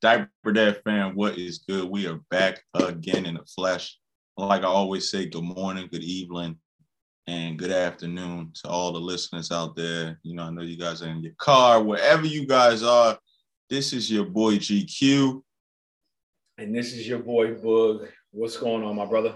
Diaper 0.00 0.52
Dad 0.52 0.80
fan, 0.84 1.16
what 1.16 1.36
is 1.38 1.58
good? 1.58 1.90
We 1.90 2.06
are 2.06 2.20
back 2.30 2.62
again 2.74 3.26
in 3.26 3.34
the 3.34 3.44
flesh. 3.44 3.98
Like 4.36 4.62
I 4.62 4.66
always 4.66 5.10
say, 5.10 5.26
good 5.26 5.42
morning, 5.42 5.88
good 5.90 6.04
evening, 6.04 6.56
and 7.26 7.58
good 7.58 7.72
afternoon 7.72 8.52
to 8.62 8.68
all 8.68 8.92
the 8.92 9.00
listeners 9.00 9.50
out 9.50 9.74
there. 9.74 10.20
You 10.22 10.36
know, 10.36 10.44
I 10.44 10.50
know 10.50 10.62
you 10.62 10.78
guys 10.78 11.02
are 11.02 11.08
in 11.08 11.20
your 11.20 11.32
car, 11.38 11.82
wherever 11.82 12.24
you 12.24 12.46
guys 12.46 12.84
are. 12.84 13.18
This 13.68 13.92
is 13.92 14.08
your 14.08 14.26
boy 14.26 14.58
GQ. 14.58 15.42
And 16.58 16.72
this 16.72 16.92
is 16.92 17.08
your 17.08 17.18
boy 17.18 17.54
Boog. 17.54 18.08
What's 18.30 18.56
going 18.56 18.84
on, 18.84 18.94
my 18.94 19.04
brother? 19.04 19.34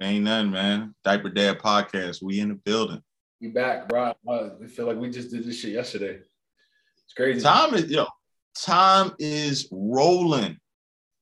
Ain't 0.00 0.24
nothing, 0.24 0.52
man. 0.52 0.94
Diaper 1.04 1.28
Dad 1.28 1.58
podcast. 1.58 2.22
We 2.22 2.40
in 2.40 2.48
the 2.48 2.54
building. 2.54 3.02
You 3.40 3.52
back, 3.52 3.90
bro? 3.90 4.14
Uh, 4.26 4.50
I 4.62 4.66
feel 4.68 4.86
like 4.86 4.96
we 4.96 5.10
just 5.10 5.30
did 5.30 5.44
this 5.44 5.60
shit 5.60 5.72
yesterday. 5.72 6.20
It's 7.04 7.12
crazy. 7.14 7.42
Time 7.42 7.74
is 7.74 7.90
yo. 7.90 8.06
Time 8.54 9.12
is 9.18 9.68
rolling. 9.70 10.58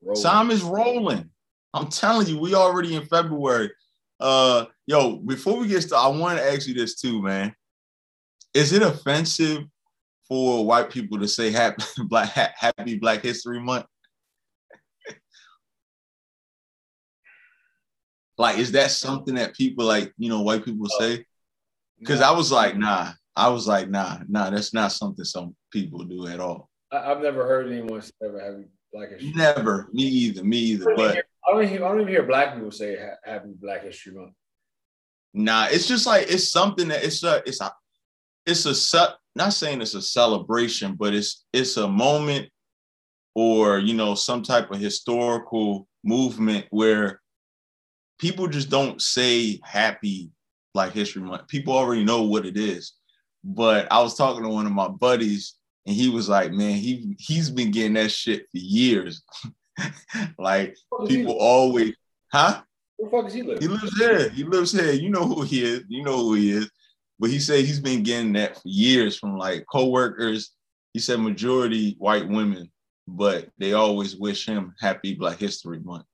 rolling. 0.02 0.22
Time 0.22 0.50
is 0.50 0.62
rolling. 0.62 1.30
I'm 1.74 1.88
telling 1.88 2.26
you, 2.26 2.38
we 2.38 2.54
already 2.54 2.94
in 2.94 3.06
February. 3.06 3.70
Uh, 4.20 4.66
yo, 4.86 5.16
before 5.16 5.58
we 5.58 5.68
get 5.68 5.82
started, 5.82 6.16
I 6.16 6.20
want 6.20 6.38
to 6.38 6.44
ask 6.44 6.68
you 6.68 6.74
this 6.74 7.00
too, 7.00 7.22
man. 7.22 7.54
Is 8.54 8.72
it 8.72 8.82
offensive 8.82 9.64
for 10.28 10.64
white 10.66 10.90
people 10.90 11.18
to 11.18 11.28
say 11.28 11.50
happy 11.50 11.82
black 12.08 12.28
happy 12.30 12.98
Black 12.98 13.22
History 13.22 13.60
Month? 13.60 13.86
like, 18.38 18.58
is 18.58 18.72
that 18.72 18.90
something 18.90 19.36
that 19.36 19.54
people 19.54 19.84
like, 19.84 20.12
you 20.18 20.28
know, 20.28 20.42
white 20.42 20.64
people 20.64 20.86
say? 20.98 21.24
Because 21.98 22.20
I 22.20 22.32
was 22.32 22.50
like, 22.50 22.76
nah. 22.76 23.12
I 23.34 23.48
was 23.48 23.66
like, 23.66 23.88
nah, 23.88 24.18
nah, 24.28 24.50
that's 24.50 24.74
not 24.74 24.92
something 24.92 25.24
some 25.24 25.56
people 25.70 26.04
do 26.04 26.26
at 26.26 26.40
all. 26.40 26.68
I, 26.92 27.04
have 27.04 27.22
never 27.22 27.46
heard 27.46 27.70
anyone 27.70 28.02
ever 28.22 28.40
happy 28.40 28.68
Black 28.92 29.10
History. 29.10 29.32
Never, 29.34 29.88
me 29.92 30.04
either, 30.04 30.44
me 30.44 30.58
either. 30.58 30.92
I 30.92 30.96
but 30.96 31.14
hear, 31.14 31.24
I 31.46 31.52
don't, 31.52 31.68
hear, 31.68 31.84
I 31.84 31.88
don't 31.88 32.00
even 32.00 32.12
hear 32.12 32.22
Black 32.22 32.54
people 32.54 32.70
say 32.70 32.98
Happy 33.24 33.50
Black 33.60 33.82
History 33.82 34.12
Month. 34.12 34.32
Nah, 35.34 35.68
it's 35.70 35.88
just 35.88 36.06
like 36.06 36.26
it's 36.28 36.50
something 36.50 36.88
that 36.88 37.04
it's 37.04 37.22
a 37.24 37.42
it's 37.46 37.60
a 37.60 37.72
it's 38.44 38.94
a 38.94 39.14
not 39.34 39.54
saying 39.54 39.80
it's 39.80 39.94
a 39.94 40.02
celebration, 40.02 40.94
but 40.94 41.14
it's 41.14 41.44
it's 41.52 41.76
a 41.78 41.88
moment 41.88 42.50
or 43.34 43.78
you 43.78 43.94
know 43.94 44.14
some 44.14 44.42
type 44.42 44.70
of 44.70 44.78
historical 44.78 45.88
movement 46.04 46.66
where 46.70 47.20
people 48.18 48.46
just 48.46 48.68
don't 48.68 49.00
say 49.00 49.58
Happy 49.64 50.30
Black 50.74 50.92
History 50.92 51.22
Month. 51.22 51.48
People 51.48 51.74
already 51.74 52.04
know 52.04 52.22
what 52.22 52.46
it 52.46 52.56
is. 52.56 52.92
But 53.44 53.90
I 53.90 54.00
was 54.00 54.16
talking 54.16 54.44
to 54.44 54.48
one 54.48 54.66
of 54.66 54.72
my 54.72 54.88
buddies, 54.88 55.56
and 55.86 55.94
he 55.94 56.08
was 56.08 56.28
like, 56.28 56.52
"Man, 56.52 56.74
he 56.74 57.16
he's 57.18 57.50
been 57.50 57.70
getting 57.70 57.94
that 57.94 58.10
shit 58.10 58.42
for 58.50 58.58
years. 58.58 59.22
like 60.38 60.76
people 61.06 61.36
always, 61.38 61.94
huh? 62.32 62.62
Where 62.96 63.10
the 63.10 63.16
fuck 63.16 63.24
does 63.24 63.34
he 63.34 63.42
live? 63.42 63.58
He 63.58 63.68
lives 63.68 63.98
here. 63.98 64.28
He 64.28 64.44
lives 64.44 64.72
here. 64.72 64.92
You 64.92 65.10
know 65.10 65.24
who 65.24 65.42
he 65.42 65.64
is. 65.64 65.84
You 65.88 66.04
know 66.04 66.18
who 66.18 66.34
he 66.34 66.52
is. 66.52 66.70
But 67.18 67.30
he 67.30 67.38
said 67.38 67.64
he's 67.64 67.80
been 67.80 68.02
getting 68.02 68.32
that 68.34 68.56
for 68.56 68.68
years 68.68 69.16
from 69.18 69.36
like 69.36 69.64
coworkers. 69.70 70.52
He 70.92 71.00
said 71.00 71.20
majority 71.20 71.96
white 71.98 72.28
women, 72.28 72.70
but 73.08 73.48
they 73.58 73.72
always 73.72 74.16
wish 74.16 74.46
him 74.46 74.74
happy 74.80 75.14
Black 75.14 75.38
History 75.38 75.80
Month. 75.80 76.04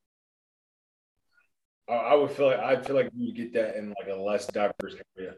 I 1.89 2.14
would 2.14 2.30
feel 2.30 2.46
like 2.46 2.61
I 2.61 2.80
feel 2.83 2.96
like 2.96 3.11
you 3.16 3.33
get 3.33 3.55
that 3.55 3.77
in 3.77 3.94
like 3.98 4.08
a 4.11 4.20
less 4.20 4.46
diverse 4.46 4.94
area. 5.16 5.34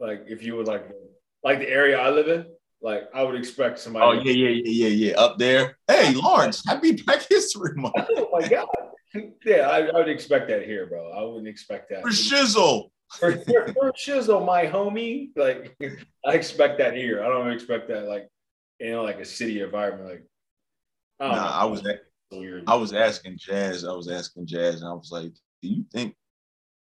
Like 0.00 0.24
if 0.26 0.42
you 0.42 0.56
would 0.56 0.66
like 0.66 0.90
like 1.44 1.60
the 1.60 1.68
area 1.68 1.98
I 1.98 2.10
live 2.10 2.28
in, 2.28 2.46
like 2.82 3.08
I 3.14 3.22
would 3.22 3.36
expect 3.36 3.78
somebody. 3.78 4.04
Oh 4.04 4.22
yeah, 4.22 4.32
yeah, 4.32 4.60
yeah, 4.64 4.88
yeah, 4.88 5.08
yeah. 5.10 5.18
Up 5.18 5.38
there. 5.38 5.78
Hey, 5.88 6.14
Lawrence, 6.14 6.62
happy 6.66 6.92
Black 6.92 7.26
History 7.28 7.74
Month. 7.74 7.94
oh 8.16 8.28
my 8.32 8.46
god. 8.46 8.66
Yeah, 9.44 9.68
I, 9.70 9.86
I, 9.86 9.92
would 9.92 10.08
expect 10.08 10.48
that 10.48 10.64
here, 10.64 10.86
bro. 10.86 11.10
I 11.10 11.22
wouldn't 11.22 11.48
expect 11.48 11.88
that. 11.88 12.02
For 12.02 12.10
shizzle. 12.10 12.90
for, 13.18 13.32
for, 13.32 13.72
for 13.72 13.92
shizzle, 13.92 14.44
my 14.44 14.66
homie. 14.66 15.30
Like 15.36 15.74
I 16.26 16.32
expect 16.32 16.78
that 16.78 16.94
here. 16.94 17.24
I 17.24 17.28
don't 17.28 17.50
expect 17.50 17.88
that 17.88 18.04
like 18.04 18.28
in 18.78 18.96
like 18.96 19.18
a 19.18 19.24
city 19.24 19.62
environment. 19.62 20.10
Like 20.10 20.26
I 21.20 21.28
nah, 21.28 21.34
know. 21.34 21.50
I 21.50 21.64
was 21.64 21.86
at, 21.86 22.00
I 22.66 22.74
was 22.74 22.92
asking 22.92 23.38
Jazz. 23.38 23.84
I 23.84 23.92
was 23.92 24.08
asking 24.08 24.46
Jazz, 24.46 24.82
and 24.82 24.90
I 24.90 24.92
was 24.92 25.10
like, 25.10 25.32
"Do 25.62 25.68
you 25.68 25.84
think? 25.92 26.14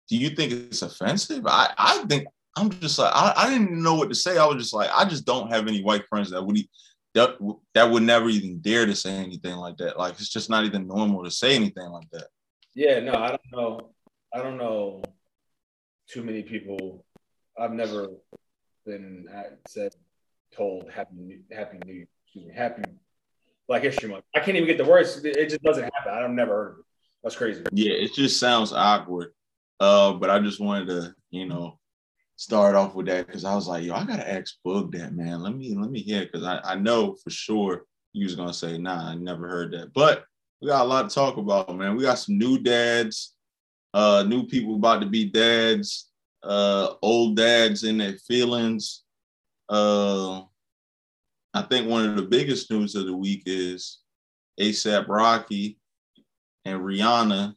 Do 0.08 0.16
you 0.16 0.30
think 0.30 0.52
it's 0.52 0.82
offensive? 0.82 1.46
I 1.46 1.74
I 1.76 2.04
think 2.08 2.26
I'm 2.56 2.70
just 2.70 2.98
like 2.98 3.12
I, 3.14 3.32
I 3.36 3.50
didn't 3.50 3.82
know 3.82 3.94
what 3.94 4.08
to 4.08 4.14
say. 4.14 4.38
I 4.38 4.46
was 4.46 4.62
just 4.62 4.74
like 4.74 4.90
I 4.92 5.04
just 5.04 5.24
don't 5.24 5.50
have 5.50 5.66
any 5.66 5.82
white 5.82 6.06
friends 6.08 6.30
that 6.30 6.42
would 6.42 6.58
that, 7.14 7.36
that 7.74 7.90
would 7.90 8.02
never 8.02 8.28
even 8.28 8.58
dare 8.58 8.86
to 8.86 8.94
say 8.94 9.10
anything 9.10 9.54
like 9.54 9.76
that. 9.76 9.98
Like 9.98 10.14
it's 10.14 10.28
just 10.28 10.50
not 10.50 10.64
even 10.64 10.88
normal 10.88 11.24
to 11.24 11.30
say 11.30 11.54
anything 11.54 11.88
like 11.90 12.10
that. 12.10 12.26
Yeah, 12.74 13.00
no, 13.00 13.12
I 13.14 13.28
don't 13.28 13.52
know. 13.52 13.90
I 14.32 14.42
don't 14.42 14.58
know 14.58 15.02
too 16.08 16.24
many 16.24 16.42
people. 16.42 17.04
I've 17.58 17.72
never 17.72 18.08
been 18.84 19.26
said 19.68 19.92
told 20.54 20.90
happy 20.90 21.40
happy 21.50 21.78
new 21.84 22.06
excuse 22.24 22.46
me 22.46 22.54
happy 22.54 22.82
Black 23.66 23.82
History 23.82 24.08
Month. 24.08 24.24
I 24.34 24.40
can't 24.40 24.56
even 24.56 24.68
get 24.68 24.78
the 24.78 24.84
words. 24.84 25.24
It 25.24 25.48
just 25.48 25.62
doesn't 25.62 25.84
happen. 25.84 26.12
I've 26.12 26.30
never 26.30 26.52
heard. 26.52 26.76
That's 27.22 27.36
crazy. 27.36 27.62
Yeah, 27.72 27.92
it 27.92 28.12
just 28.12 28.38
sounds 28.38 28.72
awkward. 28.72 29.32
Uh, 29.80 30.12
but 30.12 30.30
I 30.30 30.38
just 30.40 30.60
wanted 30.60 30.88
to, 30.88 31.14
you 31.30 31.46
know, 31.46 31.78
start 32.36 32.74
off 32.74 32.94
with 32.94 33.06
that 33.06 33.26
because 33.26 33.44
I 33.44 33.54
was 33.54 33.68
like, 33.68 33.84
yo, 33.84 33.94
I 33.94 34.04
gotta 34.04 34.30
ask 34.30 34.56
Boog 34.66 34.92
that, 34.92 35.14
man. 35.14 35.42
Let 35.42 35.54
me 35.54 35.74
let 35.74 35.90
me 35.90 36.00
hear 36.00 36.24
because 36.24 36.44
I, 36.44 36.60
I 36.64 36.74
know 36.74 37.14
for 37.22 37.30
sure 37.30 37.84
you 38.12 38.24
was 38.24 38.34
gonna 38.34 38.54
say, 38.54 38.78
nah, 38.78 39.10
I 39.10 39.14
never 39.14 39.48
heard 39.48 39.72
that. 39.72 39.92
But 39.92 40.24
we 40.60 40.68
got 40.68 40.84
a 40.84 40.88
lot 40.88 41.08
to 41.08 41.14
talk 41.14 41.36
about, 41.36 41.74
man. 41.76 41.96
We 41.96 42.04
got 42.04 42.18
some 42.18 42.38
new 42.38 42.58
dads, 42.58 43.34
uh, 43.92 44.24
new 44.26 44.46
people 44.46 44.76
about 44.76 45.00
to 45.00 45.06
be 45.06 45.26
dads, 45.26 46.10
uh, 46.42 46.94
old 47.02 47.36
dads 47.36 47.84
in 47.84 47.98
their 47.98 48.14
feelings. 48.14 49.02
Uh, 49.68 50.42
I 51.52 51.62
think 51.62 51.88
one 51.88 52.08
of 52.08 52.16
the 52.16 52.22
biggest 52.22 52.70
news 52.70 52.94
of 52.94 53.06
the 53.06 53.16
week 53.16 53.42
is 53.46 54.00
ASAP 54.60 55.08
Rocky 55.08 55.78
and 56.64 56.80
Rihanna 56.80 57.54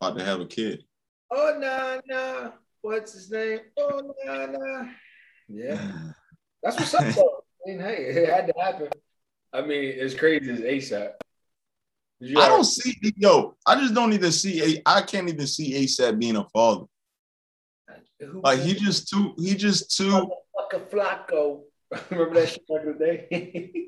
about 0.00 0.18
to 0.18 0.24
have 0.24 0.40
a 0.40 0.46
kid. 0.46 0.84
Oh 1.30 1.56
no, 1.58 2.00
no 2.06 2.52
what's 2.82 3.12
his 3.12 3.30
name? 3.30 3.60
Oh, 3.78 4.14
nah, 4.24 4.46
nah. 4.46 4.84
Yeah. 5.48 5.90
That's 6.62 6.78
what's 6.78 6.94
up, 6.94 7.14
though. 7.14 7.42
I 7.66 7.70
mean, 7.70 7.80
hey, 7.80 8.04
it 8.04 8.28
had 8.28 8.46
to 8.46 8.54
happen. 8.60 8.88
I 9.52 9.62
mean, 9.62 9.98
as 9.98 10.14
crazy 10.14 10.50
as 10.50 10.60
ASAP. 10.60 11.12
I 12.22 12.48
don't 12.48 12.64
see 12.64 12.94
yo. 13.16 13.56
I 13.66 13.76
just 13.76 13.94
don't 13.94 14.12
even 14.12 14.30
see 14.30 14.76
a. 14.76 14.82
I 14.84 15.00
can't 15.00 15.28
even 15.28 15.46
see 15.46 15.84
ASAP 15.84 16.18
being 16.18 16.36
a 16.36 16.44
father. 16.50 16.84
Who 18.20 18.42
like 18.42 18.60
he 18.60 18.74
just 18.74 19.08
too. 19.08 19.34
He 19.38 19.54
just 19.54 19.96
too. 19.96 20.30
A 20.72 20.78
Flacko. 20.78 21.62
Remember 22.10 22.34
that 22.34 22.50
shit 22.50 22.66
back 22.68 22.82
in 22.82 22.92
the 22.92 22.98
day. 22.98 23.86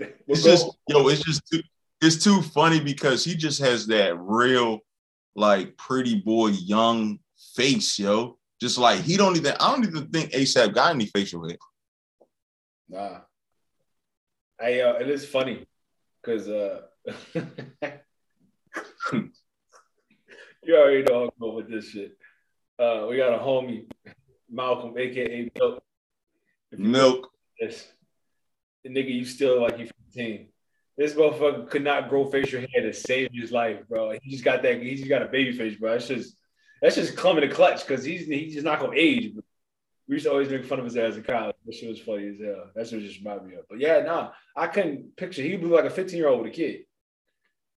it's 0.26 0.42
just 0.42 0.66
yo. 0.88 1.08
It's 1.08 1.22
just 1.22 1.46
too. 1.46 1.62
It's 2.00 2.22
too 2.22 2.42
funny 2.42 2.80
because 2.80 3.24
he 3.24 3.36
just 3.36 3.60
has 3.60 3.86
that 3.86 4.18
real, 4.18 4.80
like 5.36 5.76
pretty 5.76 6.16
boy, 6.20 6.48
young 6.48 7.20
face, 7.58 7.98
yo. 7.98 8.38
Just 8.60 8.78
like 8.78 9.00
he 9.00 9.16
don't 9.16 9.36
even, 9.36 9.54
I 9.60 9.70
don't 9.70 9.84
even 9.84 10.08
think 10.08 10.32
ASAP 10.32 10.74
got 10.74 10.94
any 10.94 11.06
facial 11.06 11.46
hair. 11.48 11.58
Nah. 12.88 13.20
I 14.60 14.80
uh, 14.80 14.94
it 14.94 15.08
is 15.08 15.24
funny 15.26 15.66
because 16.20 16.48
uh 16.48 16.80
you 20.62 20.76
already 20.76 21.04
know 21.04 21.24
I'm 21.24 21.30
going 21.38 21.56
with 21.56 21.70
this 21.70 21.90
shit. 21.90 22.16
Uh 22.78 23.06
we 23.08 23.16
got 23.16 23.34
a 23.34 23.38
homie, 23.38 23.86
Malcolm, 24.50 24.98
aka 24.98 25.50
Milk. 25.56 25.82
Milk. 26.72 27.30
This 27.60 27.86
the 28.82 28.90
nigga 28.90 29.14
you 29.14 29.24
still 29.24 29.62
like 29.62 29.78
you 29.78 29.88
15. 30.12 30.48
This 30.96 31.14
motherfucker 31.14 31.70
could 31.70 31.84
not 31.84 32.08
grow 32.08 32.24
facial 32.24 32.60
hair 32.60 32.82
to 32.82 32.92
save 32.92 33.30
his 33.32 33.52
life, 33.52 33.86
bro. 33.88 34.18
He 34.20 34.30
just 34.32 34.44
got 34.44 34.64
that, 34.64 34.82
he 34.82 34.96
just 34.96 35.08
got 35.08 35.22
a 35.22 35.26
baby 35.26 35.52
face, 35.56 35.76
bro. 35.76 35.92
It's 35.92 36.08
just 36.08 36.36
that's 36.80 36.94
just 36.96 37.16
clumping 37.16 37.48
the 37.48 37.54
clutch 37.54 37.86
because 37.86 38.04
he's 38.04 38.26
he's 38.26 38.54
just 38.54 38.64
not 38.64 38.80
gonna 38.80 38.92
age. 38.94 39.32
We 40.08 40.14
used 40.14 40.24
to 40.24 40.32
always 40.32 40.48
make 40.48 40.64
fun 40.64 40.78
of 40.78 40.86
his 40.86 40.96
ass 40.96 41.16
in 41.16 41.22
college. 41.22 41.54
That 41.66 41.74
shit 41.74 41.88
was 41.88 42.00
funny 42.00 42.28
as 42.28 42.40
hell. 42.40 42.70
That's 42.74 42.92
what 42.92 43.02
just 43.02 43.18
reminded 43.18 43.46
me 43.46 43.54
of. 43.56 43.64
But 43.68 43.78
yeah, 43.78 44.00
nah, 44.00 44.30
I 44.56 44.66
couldn't 44.66 45.14
picture. 45.16 45.42
He 45.42 45.56
looked 45.58 45.74
like 45.74 45.84
a 45.84 45.90
15 45.90 46.16
year 46.16 46.28
old 46.28 46.42
with 46.42 46.52
a 46.52 46.54
kid. 46.54 46.80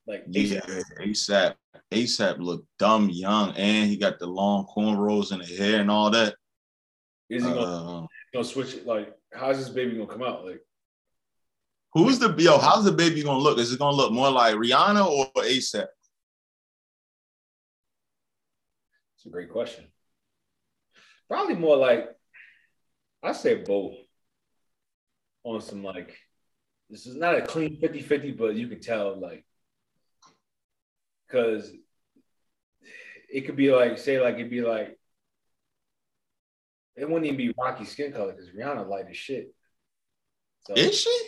Like 0.07 0.25
yeah, 0.29 0.61
ASAP. 1.01 1.55
ASAP 1.93 2.39
looked 2.39 2.67
dumb 2.79 3.11
young, 3.11 3.55
and 3.57 3.89
he 3.89 3.97
got 3.97 4.19
the 4.19 4.27
long 4.27 4.67
cornrows 4.67 5.33
in 5.33 5.41
the 5.41 5.45
hair 5.45 5.81
and 5.81 5.91
all 5.91 6.11
that. 6.11 6.35
Is 7.29 7.45
he 7.45 7.49
gonna, 7.49 7.61
uh, 7.61 8.07
gonna 8.33 8.45
switch 8.45 8.75
it? 8.75 8.87
Like, 8.87 9.13
how's 9.33 9.59
this 9.59 9.69
baby 9.69 9.97
gonna 9.97 10.07
come 10.07 10.23
out? 10.23 10.45
Like, 10.45 10.61
who's 11.93 12.19
the 12.19 12.35
yo? 12.39 12.59
How's 12.59 12.85
the 12.85 12.93
baby 12.93 13.23
gonna 13.23 13.39
look? 13.39 13.59
Is 13.59 13.73
it 13.73 13.79
gonna 13.79 13.97
look 13.97 14.13
more 14.13 14.31
like 14.31 14.55
Rihanna 14.55 15.07
or 15.07 15.27
ASAP? 15.43 15.87
It's 19.21 19.27
a 19.27 19.29
great 19.29 19.51
question. 19.51 19.85
Probably 21.29 21.55
more 21.55 21.77
like 21.77 22.09
I 23.23 23.33
say 23.33 23.57
both 23.57 23.97
on 25.45 25.61
some 25.61 25.85
like 25.85 26.17
this 26.89 27.05
is 27.05 27.17
not 27.17 27.35
a 27.35 27.43
clean 27.43 27.79
50-50, 27.83 28.39
but 28.39 28.55
you 28.55 28.67
can 28.67 28.81
tell 28.81 29.21
like 29.21 29.45
because 31.27 31.71
it 33.29 33.43
could 33.43 33.57
be 33.57 33.71
like 33.71 33.99
say 33.99 34.19
like 34.19 34.37
it'd 34.37 34.49
be 34.49 34.63
like 34.63 34.99
it 36.97 37.07
wouldn't 37.07 37.27
even 37.27 37.37
be 37.37 37.55
rocky 37.59 37.85
skin 37.85 38.13
color 38.13 38.33
because 38.33 38.49
Rihanna 38.49 38.89
light 38.89 39.05
as 39.11 39.19
shit. 39.19 39.55
So, 40.67 40.73
is 40.73 40.99
she? 40.99 41.27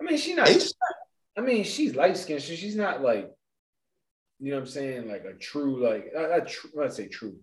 I 0.00 0.04
mean, 0.04 0.16
she's 0.16 0.36
not. 0.36 0.48
Is 0.48 0.72
I 1.36 1.42
mean, 1.42 1.64
she's 1.64 1.94
light 1.94 2.16
skinned. 2.16 2.42
So 2.42 2.54
she's 2.54 2.76
not 2.76 3.02
like, 3.02 3.30
you 4.40 4.50
know 4.50 4.56
what 4.56 4.62
I'm 4.62 4.66
saying? 4.66 5.08
Like 5.08 5.24
a 5.24 5.34
true, 5.34 5.84
like, 5.84 6.06
not, 6.14 6.30
not 6.30 6.48
true, 6.48 6.90
say 6.90 7.08
true. 7.08 7.36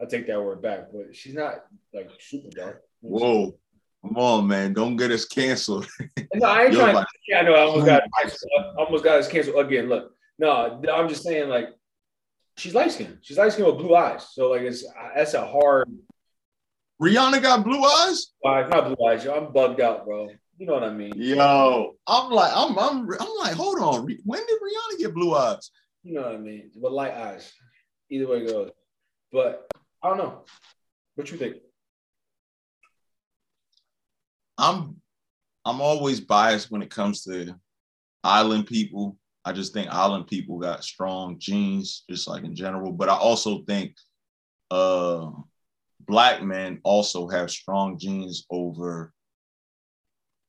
I'll 0.00 0.06
take 0.06 0.26
that 0.26 0.40
word 0.40 0.62
back, 0.62 0.92
but 0.92 1.14
she's 1.14 1.34
not 1.34 1.64
like 1.92 2.10
super 2.20 2.50
dark. 2.50 2.82
Whoa. 3.00 3.56
Come 4.02 4.16
on, 4.16 4.46
man. 4.46 4.74
Don't 4.74 4.96
get 4.96 5.10
us 5.10 5.24
canceled. 5.24 5.88
no, 6.34 6.48
I 6.48 6.64
ain't 6.64 6.74
trying 6.74 6.94
to, 6.94 7.06
yeah, 7.26 7.40
I 7.40 7.42
know 7.42 7.54
I 7.54 7.60
almost 7.62 7.86
got 7.86 8.02
uh, 8.24 8.72
almost 8.78 9.02
got 9.02 9.18
us 9.18 9.28
canceled 9.28 9.64
again. 9.64 9.88
Look, 9.88 10.12
no, 10.38 10.80
I'm 10.92 11.08
just 11.08 11.24
saying, 11.24 11.48
like, 11.48 11.70
she's 12.56 12.74
light 12.74 12.92
skinned. 12.92 13.18
She's 13.22 13.38
light 13.38 13.52
skinned 13.52 13.66
with 13.66 13.78
blue 13.78 13.96
eyes. 13.96 14.28
So, 14.32 14.50
like, 14.50 14.62
it's 14.62 14.84
that's 15.16 15.34
a 15.34 15.44
hard 15.44 15.88
Rihanna 17.00 17.40
got 17.42 17.64
blue 17.64 17.82
eyes? 17.84 18.32
Why 18.40 18.66
not 18.66 18.96
blue 18.96 19.06
eyes, 19.06 19.24
yo. 19.24 19.34
I'm 19.34 19.52
bugged 19.52 19.80
out, 19.80 20.04
bro. 20.04 20.28
You 20.58 20.66
know 20.66 20.74
what 20.74 20.82
I 20.82 20.90
mean? 20.90 21.12
Yo, 21.14 21.94
I'm 22.08 22.30
like, 22.32 22.52
I'm, 22.54 22.76
I'm, 22.76 23.08
I'm 23.20 23.36
like, 23.38 23.54
hold 23.54 23.78
on. 23.78 24.08
When 24.24 24.40
did 24.40 24.58
Rihanna 24.60 24.98
get 24.98 25.14
blue 25.14 25.34
eyes? 25.34 25.70
You 26.08 26.14
know 26.14 26.22
what 26.22 26.36
I 26.36 26.38
mean? 26.38 26.70
But 26.74 26.92
light 26.92 27.12
eyes. 27.12 27.52
Either 28.08 28.26
way 28.26 28.38
it 28.38 28.50
goes. 28.50 28.70
But 29.30 29.68
I 30.02 30.08
don't 30.08 30.16
know. 30.16 30.44
What 31.16 31.30
you 31.30 31.36
think? 31.36 31.56
I'm, 34.56 34.96
I'm 35.66 35.82
always 35.82 36.18
biased 36.18 36.70
when 36.70 36.80
it 36.80 36.88
comes 36.88 37.24
to 37.24 37.54
island 38.24 38.66
people. 38.66 39.18
I 39.44 39.52
just 39.52 39.74
think 39.74 39.90
island 39.90 40.28
people 40.28 40.58
got 40.58 40.82
strong 40.82 41.38
genes, 41.38 42.04
just 42.08 42.26
like 42.26 42.42
in 42.42 42.54
general. 42.54 42.90
But 42.90 43.10
I 43.10 43.14
also 43.14 43.64
think, 43.64 43.92
uh, 44.70 45.30
black 46.00 46.42
men 46.42 46.80
also 46.84 47.28
have 47.28 47.50
strong 47.50 47.98
genes 47.98 48.46
over 48.48 49.12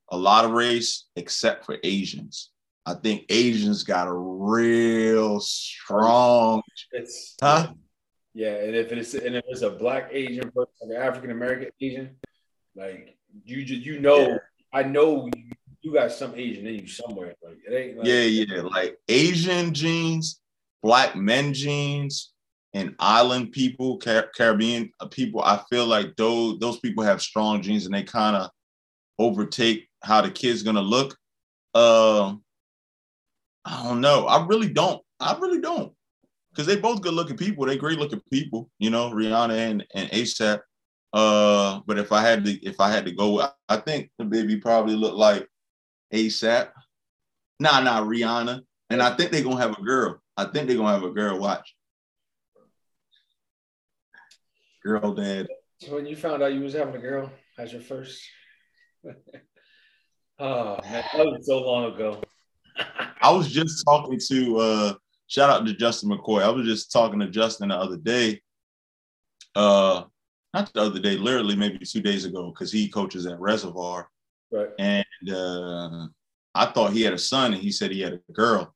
a 0.09 0.17
lot 0.17 0.45
of 0.45 0.51
race 0.51 1.09
except 1.17 1.65
for 1.65 1.79
Asians. 1.83 2.51
I 2.89 2.95
think 2.95 3.25
Asians 3.29 3.83
got 3.83 4.07
a 4.07 4.13
real 4.13 5.39
strong. 5.39 6.63
It's 6.91 7.35
huh? 7.39 7.73
Yeah, 8.33 8.55
and 8.55 8.75
if 8.75 8.91
it's 8.91 9.13
and 9.13 9.35
if 9.35 9.43
it's 9.47 9.61
a 9.61 9.69
black 9.69 10.09
Asian 10.11 10.49
person, 10.51 10.73
like 10.81 10.97
an 10.97 11.01
African 11.03 11.29
American 11.29 11.69
Asian, 11.79 12.15
like 12.75 13.15
you 13.43 13.63
just 13.63 13.81
you 13.81 13.99
know, 13.99 14.29
yeah. 14.29 14.37
I 14.73 14.83
know 14.83 15.29
you, 15.35 15.51
you, 15.81 15.93
got 15.93 16.11
some 16.11 16.33
Asian 16.35 16.65
in 16.65 16.79
you 16.79 16.87
somewhere. 16.87 17.35
Like 17.43 17.57
it 17.67 17.73
ain't. 17.73 17.97
Like, 17.97 18.07
yeah, 18.07 18.21
yeah, 18.21 18.61
like 18.61 18.97
Asian 19.07 19.71
genes, 19.71 20.41
black 20.81 21.15
men 21.15 21.53
genes, 21.53 22.33
and 22.73 22.95
island 22.97 23.51
people, 23.51 23.97
Car- 23.97 24.31
Caribbean 24.35 24.91
people. 25.11 25.41
I 25.41 25.61
feel 25.69 25.85
like 25.85 26.15
those 26.15 26.57
those 26.57 26.79
people 26.79 27.03
have 27.03 27.21
strong 27.21 27.61
genes, 27.61 27.85
and 27.85 27.93
they 27.93 28.03
kind 28.03 28.35
of 28.35 28.49
overtake 29.19 29.87
how 30.03 30.21
the 30.21 30.31
kid's 30.31 30.63
gonna 30.63 30.81
look. 30.81 31.15
Uh, 31.75 32.33
I 33.65 33.83
don't 33.83 34.01
know. 34.01 34.25
I 34.25 34.45
really 34.45 34.69
don't. 34.69 35.01
I 35.19 35.37
really 35.39 35.61
don't. 35.61 35.93
Because 36.51 36.65
they 36.65 36.77
both 36.77 37.01
good 37.01 37.13
looking 37.13 37.37
people. 37.37 37.65
They 37.65 37.77
great 37.77 37.99
looking 37.99 38.21
people, 38.31 38.69
you 38.79 38.89
know, 38.89 39.11
Rihanna 39.11 39.53
and, 39.53 39.85
and 39.93 40.09
ASAP. 40.09 40.59
Uh, 41.13 41.81
but 41.85 41.97
if 41.97 42.11
I 42.11 42.21
had 42.21 42.45
to 42.45 42.51
if 42.65 42.79
I 42.79 42.91
had 42.91 43.05
to 43.05 43.11
go, 43.11 43.47
I 43.67 43.77
think 43.77 44.11
the 44.17 44.25
baby 44.25 44.57
probably 44.57 44.95
look 44.95 45.15
like 45.15 45.47
ASAP. 46.13 46.69
Nah, 47.59 47.79
nah, 47.81 48.03
Rihanna. 48.03 48.61
And 48.89 49.01
I 49.01 49.15
think 49.15 49.31
they're 49.31 49.43
gonna 49.43 49.61
have 49.61 49.77
a 49.77 49.81
girl. 49.81 50.19
I 50.37 50.45
think 50.45 50.67
they're 50.67 50.77
gonna 50.77 50.93
have 50.93 51.03
a 51.03 51.11
girl. 51.11 51.39
Watch. 51.39 51.75
Girl 54.83 55.13
dad. 55.13 55.47
When 55.89 56.05
you 56.05 56.15
found 56.15 56.41
out 56.43 56.53
you 56.53 56.61
was 56.61 56.73
having 56.73 56.95
a 56.95 56.99
girl 56.99 57.31
as 57.57 57.73
your 57.73 57.81
first 57.81 58.21
Oh 60.39 60.79
man, 60.83 61.03
that 61.13 61.25
was 61.25 61.45
so 61.45 61.59
long 61.59 61.93
ago. 61.93 62.21
I 63.21 63.31
was 63.31 63.51
just 63.51 63.83
talking 63.85 64.19
to 64.27 64.57
uh 64.57 64.93
shout 65.27 65.49
out 65.49 65.65
to 65.65 65.73
Justin 65.73 66.09
McCoy. 66.09 66.43
I 66.43 66.49
was 66.49 66.65
just 66.65 66.91
talking 66.91 67.19
to 67.19 67.29
Justin 67.29 67.69
the 67.69 67.75
other 67.75 67.97
day. 67.97 68.41
Uh 69.55 70.03
not 70.53 70.73
the 70.73 70.81
other 70.81 70.99
day, 70.99 71.15
literally 71.15 71.55
maybe 71.55 71.85
two 71.85 72.01
days 72.01 72.25
ago, 72.25 72.49
because 72.49 72.71
he 72.71 72.89
coaches 72.89 73.25
at 73.25 73.39
Reservoir. 73.39 74.09
Right. 74.51 74.69
And 74.79 75.29
uh 75.31 76.07
I 76.55 76.65
thought 76.67 76.93
he 76.93 77.03
had 77.03 77.13
a 77.13 77.17
son 77.17 77.53
and 77.53 77.61
he 77.61 77.71
said 77.71 77.91
he 77.91 78.01
had 78.01 78.13
a 78.13 78.31
girl. 78.31 78.73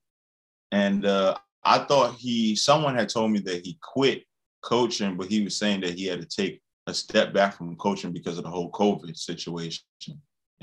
And 0.71 1.05
uh 1.05 1.37
I 1.63 1.79
thought 1.79 2.15
he 2.15 2.55
someone 2.55 2.95
had 2.95 3.09
told 3.09 3.31
me 3.31 3.39
that 3.39 3.65
he 3.65 3.77
quit 3.81 4.23
coaching, 4.61 5.17
but 5.17 5.27
he 5.27 5.43
was 5.43 5.57
saying 5.57 5.81
that 5.81 5.97
he 5.97 6.05
had 6.05 6.21
to 6.21 6.27
take 6.27 6.61
a 6.87 6.93
step 6.93 7.33
back 7.33 7.57
from 7.57 7.75
coaching 7.77 8.11
because 8.11 8.37
of 8.37 8.43
the 8.43 8.49
whole 8.49 8.71
COVID 8.71 9.15
situation 9.17 9.83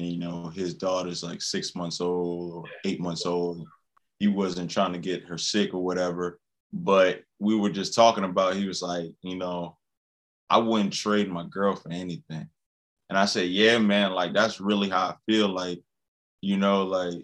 and 0.00 0.10
you 0.12 0.18
know 0.18 0.48
his 0.48 0.74
daughter's 0.74 1.22
like 1.22 1.42
six 1.42 1.74
months 1.74 2.00
old 2.00 2.52
or 2.54 2.64
eight 2.84 3.00
months 3.00 3.26
old. 3.26 3.66
He 4.18 4.28
wasn't 4.28 4.70
trying 4.70 4.92
to 4.92 4.98
get 4.98 5.24
her 5.24 5.38
sick 5.38 5.72
or 5.72 5.82
whatever 5.82 6.40
but 6.72 7.22
we 7.38 7.56
were 7.56 7.70
just 7.70 7.94
talking 7.94 8.24
about 8.24 8.56
he 8.56 8.66
was 8.66 8.82
like 8.82 9.10
you 9.22 9.36
know 9.36 9.76
i 10.48 10.58
wouldn't 10.58 10.92
trade 10.92 11.28
my 11.28 11.44
girl 11.44 11.74
for 11.74 11.90
anything. 11.90 12.48
And 13.08 13.18
i 13.18 13.24
said 13.24 13.48
yeah 13.48 13.78
man 13.78 14.12
like 14.12 14.32
that's 14.32 14.60
really 14.60 14.88
how 14.88 15.08
i 15.08 15.14
feel 15.26 15.48
like 15.48 15.80
you 16.40 16.56
know 16.56 16.84
like 16.84 17.14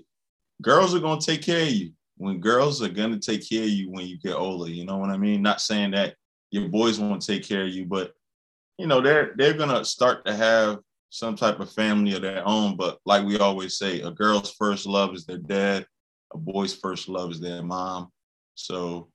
girls 0.62 0.94
are 0.94 1.00
going 1.00 1.20
to 1.20 1.26
take 1.26 1.42
care 1.42 1.62
of 1.62 1.68
you 1.68 1.92
when 2.16 2.40
girls 2.40 2.82
are 2.82 2.88
going 2.88 3.12
to 3.12 3.18
take 3.18 3.48
care 3.48 3.62
of 3.62 3.68
you 3.68 3.90
when 3.90 4.06
you 4.06 4.18
get 4.18 4.34
older 4.34 4.70
you 4.70 4.84
know 4.84 4.96
what 4.96 5.10
i 5.10 5.16
mean? 5.16 5.42
Not 5.42 5.60
saying 5.60 5.92
that 5.92 6.14
your 6.50 6.68
boys 6.68 6.98
won't 6.98 7.24
take 7.24 7.46
care 7.46 7.62
of 7.62 7.68
you 7.68 7.84
but 7.84 8.12
you 8.78 8.86
know 8.86 9.00
they're 9.00 9.32
they're 9.36 9.54
going 9.54 9.68
to 9.70 9.84
start 9.84 10.26
to 10.26 10.34
have 10.34 10.78
some 11.10 11.36
type 11.36 11.60
of 11.60 11.72
family 11.72 12.14
of 12.14 12.22
their 12.22 12.46
own. 12.46 12.76
But 12.76 12.98
like 13.04 13.24
we 13.24 13.38
always 13.38 13.78
say, 13.78 14.00
a 14.00 14.10
girl's 14.10 14.52
first 14.52 14.86
love 14.86 15.14
is 15.14 15.24
their 15.24 15.38
dad, 15.38 15.86
a 16.32 16.38
boy's 16.38 16.74
first 16.74 17.08
love 17.08 17.30
is 17.30 17.40
their 17.40 17.62
mom. 17.62 18.10
So, 18.54 19.10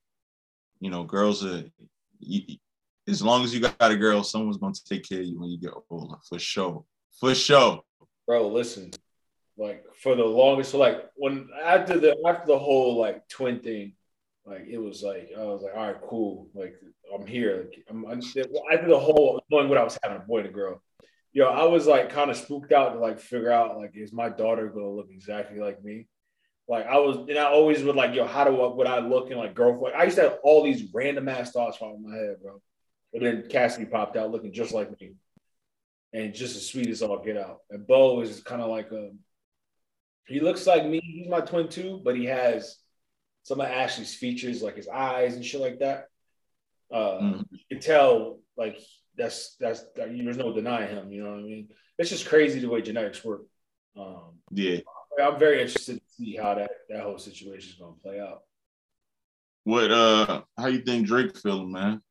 you 0.79 0.89
know, 0.89 1.03
girls 1.03 1.45
are, 1.45 1.63
as 3.07 3.21
long 3.21 3.43
as 3.43 3.53
you 3.53 3.59
got 3.59 3.91
a 3.91 3.97
girl, 3.97 4.23
someone's 4.23 4.57
going 4.57 4.73
to 4.73 4.85
take 4.85 5.07
care 5.07 5.19
of 5.19 5.25
you 5.25 5.39
when 5.39 5.49
you 5.49 5.57
get 5.57 5.73
older, 5.89 6.15
for 6.27 6.39
sure. 6.39 6.85
For 7.19 7.35
sure. 7.35 7.81
Bro, 8.27 8.49
listen, 8.49 8.91
like 9.57 9.83
for 10.01 10.15
the 10.15 10.23
longest, 10.23 10.73
like 10.73 11.09
when 11.15 11.49
after 11.63 11.99
the 11.99 12.15
after 12.27 12.47
the 12.47 12.57
whole 12.57 12.97
like 12.97 13.27
twin 13.27 13.59
thing, 13.59 13.94
like 14.45 14.66
it 14.68 14.77
was 14.77 15.04
like 15.04 15.31
I 15.37 15.44
was 15.44 15.61
like, 15.61 15.75
all 15.75 15.87
right, 15.87 16.01
cool, 16.07 16.47
like 16.54 16.75
I'm 17.13 17.27
here. 17.27 17.68
Like, 17.69 17.85
I'm, 17.89 18.06
I'm 18.06 18.21
after 18.71 18.87
the 18.87 18.99
whole 18.99 19.44
knowing 19.51 19.69
what 19.69 19.77
I 19.77 19.83
was 19.83 19.97
having, 20.01 20.18
a 20.18 20.21
boy 20.21 20.39
and 20.39 20.47
a 20.47 20.51
girl 20.51 20.81
yo, 21.33 21.45
I 21.47 21.66
was 21.66 21.88
like 21.88 22.09
kind 22.09 22.30
of 22.30 22.38
spooked 22.38 22.71
out 22.71 22.94
to 22.94 23.00
like 23.00 23.19
figure 23.19 23.52
out 23.52 23.78
like, 23.78 23.92
is 23.95 24.14
my 24.14 24.30
daughter 24.30 24.68
gonna 24.68 24.90
look 24.90 25.09
exactly 25.09 25.59
like 25.59 25.83
me? 25.83 26.07
Like 26.68 26.85
I 26.85 26.97
was, 27.00 27.18
and 27.18 27.38
I 27.38 27.45
always 27.45 27.83
would 27.83 27.95
like, 27.95 28.14
yo, 28.14 28.26
how 28.26 28.44
do 28.44 28.61
I, 28.61 28.73
would 28.73 28.88
I 28.88 29.00
look 29.00 29.31
in 29.31 29.38
like 29.38 29.56
girlfriend? 29.56 29.95
I 29.95 30.04
used 30.04 30.18
to 30.18 30.23
have 30.23 30.38
all 30.44 30.64
these 30.64 30.94
random 30.94 31.28
ass 31.28 31.52
thoughts 31.52 31.78
in 31.81 32.04
my 32.04 32.16
head, 32.16 32.38
bro. 32.42 32.61
And 33.14 33.26
then 33.26 33.50
Cassidy 33.50 33.85
popped 33.85 34.16
out 34.16 34.31
looking 34.31 34.54
just 34.54 34.73
like 34.73 34.90
me, 35.00 35.14
and 36.14 36.33
just 36.33 36.56
as 36.56 36.68
sweet 36.68 36.88
as 36.88 37.02
all 37.02 37.23
get 37.23 37.38
out. 37.38 37.59
And 37.69 37.85
Bo 37.85 38.21
is 38.21 38.42
kind 38.42 38.61
of 38.61 38.69
like 38.69 38.92
a, 38.92 39.11
he 40.28 40.40
looks 40.40 40.66
like 40.66 40.85
me. 40.85 41.02
He's 41.04 41.28
my 41.28 41.42
twin 41.42 41.68
too, 41.68 42.00
but 42.04 42.16
he 42.16 42.26
has 42.26 42.78
some 43.44 43.59
of 43.59 43.68
Ashley's 43.68 44.14
features, 44.14 44.61
like 44.61 44.78
his 44.78 44.88
eyes 44.88 45.35
and 45.35 45.44
shit 45.44 45.59
like 45.59 45.80
that. 45.80 46.06
Uh, 46.94 47.19
mm. 47.19 47.45
You 47.52 47.59
can 47.69 47.80
tell 47.80 48.40
like 48.56 48.80
that's 49.21 49.56
that's 49.59 49.83
that, 49.95 50.09
there's 50.18 50.37
no 50.37 50.54
denying 50.54 50.90
him. 50.90 51.11
You 51.11 51.23
know 51.23 51.31
what 51.31 51.40
I 51.40 51.44
mean? 51.44 51.69
It's 51.97 52.09
just 52.09 52.28
crazy 52.28 52.59
the 52.59 52.69
way 52.69 52.81
genetics 52.81 53.23
work. 53.23 53.42
Um, 53.97 54.40
yeah, 54.51 54.80
I'm 55.21 55.37
very 55.37 55.61
interested 55.61 55.97
to 55.97 56.13
see 56.13 56.35
how 56.35 56.56
that 56.56 56.71
that 56.90 57.04
whole 57.04 57.19
situation 57.19 57.71
is 57.71 57.75
going 57.75 57.94
to 57.94 58.01
play 58.01 58.19
out. 58.19 58.42
What 59.63 59.92
uh, 59.92 60.42
how 60.57 60.68
you 60.68 60.80
think 60.80 61.07
Drake 61.07 61.37
feeling, 61.37 61.71
man? 61.71 62.01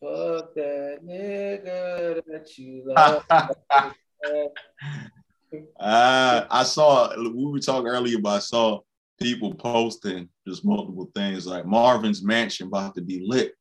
Fuck 0.00 0.54
that 0.54 1.00
nigga 1.04 2.22
that 2.26 2.56
you 2.56 2.84
love. 2.86 3.24
uh, 5.78 6.44
I 6.50 6.62
saw 6.62 7.14
we 7.18 7.44
were 7.44 7.58
talking 7.58 7.88
earlier, 7.88 8.18
but 8.18 8.36
I 8.36 8.38
saw 8.38 8.80
people 9.20 9.52
posting 9.54 10.28
just 10.46 10.64
multiple 10.64 11.10
things 11.14 11.46
like 11.46 11.66
Marvin's 11.66 12.22
mansion 12.22 12.68
about 12.68 12.94
to 12.94 13.02
be 13.02 13.20
lit. 13.26 13.57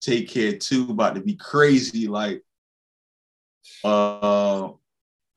Take 0.00 0.28
Care 0.28 0.56
2 0.56 0.90
about 0.90 1.14
to 1.16 1.20
be 1.20 1.34
crazy. 1.34 2.06
Like, 2.06 2.42
uh, 3.84 4.68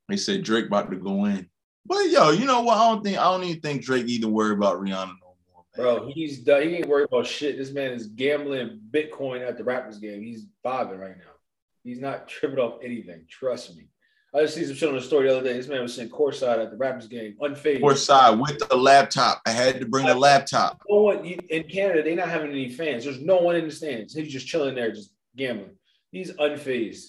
they 0.07 0.17
said 0.17 0.43
Drake 0.43 0.67
about 0.67 0.91
to 0.91 0.97
go 0.97 1.25
in. 1.25 1.47
But 1.85 2.09
yo, 2.09 2.29
you 2.31 2.45
know 2.45 2.61
what? 2.61 2.77
I 2.77 2.89
don't 2.89 3.03
think 3.03 3.17
I 3.17 3.23
don't 3.23 3.43
even 3.43 3.61
think 3.61 3.83
Drake 3.83 4.05
even 4.07 4.31
worry 4.31 4.53
about 4.53 4.79
Rihanna 4.79 5.15
no 5.19 5.35
more. 5.51 5.63
Man. 5.75 5.85
Bro, 5.85 6.11
he's 6.13 6.39
done. 6.39 6.63
He 6.63 6.75
ain't 6.75 6.87
worried 6.87 7.07
about 7.11 7.25
shit. 7.25 7.57
This 7.57 7.71
man 7.71 7.91
is 7.91 8.07
gambling 8.07 8.79
Bitcoin 8.91 9.47
at 9.47 9.57
the 9.57 9.63
Raptors 9.63 9.99
game. 9.99 10.21
He's 10.21 10.45
vibing 10.63 10.99
right 10.99 11.17
now. 11.17 11.33
He's 11.83 11.99
not 11.99 12.27
tripping 12.27 12.59
off 12.59 12.79
anything. 12.83 13.25
Trust 13.27 13.75
me. 13.75 13.87
I 14.33 14.41
just 14.41 14.55
see 14.55 14.65
some 14.65 14.75
shit 14.75 14.87
on 14.87 14.95
the 14.95 15.01
story 15.01 15.27
the 15.27 15.37
other 15.37 15.43
day. 15.43 15.57
This 15.57 15.67
man 15.67 15.81
was 15.81 15.93
sitting 15.93 16.09
courtside 16.09 16.63
at 16.63 16.71
the 16.71 16.77
Raptors 16.77 17.09
game, 17.09 17.35
unfazed. 17.41 17.81
Courtside 17.81 18.39
with 18.39 18.59
the 18.69 18.77
laptop. 18.77 19.41
I 19.45 19.51
had 19.51 19.79
to 19.81 19.85
bring 19.85 20.05
the 20.05 20.15
laptop. 20.15 20.81
No 20.89 21.01
one 21.01 21.25
in 21.25 21.63
Canada, 21.63 22.01
they're 22.01 22.15
not 22.15 22.29
having 22.29 22.51
any 22.51 22.69
fans. 22.69 23.03
There's 23.03 23.19
no 23.19 23.37
one 23.37 23.57
in 23.57 23.65
the 23.65 23.71
stands. 23.71 24.13
He's 24.13 24.31
just 24.31 24.47
chilling 24.47 24.75
there, 24.75 24.91
just 24.91 25.11
gambling. 25.35 25.75
He's 26.11 26.31
unfazed. 26.31 27.07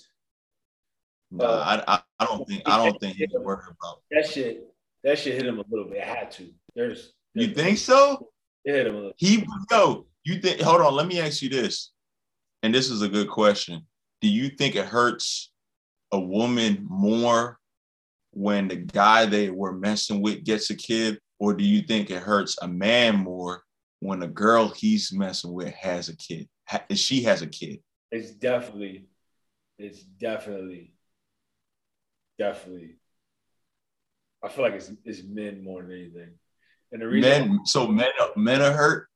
Nah, 1.31 1.45
uh, 1.45 1.85
I, 1.89 2.03
I 2.19 2.27
don't 2.27 2.47
think 2.47 2.63
I 2.67 2.77
don't 2.77 3.01
think 3.01 3.17
he's 3.17 3.33
worried 3.33 3.61
about 3.81 4.03
that 4.11 4.29
shit. 4.29 4.69
That 5.05 5.19
shit 5.19 5.35
hit 5.35 5.47
him 5.47 5.59
a 5.59 5.65
little 5.71 5.89
bit. 5.89 5.99
It 5.99 6.05
had 6.05 6.31
to. 6.33 6.49
There's, 6.75 7.15
there's 7.35 7.49
you 7.49 7.55
think 7.55 7.79
so? 7.79 8.31
It 8.65 8.73
hit 8.73 8.87
him 8.89 8.95
a 8.95 8.99
little. 8.99 9.13
He 9.17 9.47
yo, 9.71 10.07
you 10.25 10.41
think? 10.41 10.61
Hold 10.61 10.81
on, 10.81 10.95
let 10.95 11.07
me 11.07 11.21
ask 11.21 11.41
you 11.41 11.49
this, 11.49 11.93
and 12.65 12.75
this 12.75 12.91
is 12.91 13.03
a 13.03 13.09
good 13.09 13.31
question. 13.31 13.87
Do 14.21 14.29
you 14.29 14.51
think 14.51 14.75
it 14.75 14.87
hurts 14.87 15.52
a 16.13 16.21
woman 16.21 16.87
more 16.89 17.59
when 18.33 18.69
the 18.69 18.77
guy 18.77 19.27
they 19.27 19.51
were 19.51 19.73
messing 19.73 20.23
with 20.23 20.45
gets 20.45 20.71
a 20.71 20.77
kid, 20.77 21.19
or 21.39 21.55
do 21.55 21.65
you 21.65 21.83
think 21.83 22.11
it 22.11 22.23
hurts 22.23 22.57
a 22.63 22.69
man 22.69 23.17
more 23.17 23.63
when 24.01 24.23
a 24.23 24.29
girl 24.29 24.69
he's 24.69 25.13
messing 25.13 25.53
with 25.53 25.73
has 25.75 26.09
a 26.09 26.17
kid? 26.17 26.49
She 26.95 27.23
has 27.23 27.43
a 27.43 27.47
kid. 27.47 27.81
It's 28.11 28.31
definitely, 28.31 29.07
it's 29.79 30.01
definitely, 30.03 30.95
definitely. 32.39 32.97
I 34.43 34.49
feel 34.49 34.65
like 34.65 34.75
it's 34.75 34.91
it's 35.05 35.23
men 35.23 35.63
more 35.63 35.83
than 35.83 35.93
anything, 35.93 36.31
and 36.91 37.03
the 37.03 37.07
reason 37.07 37.49
men. 37.49 37.61
So 37.65 37.87
men, 37.87 38.11
men 38.37 38.61
are 38.61 38.73
hurt. 38.73 39.09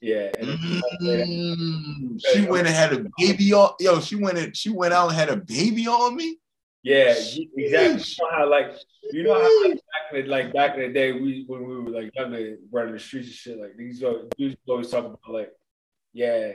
Yeah. 0.00 0.32
Mm, 0.32 2.20
she 2.32 2.46
went 2.46 2.66
and 2.66 2.74
had 2.74 2.92
a 2.92 3.06
baby 3.18 3.52
on. 3.52 3.74
Yo, 3.78 4.00
she 4.00 4.16
went 4.16 4.36
and 4.38 4.56
she 4.56 4.70
went 4.70 4.92
out 4.92 5.08
and 5.08 5.16
had 5.16 5.28
a 5.28 5.36
baby 5.36 5.86
on 5.86 6.16
me. 6.16 6.38
Yeah, 6.82 7.14
exactly. 7.56 7.64
You 7.64 7.70
know 7.70 8.30
how 8.30 8.50
like 8.50 8.76
you 9.12 9.22
know 9.22 9.34
how 9.34 9.68
like, 9.68 9.74
back 9.74 10.12
in 10.12 10.24
the, 10.24 10.30
like 10.30 10.52
back 10.52 10.74
in 10.74 10.80
the 10.80 10.88
day 10.88 11.12
we 11.12 11.44
when 11.46 11.66
we 11.66 11.80
were 11.80 11.90
like 11.90 12.14
younger 12.14 12.56
running 12.70 12.94
the 12.94 12.98
streets 12.98 13.28
and 13.28 13.34
shit 13.34 13.58
like 13.58 13.76
these 13.76 14.00
dudes 14.36 14.56
always 14.68 14.90
talk 14.90 15.04
about 15.04 15.20
like 15.28 15.52
yeah 16.12 16.54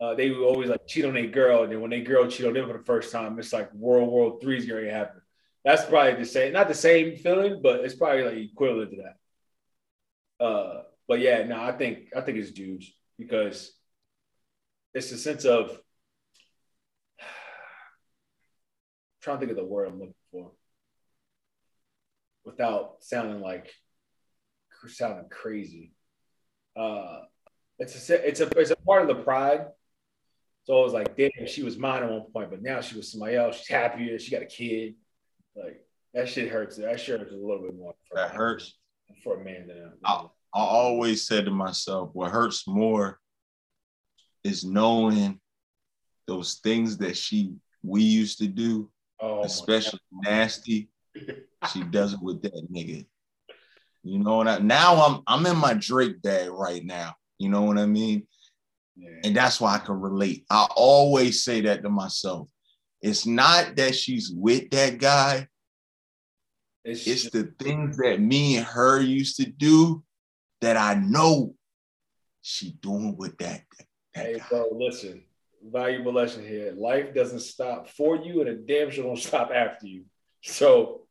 uh, 0.00 0.14
they 0.14 0.30
would 0.30 0.44
always 0.44 0.68
like 0.68 0.86
cheat 0.86 1.04
on 1.06 1.16
a 1.16 1.26
girl 1.26 1.62
and 1.62 1.72
then 1.72 1.80
when 1.80 1.90
they 1.90 2.02
girl 2.02 2.26
cheat 2.26 2.46
on 2.46 2.52
them 2.52 2.66
for 2.66 2.76
the 2.76 2.84
first 2.84 3.10
time 3.10 3.38
it's 3.38 3.52
like 3.52 3.72
World 3.72 4.10
War 4.10 4.38
Three 4.40 4.58
is 4.58 4.66
going 4.66 4.84
to 4.84 4.90
happen. 4.90 5.22
That's 5.64 5.84
probably 5.86 6.14
the 6.14 6.26
same, 6.26 6.52
not 6.52 6.68
the 6.68 6.74
same 6.74 7.16
feeling, 7.16 7.60
but 7.62 7.80
it's 7.80 7.94
probably 7.94 8.22
like 8.22 8.36
equivalent 8.36 8.90
to 8.90 8.96
that. 8.98 10.44
Uh, 10.44 10.82
but 11.08 11.20
yeah, 11.20 11.44
no, 11.44 11.58
I 11.62 11.72
think 11.72 12.08
I 12.14 12.20
think 12.20 12.36
it's 12.36 12.50
dudes 12.50 12.92
because 13.18 13.72
it's 14.92 15.10
a 15.10 15.16
sense 15.16 15.46
of 15.46 15.78
trying 19.24 19.38
to 19.38 19.46
think 19.46 19.50
of 19.50 19.56
the 19.56 19.64
word 19.64 19.88
I'm 19.88 19.98
looking 19.98 20.14
for 20.30 20.52
without 22.44 22.96
sounding 23.00 23.40
like 23.40 23.72
sounding 24.86 25.30
crazy. 25.30 25.92
Uh, 26.76 27.20
it's 27.78 28.10
a 28.10 28.28
it's 28.28 28.40
a 28.40 28.48
it's 28.58 28.70
a 28.70 28.76
part 28.76 29.02
of 29.02 29.08
the 29.08 29.22
pride. 29.22 29.66
So 30.64 30.78
I 30.78 30.84
was 30.84 30.92
like, 30.92 31.16
damn, 31.16 31.46
she 31.46 31.62
was 31.62 31.78
mine 31.78 32.02
at 32.02 32.10
one 32.10 32.24
point, 32.32 32.50
but 32.50 32.62
now 32.62 32.80
she 32.80 32.96
was 32.96 33.10
somebody 33.10 33.36
else. 33.36 33.56
She's 33.56 33.68
happier. 33.68 34.18
She 34.18 34.30
got 34.30 34.42
a 34.42 34.46
kid. 34.46 34.94
Like 35.56 35.84
that 36.12 36.28
shit 36.28 36.50
hurts. 36.50 36.76
That 36.76 37.00
shit 37.00 37.20
hurts 37.20 37.32
a 37.32 37.36
little 37.36 37.62
bit 37.62 37.76
more. 37.76 37.94
that 38.14 38.30
hurts 38.30 38.74
for 39.22 39.40
a 39.40 39.44
man 39.44 39.66
than 39.66 39.92
I 40.04 40.26
always 40.52 41.26
said 41.26 41.46
to 41.46 41.50
myself, 41.50 42.10
what 42.12 42.30
hurts 42.30 42.66
more 42.68 43.18
is 44.44 44.64
knowing 44.64 45.40
those 46.26 46.54
things 46.62 46.98
that 46.98 47.16
she 47.16 47.54
we 47.82 48.02
used 48.02 48.38
to 48.38 48.46
do 48.46 48.90
oh 49.20 49.42
especially 49.42 50.00
nasty. 50.12 50.90
she 51.72 51.82
does 51.84 52.14
it 52.14 52.22
with 52.22 52.42
that 52.42 52.72
nigga. 52.72 53.06
You 54.02 54.18
know 54.18 54.36
what 54.36 54.48
I 54.48 54.58
now 54.58 54.96
I'm 54.96 55.22
I'm 55.26 55.46
in 55.46 55.56
my 55.56 55.74
Drake 55.74 56.20
bag 56.22 56.50
right 56.50 56.84
now. 56.84 57.14
You 57.38 57.48
know 57.48 57.62
what 57.62 57.78
I 57.78 57.86
mean? 57.86 58.26
Yeah. 58.96 59.10
And 59.24 59.36
that's 59.36 59.60
why 59.60 59.74
I 59.74 59.78
can 59.78 60.00
relate. 60.00 60.44
I 60.50 60.66
always 60.76 61.42
say 61.42 61.60
that 61.62 61.82
to 61.82 61.88
myself. 61.88 62.48
It's 63.02 63.26
not 63.26 63.76
that 63.76 63.94
she's 63.94 64.30
with 64.34 64.70
that 64.70 64.98
guy. 64.98 65.48
It's, 66.84 67.06
it's 67.06 67.30
the 67.30 67.52
things 67.58 67.96
that 67.96 68.20
me 68.20 68.56
and 68.56 68.66
her 68.66 69.00
used 69.00 69.36
to 69.38 69.46
do 69.46 70.04
that 70.60 70.76
I 70.76 70.94
know 70.94 71.54
she 72.42 72.72
doing 72.80 73.16
with 73.16 73.36
that. 73.38 73.62
that 74.14 74.26
hey, 74.26 74.38
guy. 74.38 74.44
bro, 74.48 74.68
listen 74.72 75.24
valuable 75.64 76.12
lesson 76.12 76.46
here. 76.46 76.72
Life 76.76 77.14
doesn't 77.14 77.40
stop 77.40 77.88
for 77.88 78.16
you, 78.16 78.40
and 78.40 78.50
a 78.50 78.54
damn 78.54 78.90
sure 78.90 79.04
don't 79.04 79.16
stop 79.18 79.50
after 79.54 79.86
you. 79.86 80.04
So 80.42 81.02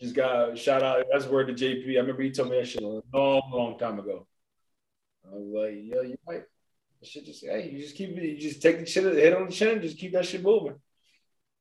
just 0.00 0.14
got 0.14 0.56
shout 0.58 0.82
out. 0.82 1.04
That's 1.12 1.26
word 1.26 1.48
to 1.48 1.52
JP. 1.52 1.96
I 1.96 2.00
remember 2.00 2.22
he 2.22 2.30
told 2.30 2.50
me 2.50 2.58
that 2.58 2.68
shit 2.68 2.82
a 2.82 2.86
long, 2.86 3.02
long 3.52 3.78
time 3.78 3.98
ago. 3.98 4.26
I 5.26 5.34
was 5.34 5.48
like, 5.48 5.74
yo, 5.82 6.02
you 6.02 6.16
right. 6.26 6.42
Shit 7.02 7.24
just 7.24 7.44
hey, 7.44 7.70
you 7.72 7.78
just 7.78 7.96
keep 7.96 8.10
it, 8.10 8.22
you 8.22 8.38
just 8.38 8.60
take 8.60 8.78
the 8.78 8.84
shit 8.84 9.04
head 9.04 9.32
on 9.32 9.46
the 9.46 9.52
chin, 9.52 9.80
just 9.80 9.96
keep 9.96 10.12
that 10.12 10.26
shit 10.26 10.42
moving. 10.42 10.74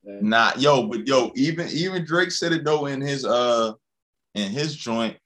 And 0.04 0.24
nah, 0.24 0.52
yo, 0.58 0.88
but 0.88 1.08
yo, 1.08 1.32
even 1.36 1.68
even 1.70 2.04
Drake 2.04 2.32
said 2.32 2.52
it 2.52 2.66
though 2.66 2.88
in 2.88 3.00
his 3.00 3.24
uh 3.26 3.72
in 4.36 4.52
his 4.52 4.76
joint 4.76 5.18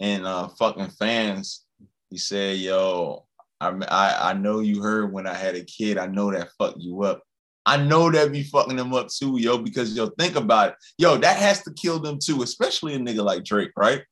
and 0.00 0.26
uh 0.26 0.48
fucking 0.58 0.88
fans. 0.90 1.66
He 2.08 2.16
said, 2.16 2.56
yo, 2.56 3.26
I, 3.60 4.30
I 4.30 4.32
know 4.34 4.60
you 4.60 4.82
heard 4.82 5.12
when 5.12 5.26
I 5.26 5.34
had 5.34 5.56
a 5.56 5.64
kid. 5.64 5.98
I 5.98 6.06
know 6.06 6.30
that 6.30 6.50
fucked 6.58 6.80
you 6.80 7.02
up. 7.02 7.22
I 7.66 7.76
know 7.76 8.10
that 8.10 8.32
be 8.32 8.44
fucking 8.44 8.76
them 8.76 8.94
up 8.94 9.08
too, 9.08 9.38
yo. 9.38 9.58
Because 9.58 9.94
yo, 9.96 10.06
think 10.18 10.36
about 10.36 10.70
it, 10.70 10.74
yo. 10.96 11.16
That 11.18 11.36
has 11.36 11.62
to 11.64 11.72
kill 11.72 11.98
them 11.98 12.18
too, 12.22 12.42
especially 12.42 12.94
a 12.94 12.98
nigga 12.98 13.24
like 13.24 13.44
Drake, 13.44 13.72
right? 13.76 14.02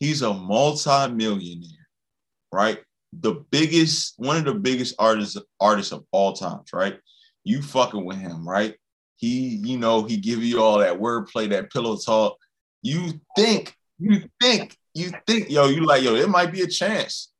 He's 0.00 0.22
a 0.22 0.32
multi-millionaire, 0.32 1.88
right? 2.52 2.78
The 3.12 3.44
biggest, 3.50 4.14
one 4.16 4.36
of 4.36 4.44
the 4.44 4.54
biggest 4.54 4.94
artists 4.98 5.36
artists 5.60 5.92
of 5.92 6.04
all 6.10 6.32
times, 6.32 6.70
right? 6.72 6.98
You 7.44 7.62
fucking 7.62 8.04
with 8.04 8.18
him, 8.18 8.48
right? 8.48 8.74
He, 9.16 9.56
you 9.56 9.78
know, 9.78 10.04
he 10.04 10.16
give 10.16 10.42
you 10.42 10.62
all 10.62 10.78
that 10.78 10.98
wordplay, 10.98 11.48
that 11.50 11.72
pillow 11.72 11.96
talk. 11.96 12.36
You 12.82 13.20
think, 13.36 13.74
you 13.98 14.22
think, 14.40 14.76
you 14.94 15.10
think, 15.26 15.50
yo, 15.50 15.66
you 15.66 15.84
like, 15.84 16.02
yo, 16.02 16.14
it 16.14 16.28
might 16.28 16.52
be 16.52 16.62
a 16.62 16.66
chance 16.66 17.32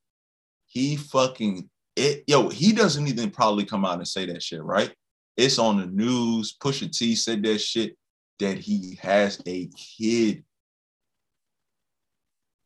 he 0.79 0.97
fucking 0.97 1.69
it, 1.97 2.23
yo, 2.29 2.49
he 2.49 2.73
doesn't 2.73 3.09
even 3.09 3.31
probably 3.31 3.65
come 3.65 3.85
out 3.85 3.99
and 3.99 4.07
say 4.07 4.27
that 4.27 4.43
shit, 4.43 4.63
right? 4.63 4.95
It's 5.37 5.59
on 5.59 5.79
the 5.79 5.87
news. 5.87 6.57
Pusha 6.57 6.97
T 6.97 7.17
said 7.17 7.43
that 7.43 7.59
shit 7.59 7.97
that 8.39 8.59
he 8.59 8.99
has 9.03 9.43
a 9.47 9.67
kid. 9.67 10.45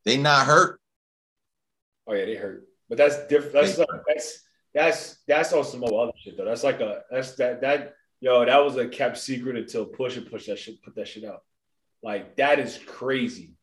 They 0.04 0.19
not 0.19 0.47
hurt. 0.47 0.78
Oh 2.07 2.12
yeah, 2.12 2.26
they 2.26 2.35
hurt. 2.35 2.66
But 2.88 2.99
that's 2.99 3.26
different. 3.26 3.54
That's 3.54 3.78
like, 3.78 3.88
that's 4.07 4.42
that's 4.75 5.16
that's 5.26 5.52
on 5.54 5.64
some 5.64 5.85
other 5.85 6.12
shit 6.23 6.37
though. 6.37 6.45
That's 6.45 6.64
like 6.64 6.81
a 6.81 7.02
that's 7.11 7.35
that 7.37 7.62
that 7.62 7.95
yo 8.21 8.45
that 8.45 8.62
was 8.62 8.76
a 8.76 8.88
kept 8.88 9.16
secret 9.16 9.57
until 9.57 9.87
Pusha 9.87 10.28
push 10.28 10.47
that 10.47 10.59
shit 10.59 10.83
put 10.83 10.95
that 10.97 11.09
shit 11.09 11.25
out. 11.25 11.42
Like 12.02 12.37
that 12.37 12.59
is 12.59 12.78
crazy. 12.87 13.54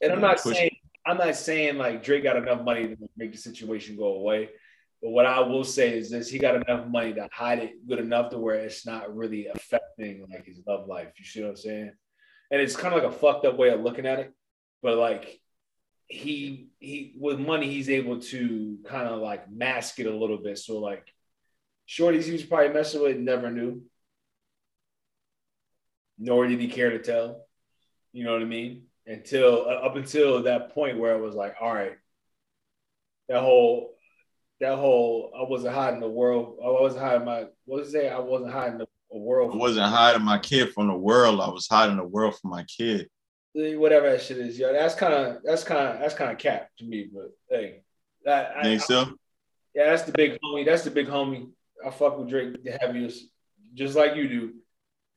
And 0.00 0.12
I'm 0.12 0.20
not 0.20 0.38
saying 0.38 0.75
I'm 1.06 1.18
not 1.18 1.36
saying 1.36 1.78
like 1.78 2.02
Drake 2.02 2.24
got 2.24 2.36
enough 2.36 2.62
money 2.62 2.88
to 2.88 2.96
make 3.16 3.32
the 3.32 3.38
situation 3.38 3.96
go 3.96 4.14
away. 4.14 4.50
But 5.00 5.10
what 5.10 5.26
I 5.26 5.40
will 5.40 5.62
say 5.64 5.96
is 5.96 6.10
this: 6.10 6.28
he 6.28 6.38
got 6.38 6.56
enough 6.56 6.88
money 6.88 7.14
to 7.14 7.28
hide 7.32 7.60
it 7.60 7.86
good 7.86 8.00
enough 8.00 8.30
to 8.30 8.38
where 8.38 8.56
it's 8.56 8.84
not 8.84 9.14
really 9.14 9.46
affecting 9.46 10.26
like 10.28 10.46
his 10.46 10.60
love 10.66 10.88
life. 10.88 11.12
You 11.16 11.24
see 11.24 11.42
what 11.42 11.50
I'm 11.50 11.56
saying? 11.56 11.92
And 12.50 12.60
it's 12.60 12.76
kind 12.76 12.94
of 12.94 13.02
like 13.02 13.12
a 13.12 13.16
fucked 13.16 13.44
up 13.44 13.56
way 13.56 13.70
of 13.70 13.80
looking 13.80 14.06
at 14.06 14.18
it, 14.18 14.32
but 14.82 14.96
like 14.96 15.40
he 16.08 16.68
he 16.78 17.14
with 17.18 17.38
money 17.38 17.68
he's 17.68 17.90
able 17.90 18.20
to 18.20 18.78
kind 18.86 19.08
of 19.08 19.20
like 19.20 19.50
mask 19.50 20.00
it 20.00 20.06
a 20.06 20.16
little 20.16 20.38
bit. 20.38 20.58
So 20.58 20.78
like 20.78 21.12
shorties 21.88 22.24
he 22.24 22.32
was 22.32 22.42
probably 22.42 22.70
messing 22.70 23.02
with 23.02 23.16
never 23.16 23.50
knew, 23.50 23.82
nor 26.18 26.46
did 26.48 26.60
he 26.60 26.68
care 26.68 26.90
to 26.90 26.98
tell. 26.98 27.46
You 28.12 28.24
know 28.24 28.32
what 28.32 28.42
I 28.42 28.46
mean? 28.46 28.84
Until 29.06 29.66
uh, 29.66 29.86
up 29.86 29.96
until 29.96 30.42
that 30.42 30.74
point 30.74 30.98
where 30.98 31.14
I 31.14 31.18
was 31.18 31.34
like, 31.34 31.56
all 31.60 31.72
right, 31.72 31.96
that 33.28 33.40
whole 33.40 33.94
that 34.60 34.76
whole 34.76 35.32
I 35.36 35.48
wasn't 35.48 35.74
hiding 35.74 36.00
the 36.00 36.08
world. 36.08 36.58
I 36.62 36.68
wasn't 36.68 37.04
hiding 37.04 37.24
my 37.24 37.46
what 37.64 37.80
was 37.80 37.88
it? 37.88 37.92
Say? 37.92 38.08
I 38.08 38.18
wasn't 38.18 38.52
hiding 38.52 38.78
the 38.78 38.86
world. 39.10 39.54
I 39.54 39.56
wasn't 39.56 39.86
hiding 39.86 40.22
my 40.22 40.38
kid 40.38 40.72
from 40.72 40.88
the 40.88 40.94
world. 40.94 41.40
I 41.40 41.48
was 41.48 41.68
hiding 41.68 41.96
the 41.96 42.04
world 42.04 42.38
from 42.38 42.50
my 42.50 42.64
kid. 42.64 43.08
Whatever 43.54 44.10
that 44.10 44.20
shit 44.20 44.36
is, 44.38 44.58
yeah. 44.58 44.72
That's 44.72 44.94
kind 44.94 45.14
of 45.14 45.38
that's 45.42 45.64
kind 45.64 45.88
of 45.88 46.00
that's 46.00 46.14
kind 46.14 46.30
of 46.30 46.38
cap 46.38 46.68
to 46.78 46.84
me. 46.84 47.08
But 47.12 47.30
hey, 47.48 47.82
that 48.24 48.62
think 48.62 48.82
I, 48.82 48.84
so? 48.84 49.00
I, 49.00 49.12
yeah, 49.74 49.90
that's 49.90 50.02
the 50.02 50.12
big 50.12 50.38
homie. 50.42 50.66
That's 50.66 50.82
the 50.82 50.90
big 50.90 51.06
homie. 51.06 51.50
I 51.84 51.90
fuck 51.90 52.18
with 52.18 52.28
Drake 52.28 52.62
the 52.62 52.76
heaviest, 52.80 53.26
just 53.74 53.96
like 53.96 54.16
you 54.16 54.28
do. 54.28 54.52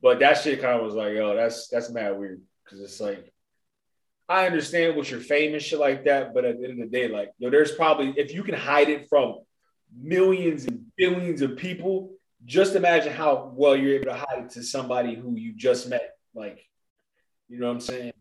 But 0.02 0.20
that 0.20 0.38
shit 0.38 0.62
kind 0.62 0.80
of 0.80 0.86
was 0.86 0.96
like, 0.96 1.14
yo, 1.14 1.36
that's 1.36 1.68
that's 1.68 1.90
mad 1.90 2.18
weird 2.18 2.42
because 2.64 2.80
it's 2.80 3.02
like 3.02 3.34
I 4.30 4.46
understand 4.46 4.96
what 4.96 5.10
you're 5.10 5.20
famous 5.20 5.64
shit 5.64 5.80
like 5.80 6.06
that, 6.06 6.34
but 6.36 6.46
at 6.46 6.60
the 6.60 6.70
end 6.70 6.82
of 6.84 6.90
the 6.92 6.98
day, 6.98 7.08
like, 7.08 7.32
yo, 7.40 7.50
there's 7.50 7.72
probably 7.72 8.14
if 8.16 8.32
you 8.34 8.44
can 8.44 8.54
hide 8.54 8.88
it 8.90 9.10
from 9.10 9.40
millions 10.00 10.66
and 10.66 10.86
billions 10.96 11.42
of 11.42 11.58
people, 11.58 12.12
just 12.46 12.76
imagine 12.76 13.12
how 13.12 13.52
well 13.56 13.76
you're 13.76 13.96
able 13.96 14.06
to 14.06 14.14
hide 14.14 14.44
it 14.46 14.50
to 14.52 14.62
somebody 14.64 15.16
who 15.16 15.36
you 15.36 15.54
just 15.54 15.90
met. 15.90 16.12
Like, 16.36 16.64
you 17.48 17.58
know 17.60 17.66
what 17.68 17.74
I'm 17.74 17.80
saying? 17.80 18.14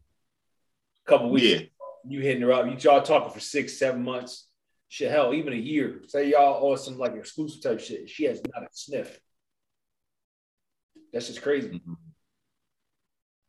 A 1.07 1.11
couple 1.11 1.29
weeks, 1.31 1.45
Yeah. 1.61 1.67
you 2.09 2.21
hitting 2.21 2.43
her 2.43 2.53
up. 2.53 2.65
You 2.67 2.77
y'all 2.79 3.03
talking 3.03 3.31
for 3.31 3.41
six, 3.41 3.79
seven 3.79 4.03
months. 4.03 4.49
Shit, 4.89 5.11
hell, 5.11 5.35
even 5.35 5.53
a 5.53 5.57
year. 5.57 6.03
Say 6.07 6.31
y'all 6.31 6.71
on 6.71 6.79
some 6.79 6.97
like 6.97 7.15
exclusive 7.17 7.63
type 7.63 7.81
shit. 7.81 8.09
She 8.09 8.25
has 8.25 8.41
not 8.55 8.63
a 8.63 8.69
sniff. 8.73 9.21
That's 11.13 11.27
just 11.27 11.43
crazy. 11.43 11.69
Mhm. 11.69 11.97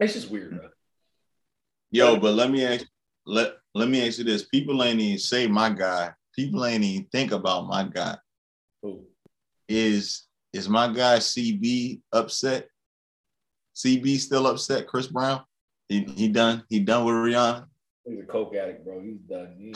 It's 0.01 0.13
just 0.13 0.29
weird, 0.29 0.57
bro. 0.57 0.69
Yo, 1.91 2.17
but 2.17 2.33
let 2.35 2.51
me 2.51 2.65
ask 2.65 2.85
let 3.25 3.53
let 3.73 3.89
me 3.89 4.05
ask 4.05 4.17
you 4.19 4.23
this. 4.23 4.45
People 4.45 4.83
ain't 4.83 4.99
even 4.99 5.17
say 5.17 5.47
my 5.47 5.69
guy. 5.69 6.11
People 6.35 6.65
ain't 6.65 6.83
even 6.83 7.07
think 7.11 7.31
about 7.31 7.67
my 7.67 7.83
guy. 7.83 8.15
Who? 8.81 9.05
Is 9.67 10.27
is 10.53 10.69
my 10.69 10.87
guy 10.87 11.17
CB 11.17 12.01
upset? 12.11 12.67
CB 13.75 14.17
still 14.17 14.47
upset? 14.47 14.87
Chris 14.87 15.07
Brown? 15.07 15.41
He 15.87 16.03
he 16.03 16.27
done 16.27 16.63
he 16.69 16.79
done 16.79 17.05
with 17.05 17.15
Rihanna? 17.15 17.65
He's 18.05 18.19
a 18.19 18.23
coke 18.23 18.55
addict, 18.55 18.85
bro. 18.85 19.01
He's 19.01 19.19
done. 19.19 19.55
He 19.57 19.73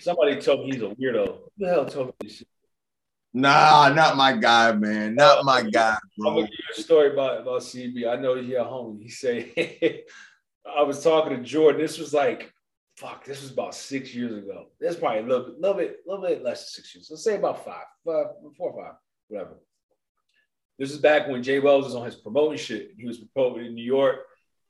Somebody 0.00 0.40
told 0.40 0.60
me 0.60 0.72
he's 0.72 0.82
a 0.82 0.86
weirdo. 0.86 1.26
Who 1.26 1.50
the 1.58 1.68
hell 1.68 1.86
told 1.86 2.08
me 2.08 2.12
this 2.20 2.38
shit? 2.38 2.48
Nah, 3.32 3.92
not 3.94 4.16
my 4.16 4.36
guy, 4.36 4.72
man. 4.72 5.14
Not 5.14 5.44
my 5.44 5.62
guy, 5.62 5.96
bro. 6.16 6.28
I'm 6.28 6.34
gonna 6.36 6.46
give 6.46 6.58
you 6.58 6.80
a 6.80 6.82
story 6.82 7.12
about, 7.12 7.42
about 7.42 7.62
CB. 7.62 8.08
I 8.08 8.16
know 8.16 8.40
he 8.40 8.54
a 8.54 8.64
homie. 8.64 9.02
He 9.02 9.08
said 9.08 9.50
I 10.76 10.82
was 10.82 11.02
talking 11.02 11.36
to 11.36 11.42
Jordan. 11.42 11.80
This 11.80 11.98
was 11.98 12.12
like, 12.12 12.52
fuck, 12.96 13.24
this 13.24 13.42
was 13.42 13.52
about 13.52 13.74
six 13.74 14.14
years 14.14 14.36
ago. 14.36 14.66
That's 14.80 14.96
probably 14.96 15.20
a 15.20 15.22
little 15.22 15.46
bit, 15.46 15.60
little 15.60 15.76
bit, 15.76 15.96
little 16.06 16.24
bit 16.24 16.42
less 16.42 16.60
than 16.60 16.82
six 16.82 16.94
years. 16.94 17.08
Let's 17.10 17.24
say 17.24 17.36
about 17.36 17.64
five, 17.64 17.84
five, 18.04 18.26
four 18.56 18.72
or 18.72 18.84
five, 18.84 18.94
whatever. 19.28 19.58
This 20.78 20.92
is 20.92 20.98
back 20.98 21.28
when 21.28 21.42
Jay 21.42 21.58
Wells 21.58 21.86
was 21.86 21.94
on 21.94 22.04
his 22.04 22.14
promoting 22.14 22.58
shit. 22.58 22.92
He 22.96 23.06
was 23.06 23.18
promoting 23.18 23.66
in 23.66 23.74
New 23.74 23.84
York, 23.84 24.20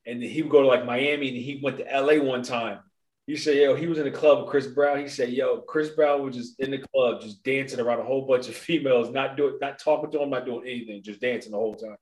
and 0.06 0.22
then 0.22 0.28
he 0.28 0.42
would 0.42 0.50
go 0.50 0.62
to 0.62 0.68
like 0.68 0.86
Miami, 0.86 1.28
and 1.28 1.36
he 1.36 1.60
went 1.62 1.78
to 1.78 1.84
LA 1.84 2.22
one 2.22 2.42
time. 2.42 2.80
He 3.28 3.36
said, 3.36 3.58
yo, 3.58 3.74
he 3.74 3.86
was 3.86 3.98
in 3.98 4.04
the 4.04 4.10
club 4.10 4.38
with 4.38 4.48
Chris 4.48 4.66
Brown. 4.66 5.00
He 5.00 5.06
said, 5.06 5.28
yo, 5.28 5.58
Chris 5.58 5.90
Brown 5.90 6.24
was 6.24 6.34
just 6.34 6.58
in 6.60 6.70
the 6.70 6.78
club, 6.78 7.20
just 7.20 7.42
dancing 7.42 7.78
around 7.78 8.00
a 8.00 8.04
whole 8.04 8.26
bunch 8.26 8.48
of 8.48 8.54
females, 8.54 9.10
not 9.10 9.36
doing, 9.36 9.58
not 9.60 9.78
talking 9.78 10.10
to 10.10 10.22
him, 10.22 10.30
not 10.30 10.46
doing 10.46 10.66
anything, 10.66 11.02
just 11.02 11.20
dancing 11.20 11.52
the 11.52 11.58
whole 11.58 11.74
time. 11.74 11.90
I 11.90 11.96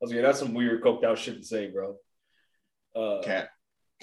was 0.00 0.12
like, 0.12 0.18
yeah, 0.18 0.22
that's 0.22 0.38
some 0.38 0.54
weird 0.54 0.80
coked 0.80 1.02
out 1.02 1.18
shit 1.18 1.36
to 1.38 1.44
say, 1.44 1.68
bro. 1.68 1.96
Uh, 2.94 3.22
Cat, 3.24 3.48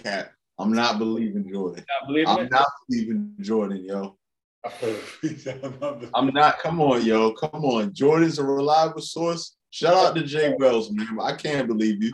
cat. 0.04 0.32
I'm 0.60 0.74
not 0.74 1.00
believing 1.00 1.50
Jordan. 1.50 1.86
not 1.88 2.08
believing 2.10 2.28
I'm 2.28 2.40
it? 2.40 2.52
not 2.52 2.68
believing 2.90 3.36
Jordan, 3.40 3.86
yo. 3.86 4.18
I'm 4.66 6.10
I'm 6.14 6.34
not. 6.34 6.60
Come 6.60 6.82
on, 6.82 7.06
yo. 7.06 7.32
Come 7.36 7.64
on. 7.64 7.94
Jordan's 7.94 8.38
a 8.38 8.44
reliable 8.44 9.00
source. 9.00 9.56
Shout 9.70 9.94
out 9.94 10.16
to 10.18 10.24
Jay 10.24 10.54
Wells, 10.60 10.92
man. 10.92 11.20
I 11.22 11.38
can't 11.38 11.70
believe 11.70 12.04
you. 12.04 12.12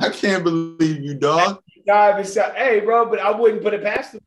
I 0.00 0.08
can't 0.08 0.42
believe 0.42 1.02
you, 1.02 1.16
dog. 1.16 1.58
But 1.86 2.22
so- 2.24 2.52
hey, 2.56 2.80
bro, 2.80 3.06
but 3.06 3.18
I 3.20 3.30
wouldn't 3.30 3.62
put 3.62 3.74
it 3.74 3.82
past 3.82 4.14
him. 4.14 4.20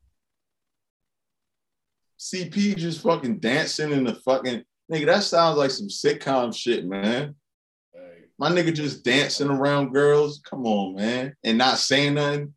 CB 2.19 2.77
just 2.77 3.01
fucking 3.01 3.39
dancing 3.39 3.91
in 3.91 4.03
the 4.03 4.15
fucking 4.15 4.63
nigga. 4.91 5.05
That 5.05 5.23
sounds 5.23 5.57
like 5.57 5.71
some 5.71 5.87
sitcom 5.87 6.55
shit, 6.55 6.85
man. 6.85 7.35
Hey, 7.93 8.23
My 8.39 8.49
nigga 8.49 8.73
just 8.73 9.03
dancing 9.03 9.49
around 9.49 9.93
girls. 9.93 10.41
Come 10.49 10.65
on, 10.65 10.95
man, 10.95 11.35
and 11.43 11.57
not 11.57 11.77
saying 11.77 12.15
nothing. 12.15 12.53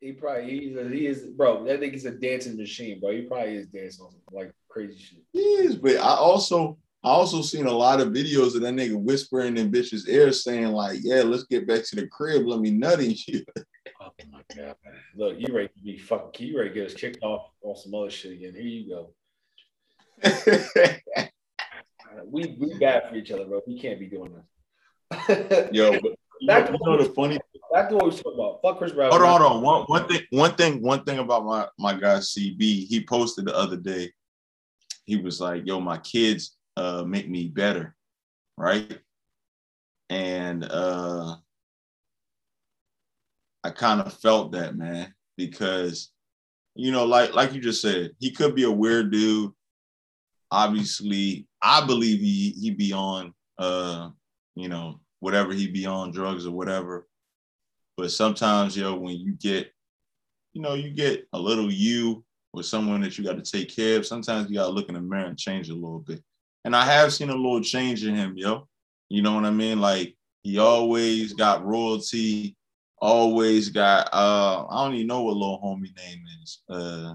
he 0.00 0.12
probably 0.12 0.58
he's 0.58 0.76
a, 0.76 0.88
he 0.88 1.06
is 1.06 1.26
bro. 1.26 1.64
That 1.64 1.80
nigga's 1.80 2.04
a 2.04 2.12
dancing 2.12 2.56
machine, 2.56 3.00
bro. 3.00 3.10
He 3.10 3.22
probably 3.22 3.56
is 3.56 3.66
dancing 3.66 4.06
like 4.32 4.52
crazy 4.68 4.98
shit. 4.98 5.18
Yes, 5.32 5.74
but 5.74 5.96
I 5.96 6.14
also 6.14 6.78
I 7.02 7.08
also 7.10 7.42
seen 7.42 7.66
a 7.66 7.72
lot 7.72 8.00
of 8.00 8.08
videos 8.08 8.54
of 8.54 8.62
that 8.62 8.74
nigga 8.74 8.96
whispering 8.96 9.58
in 9.58 9.70
bitches' 9.72 10.08
ear, 10.08 10.32
saying 10.32 10.68
like, 10.68 11.00
"Yeah, 11.02 11.22
let's 11.22 11.44
get 11.44 11.66
back 11.66 11.84
to 11.86 11.96
the 11.96 12.06
crib. 12.06 12.46
Let 12.46 12.60
me 12.60 12.70
nut 12.70 13.00
in 13.00 13.14
you." 13.26 13.44
Oh 14.04 14.12
my 14.30 14.42
god. 14.54 14.76
Look, 15.16 15.36
you 15.38 15.54
ready 15.54 15.68
to 15.68 15.82
be 15.82 15.96
fucking 15.98 16.46
you 16.46 16.58
ready 16.58 16.70
to 16.70 16.74
get 16.74 16.86
us 16.86 16.94
kicked 16.94 17.22
off 17.22 17.50
on 17.62 17.76
some 17.76 17.94
other 17.94 18.10
shit 18.10 18.32
again. 18.32 18.52
Here 18.52 18.62
you 18.62 18.88
go. 18.88 19.14
We 22.26 22.56
we 22.60 22.78
bad 22.78 23.08
for 23.08 23.16
each 23.16 23.32
other, 23.32 23.44
bro. 23.44 23.60
We 23.66 23.78
can't 23.78 23.98
be 23.98 24.06
doing 24.06 24.32
this. 24.32 25.68
Yo, 25.72 25.90
but 26.00 26.12
you 26.40 26.46
know, 26.46 26.58
you 26.58 26.78
know 26.80 26.96
the 26.96 27.12
funny 27.12 27.38
Back 27.72 27.88
to 27.88 27.96
what 27.96 28.04
we 28.04 28.10
was 28.10 28.22
talking 28.22 28.38
about. 28.38 28.62
Fuck 28.62 28.78
Chris 28.78 28.92
Brown. 28.92 29.10
Hold 29.10 29.22
on, 29.22 29.40
hold 29.40 29.52
on. 29.52 29.62
One, 29.62 29.82
one 29.86 30.08
thing, 30.08 30.20
one 30.30 30.54
thing, 30.54 30.80
one 30.80 31.02
thing 31.02 31.18
about 31.18 31.44
my 31.44 31.66
my 31.76 31.92
guy 31.92 32.18
CB. 32.18 32.60
He 32.60 33.04
posted 33.04 33.46
the 33.46 33.56
other 33.56 33.76
day. 33.76 34.12
He 35.06 35.16
was 35.16 35.40
like, 35.40 35.66
"Yo, 35.66 35.80
my 35.80 35.98
kids 35.98 36.56
uh 36.76 37.02
make 37.04 37.28
me 37.28 37.48
better, 37.48 37.96
right?" 38.56 38.96
And 40.08 40.64
uh 40.70 41.34
I 43.64 43.70
kind 43.70 44.00
of 44.00 44.12
felt 44.12 44.52
that, 44.52 44.76
man, 44.76 45.12
because 45.36 46.12
you 46.76 46.92
know, 46.92 47.04
like 47.04 47.34
like 47.34 47.52
you 47.52 47.60
just 47.60 47.82
said, 47.82 48.12
he 48.18 48.30
could 48.30 48.54
be 48.54 48.64
a 48.64 48.70
weird 48.70 49.10
dude. 49.10 49.52
Obviously, 50.50 51.48
I 51.62 51.84
believe 51.84 52.20
he 52.20 52.50
he 52.50 52.70
be 52.70 52.92
on 52.92 53.34
uh, 53.58 54.10
you 54.54 54.68
know, 54.68 55.00
whatever 55.20 55.52
he 55.52 55.68
be 55.68 55.86
on 55.86 56.12
drugs 56.12 56.46
or 56.46 56.52
whatever. 56.52 57.08
But 57.96 58.10
sometimes, 58.10 58.76
yo, 58.76 58.96
when 58.96 59.16
you 59.16 59.32
get, 59.32 59.72
you 60.52 60.62
know, 60.62 60.74
you 60.74 60.90
get 60.90 61.26
a 61.32 61.38
little 61.38 61.70
you 61.70 62.24
with 62.52 62.66
someone 62.66 63.00
that 63.02 63.18
you 63.18 63.24
got 63.24 63.42
to 63.42 63.50
take 63.50 63.74
care 63.74 63.98
of, 63.98 64.06
sometimes 64.06 64.48
you 64.48 64.56
got 64.56 64.66
to 64.66 64.72
look 64.72 64.88
in 64.88 64.94
the 64.94 65.00
mirror 65.00 65.26
and 65.26 65.38
change 65.38 65.68
a 65.68 65.74
little 65.74 66.00
bit. 66.00 66.22
And 66.64 66.74
I 66.74 66.84
have 66.84 67.12
seen 67.12 67.30
a 67.30 67.34
little 67.34 67.60
change 67.60 68.04
in 68.04 68.14
him, 68.14 68.34
yo. 68.36 68.68
You 69.08 69.22
know 69.22 69.34
what 69.34 69.44
I 69.44 69.50
mean? 69.50 69.80
Like 69.80 70.16
he 70.42 70.58
always 70.58 71.34
got 71.34 71.64
royalty, 71.64 72.56
always 73.04 73.68
got 73.68 74.08
uh 74.12 74.66
I 74.68 74.84
don't 74.84 74.94
even 74.94 75.06
know 75.06 75.22
what 75.22 75.36
little 75.36 75.60
homie 75.62 75.94
name 75.96 76.22
is. 76.42 76.62
Uh 76.68 77.14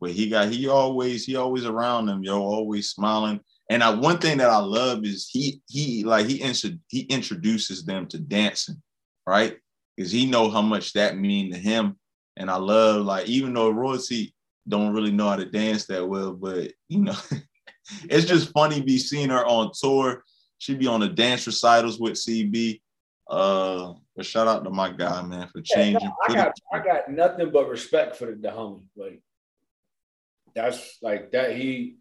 but 0.00 0.10
he 0.10 0.28
got 0.28 0.48
he 0.48 0.68
always 0.68 1.24
he 1.24 1.36
always 1.36 1.64
around 1.64 2.06
them, 2.06 2.22
yo, 2.22 2.42
always 2.42 2.90
smiling. 2.90 3.40
And 3.70 3.82
I 3.82 3.90
one 3.90 4.18
thing 4.18 4.38
that 4.38 4.50
I 4.50 4.58
love 4.58 5.04
is 5.04 5.28
he 5.30 5.62
he 5.68 6.04
like 6.04 6.26
he 6.26 6.36
intro, 6.36 6.70
he 6.88 7.00
introduces 7.02 7.84
them 7.84 8.06
to 8.08 8.18
dancing, 8.18 8.82
right? 9.26 9.56
Because 9.96 10.10
he 10.10 10.26
know 10.26 10.50
how 10.50 10.62
much 10.62 10.92
that 10.94 11.16
mean 11.16 11.52
to 11.52 11.58
him. 11.58 11.96
And 12.36 12.50
I 12.50 12.56
love 12.56 13.06
like 13.06 13.28
even 13.28 13.54
though 13.54 13.70
royalty 13.70 14.34
don't 14.68 14.92
really 14.92 15.12
know 15.12 15.28
how 15.28 15.36
to 15.36 15.44
dance 15.44 15.86
that 15.86 16.06
well, 16.06 16.32
but 16.32 16.72
you 16.88 17.00
know, 17.00 17.16
it's 18.10 18.26
just 18.26 18.50
funny 18.52 18.80
be 18.80 18.98
seeing 18.98 19.30
her 19.30 19.46
on 19.46 19.70
tour. 19.78 20.24
She 20.58 20.74
be 20.74 20.86
on 20.86 21.00
the 21.00 21.08
dance 21.08 21.46
recitals 21.46 22.00
with 22.00 22.14
CB. 22.14 22.80
Uh, 23.28 23.94
but 24.16 24.26
shout 24.26 24.48
out 24.48 24.64
to 24.64 24.70
my 24.70 24.90
guy, 24.90 25.22
man, 25.22 25.48
for 25.48 25.58
Yeah, 25.58 25.76
no, 25.76 25.82
changing. 25.82 26.12
I 26.28 26.34
got 26.34 26.52
I 26.72 26.78
got 26.78 27.10
nothing 27.10 27.50
but 27.50 27.68
respect 27.68 28.16
for 28.16 28.26
the, 28.26 28.32
the 28.32 28.48
homie. 28.48 28.84
Like 28.96 29.22
that's 30.54 30.98
like 31.02 31.32
that 31.32 31.56
he 31.56 31.96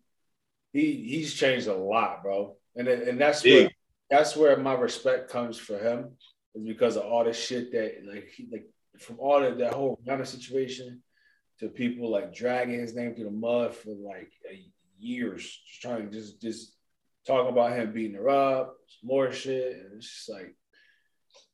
he 0.71 1.03
he's 1.03 1.33
changed 1.33 1.67
a 1.67 1.75
lot, 1.75 2.23
bro. 2.23 2.55
And 2.75 2.87
and 2.87 3.19
that's 3.19 3.43
where 3.43 3.69
that's 4.09 4.35
where 4.35 4.57
my 4.57 4.73
respect 4.73 5.29
comes 5.29 5.57
for 5.57 5.77
him 5.77 6.11
is 6.55 6.63
because 6.63 6.97
of 6.97 7.03
all 7.03 7.23
the 7.23 7.33
shit 7.33 7.71
that 7.71 8.03
like 8.05 8.29
he 8.35 8.47
like 8.51 8.67
from 8.99 9.19
all 9.19 9.43
of 9.43 9.57
that 9.57 9.73
whole 9.73 9.99
Rihanna 10.05 10.27
situation 10.27 11.01
to 11.59 11.69
people 11.69 12.11
like 12.11 12.33
dragging 12.33 12.79
his 12.79 12.95
name 12.95 13.15
through 13.15 13.25
the 13.25 13.31
mud 13.31 13.73
for 13.73 13.89
like 13.89 14.31
a, 14.49 14.63
years, 14.99 15.43
just 15.67 15.81
trying 15.81 16.09
to 16.09 16.11
just 16.11 16.41
just 16.41 16.73
talking 17.25 17.51
about 17.51 17.77
him 17.77 17.91
beating 17.91 18.15
her 18.15 18.29
up, 18.29 18.75
some 18.87 19.07
more 19.07 19.31
shit, 19.31 19.77
and 19.77 19.97
it's 19.97 20.09
just 20.09 20.29
like 20.29 20.55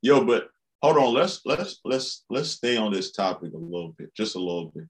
Yo, 0.01 0.23
but 0.23 0.47
hold 0.81 0.97
on. 0.97 1.13
Let's 1.13 1.41
let's 1.45 1.79
let's 1.83 2.25
let's 2.29 2.49
stay 2.49 2.77
on 2.77 2.93
this 2.93 3.11
topic 3.11 3.53
a 3.53 3.57
little 3.57 3.93
bit, 3.97 4.13
just 4.15 4.35
a 4.35 4.39
little 4.39 4.71
bit, 4.73 4.85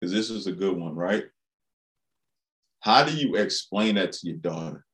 because 0.00 0.12
this 0.12 0.30
is 0.30 0.46
a 0.46 0.52
good 0.52 0.76
one, 0.76 0.94
right? 0.94 1.24
How 2.80 3.04
do 3.04 3.14
you 3.14 3.36
explain 3.36 3.96
that 3.96 4.12
to 4.12 4.28
your 4.28 4.36
daughter? 4.36 4.84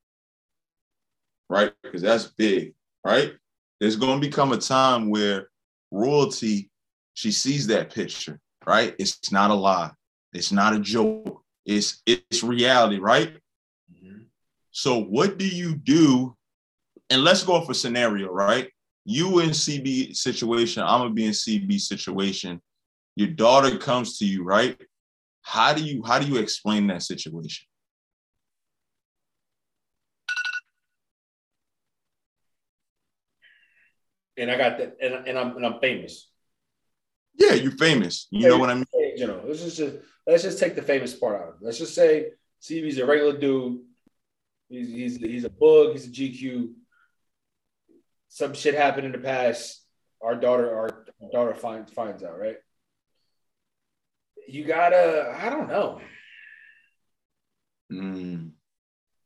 Right? 1.48 1.72
Because 1.82 2.02
that's 2.02 2.26
big, 2.26 2.74
right? 3.04 3.34
There's 3.80 3.96
going 3.96 4.20
to 4.20 4.26
become 4.26 4.52
a 4.52 4.58
time 4.58 5.10
where 5.10 5.48
royalty, 5.90 6.70
she 7.14 7.30
sees 7.30 7.66
that 7.66 7.92
picture, 7.92 8.40
right? 8.66 8.94
It's 8.98 9.30
not 9.30 9.50
a 9.50 9.54
lie. 9.54 9.90
It's 10.32 10.52
not 10.52 10.74
a 10.74 10.80
joke. 10.80 11.42
It's 11.66 12.02
it's 12.06 12.42
reality, 12.42 12.98
right? 12.98 13.36
Mm-hmm. 13.92 14.22
So 14.70 15.02
what 15.02 15.38
do 15.38 15.46
you 15.46 15.76
do? 15.76 16.34
And 17.10 17.22
let's 17.22 17.44
go 17.44 17.60
for 17.60 17.74
scenario, 17.74 18.28
right? 18.28 18.71
You 19.04 19.40
in 19.40 19.50
CB 19.50 20.14
situation, 20.16 20.82
I'm 20.82 21.00
gonna 21.00 21.10
be 21.10 21.26
in 21.26 21.32
CB 21.32 21.80
situation. 21.80 22.60
Your 23.16 23.28
daughter 23.28 23.76
comes 23.78 24.18
to 24.18 24.24
you, 24.24 24.44
right? 24.44 24.80
How 25.42 25.72
do 25.72 25.82
you 25.82 26.02
how 26.04 26.18
do 26.18 26.26
you 26.26 26.38
explain 26.38 26.86
that 26.88 27.02
situation? 27.02 27.66
and 34.38 34.50
I 34.50 34.56
got 34.56 34.78
that, 34.78 34.96
and, 35.00 35.28
and 35.28 35.38
I'm 35.38 35.56
and 35.56 35.66
I'm 35.66 35.78
famous. 35.80 36.28
Yeah, 37.34 37.54
you're 37.54 37.72
famous. 37.72 38.28
You 38.30 38.48
know 38.48 38.58
what 38.58 38.70
I 38.70 38.74
mean? 38.74 38.84
You 39.16 39.26
know, 39.26 39.42
let's 39.46 39.62
just, 39.62 39.76
just 39.76 39.96
let's 40.26 40.42
just 40.42 40.58
take 40.58 40.74
the 40.74 40.82
famous 40.82 41.14
part 41.14 41.40
out 41.40 41.48
of 41.48 41.54
it. 41.54 41.64
Let's 41.64 41.78
just 41.78 41.94
say 41.94 42.30
CB's 42.62 42.98
a 42.98 43.06
regular 43.06 43.38
dude 43.38 43.80
He's 44.72 44.88
he's 44.88 45.16
he's 45.18 45.44
a 45.44 45.50
bug. 45.50 45.92
He's 45.92 46.06
a 46.06 46.10
GQ. 46.10 46.72
Some 48.34 48.54
shit 48.54 48.74
happened 48.74 49.04
in 49.04 49.12
the 49.12 49.18
past. 49.18 49.84
Our 50.22 50.34
daughter, 50.34 50.74
our 50.74 51.04
daughter 51.32 51.54
finds 51.54 51.92
finds 51.92 52.22
out, 52.22 52.38
right? 52.38 52.56
You 54.48 54.64
gotta, 54.64 55.36
I 55.38 55.50
don't 55.50 55.68
know. 55.68 56.00
Mm. 57.92 58.52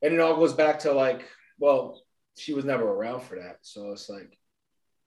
And 0.01 0.13
it 0.13 0.19
all 0.19 0.35
goes 0.35 0.53
back 0.53 0.79
to 0.79 0.91
like, 0.91 1.23
well, 1.57 2.01
she 2.37 2.53
was 2.53 2.65
never 2.65 2.83
around 2.83 3.21
for 3.21 3.35
that, 3.39 3.59
so 3.61 3.91
it's 3.93 4.09
like, 4.09 4.37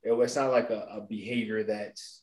it, 0.02 0.12
it's 0.12 0.34
not 0.34 0.50
like 0.50 0.70
a, 0.70 0.80
a 0.96 1.00
behavior 1.06 1.62
that's 1.64 2.22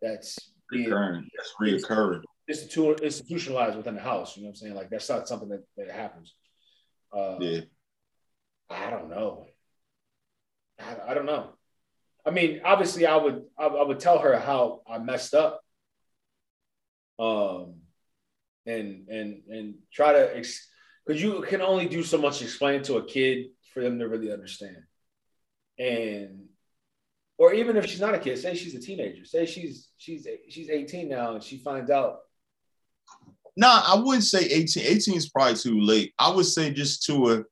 that's 0.00 0.38
being 0.70 0.84
Recurring. 0.84 1.28
That's 1.36 1.52
reoccurring. 1.60 2.22
institu- 2.48 3.02
institutionalized 3.02 3.76
within 3.76 3.96
the 3.96 4.00
house. 4.00 4.36
You 4.36 4.44
know 4.44 4.50
what 4.50 4.52
I'm 4.52 4.56
saying? 4.56 4.74
Like 4.76 4.90
that's 4.90 5.08
not 5.08 5.26
something 5.26 5.48
that, 5.48 5.64
that 5.76 5.90
happens. 5.90 6.32
Uh, 7.12 7.38
Yeah. 7.40 7.60
I 8.70 8.90
don't 8.90 9.10
know. 9.10 9.47
I, 10.78 11.10
I 11.10 11.14
don't 11.14 11.26
know. 11.26 11.50
I 12.24 12.30
mean, 12.30 12.60
obviously, 12.64 13.06
I 13.06 13.16
would 13.16 13.44
I, 13.58 13.66
I 13.66 13.84
would 13.84 14.00
tell 14.00 14.18
her 14.18 14.38
how 14.38 14.82
I 14.86 14.98
messed 14.98 15.34
up, 15.34 15.60
um, 17.18 17.76
and 18.66 19.08
and 19.08 19.42
and 19.48 19.74
try 19.92 20.12
to 20.12 20.42
because 21.06 21.22
you 21.22 21.42
can 21.42 21.62
only 21.62 21.88
do 21.88 22.02
so 22.02 22.18
much 22.18 22.42
explain 22.42 22.82
to 22.84 22.96
a 22.96 23.04
kid 23.04 23.46
for 23.72 23.82
them 23.82 23.98
to 23.98 24.08
really 24.08 24.32
understand, 24.32 24.82
and 25.78 26.46
or 27.38 27.54
even 27.54 27.76
if 27.76 27.86
she's 27.86 28.00
not 28.00 28.14
a 28.14 28.18
kid, 28.18 28.38
say 28.38 28.54
she's 28.54 28.74
a 28.74 28.80
teenager, 28.80 29.24
say 29.24 29.46
she's 29.46 29.88
she's 29.96 30.26
she's 30.48 30.68
18 30.68 31.08
now 31.08 31.34
and 31.34 31.42
she 31.42 31.58
finds 31.58 31.90
out 31.90 32.18
Nah, 33.58 33.82
I 33.84 33.96
wouldn't 33.96 34.22
say 34.22 34.44
18. 34.44 34.84
18 34.84 35.16
is 35.16 35.30
probably 35.30 35.56
too 35.56 35.80
late. 35.80 36.14
I 36.16 36.30
would 36.30 36.46
say 36.46 36.70
just 36.70 37.02
to 37.06 37.32
a 37.32 37.44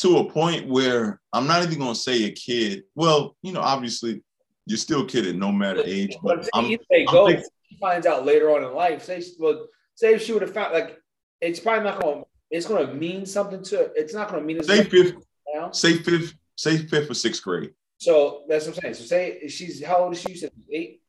to 0.00 0.18
a 0.18 0.30
point 0.30 0.66
where 0.68 1.20
I'm 1.32 1.46
not 1.46 1.62
even 1.62 1.78
gonna 1.78 1.94
say 1.94 2.24
a 2.24 2.32
kid. 2.32 2.84
Well, 2.94 3.36
you 3.42 3.52
know, 3.52 3.60
obviously 3.60 4.22
you're 4.66 4.78
still 4.78 5.02
a 5.02 5.06
kid 5.06 5.26
at 5.26 5.34
no 5.36 5.50
matter 5.52 5.82
age, 5.84 6.16
But 6.22 6.38
but 6.42 6.48
I'm 6.54 6.64
saying 6.66 6.78
they 6.90 7.06
I'm 7.06 7.12
go, 7.14 7.26
thinking- 7.26 7.44
she 7.68 7.76
finds 7.78 8.06
out 8.06 8.24
later 8.26 8.50
on 8.50 8.64
in 8.64 8.74
life. 8.74 9.04
Say, 9.04 9.22
well, 9.38 9.66
say 9.94 10.14
if 10.14 10.22
she 10.22 10.32
would 10.32 10.42
have 10.42 10.52
found 10.52 10.72
like, 10.74 10.98
it's 11.40 11.60
probably 11.60 11.84
not 11.84 12.00
going. 12.00 12.20
to 12.22 12.26
It's 12.50 12.66
going 12.66 12.84
to 12.86 12.94
mean 12.94 13.24
something 13.26 13.62
to. 13.64 13.92
It's 13.94 14.12
not 14.12 14.28
going 14.28 14.40
to 14.42 14.46
mean 14.46 14.58
as 14.58 14.66
say 14.66 14.78
much 14.78 14.88
fifth, 14.88 15.14
now. 15.54 15.70
say 15.70 15.94
fifth, 15.98 16.34
say 16.56 16.78
fifth 16.78 17.10
or 17.10 17.14
sixth 17.14 17.42
grade. 17.44 17.70
So 17.98 18.42
that's 18.48 18.66
what 18.66 18.76
I'm 18.76 18.82
saying. 18.82 18.94
So 18.94 19.04
say 19.04 19.46
she's 19.48 19.84
how 19.84 19.98
old 20.04 20.14
is 20.14 20.20
she? 20.20 20.30
You 20.30 20.36
said 20.36 20.50
eight. 20.72 21.00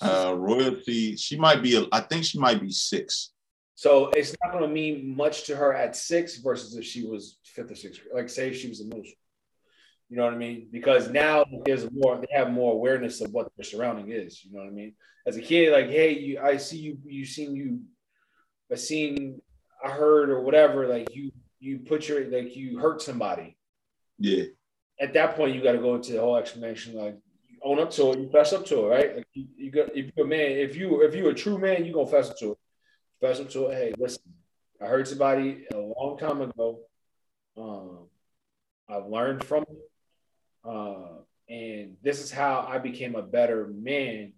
Uh 0.00 0.34
royalty, 0.36 1.16
she 1.16 1.36
might 1.38 1.62
be 1.62 1.86
I 1.92 2.00
think 2.00 2.24
she 2.24 2.38
might 2.38 2.60
be 2.60 2.70
six. 2.70 3.32
So 3.76 4.08
it's 4.08 4.34
not 4.42 4.52
going 4.52 4.64
to 4.64 4.72
mean 4.72 5.14
much 5.14 5.44
to 5.44 5.54
her 5.54 5.74
at 5.74 5.94
six 5.94 6.38
versus 6.38 6.76
if 6.76 6.84
she 6.84 7.06
was 7.06 7.38
fifth 7.44 7.70
or 7.70 7.74
sixth. 7.74 8.02
grade. 8.02 8.14
Like 8.14 8.30
say 8.30 8.48
if 8.48 8.56
she 8.58 8.68
was 8.68 8.80
in 8.80 8.88
middle 8.88 9.04
school. 9.04 9.14
You 10.08 10.16
know 10.16 10.24
what 10.24 10.32
I 10.32 10.38
mean? 10.38 10.68
Because 10.72 11.10
now 11.10 11.44
there's 11.64 11.86
more. 11.92 12.16
They 12.16 12.34
have 12.34 12.50
more 12.50 12.72
awareness 12.72 13.20
of 13.20 13.32
what 13.32 13.50
their 13.56 13.64
surrounding 13.64 14.10
is. 14.10 14.42
You 14.44 14.52
know 14.52 14.60
what 14.60 14.68
I 14.68 14.72
mean? 14.72 14.94
As 15.26 15.36
a 15.36 15.42
kid, 15.42 15.72
like, 15.72 15.90
hey, 15.90 16.18
you, 16.18 16.40
I 16.40 16.56
see 16.56 16.78
you. 16.78 16.96
You 17.04 17.26
seen 17.26 17.54
you. 17.54 17.80
I 18.72 18.76
seen. 18.76 19.42
I 19.84 19.90
heard 19.90 20.30
or 20.30 20.40
whatever. 20.40 20.88
Like 20.88 21.14
you. 21.14 21.32
You 21.58 21.80
put 21.80 22.08
your 22.08 22.30
like 22.30 22.54
you 22.54 22.78
hurt 22.78 23.02
somebody. 23.02 23.56
Yeah. 24.18 24.44
At 25.00 25.12
that 25.14 25.36
point, 25.36 25.54
you 25.54 25.62
got 25.62 25.72
to 25.72 25.78
go 25.78 25.96
into 25.96 26.12
the 26.12 26.20
whole 26.20 26.36
explanation. 26.36 26.94
Like 26.94 27.16
you 27.48 27.58
own 27.62 27.80
up 27.80 27.90
to 27.92 28.12
it. 28.12 28.20
You 28.20 28.30
fess 28.30 28.52
up 28.52 28.64
to 28.66 28.86
it, 28.86 28.88
right? 28.88 29.16
Like 29.16 29.26
you, 29.34 29.46
you 29.56 29.70
got. 29.70 29.94
If 29.94 30.12
you're 30.16 30.26
a 30.26 30.28
man, 30.28 30.52
if 30.52 30.76
you 30.76 31.02
if 31.02 31.14
you're 31.14 31.30
a 31.30 31.34
true 31.34 31.58
man, 31.58 31.84
you 31.84 31.92
gonna 31.92 32.06
fess 32.06 32.30
up 32.30 32.38
to 32.38 32.52
it. 32.52 32.58
Fess 33.26 33.40
up 33.40 33.50
to 33.50 33.66
it. 33.66 33.74
Hey, 33.74 33.94
listen. 33.98 34.22
I 34.80 34.86
heard 34.86 35.08
somebody 35.08 35.64
a 35.74 35.78
long 35.78 36.16
time 36.16 36.42
ago. 36.42 36.78
Um, 37.56 38.06
I've 38.88 39.06
learned 39.06 39.42
from 39.42 39.64
it. 39.64 39.90
Uh, 40.64 41.22
and 41.48 41.96
this 42.04 42.22
is 42.22 42.30
how 42.30 42.64
I 42.68 42.78
became 42.78 43.16
a 43.16 43.22
better 43.22 43.66
man 43.66 44.34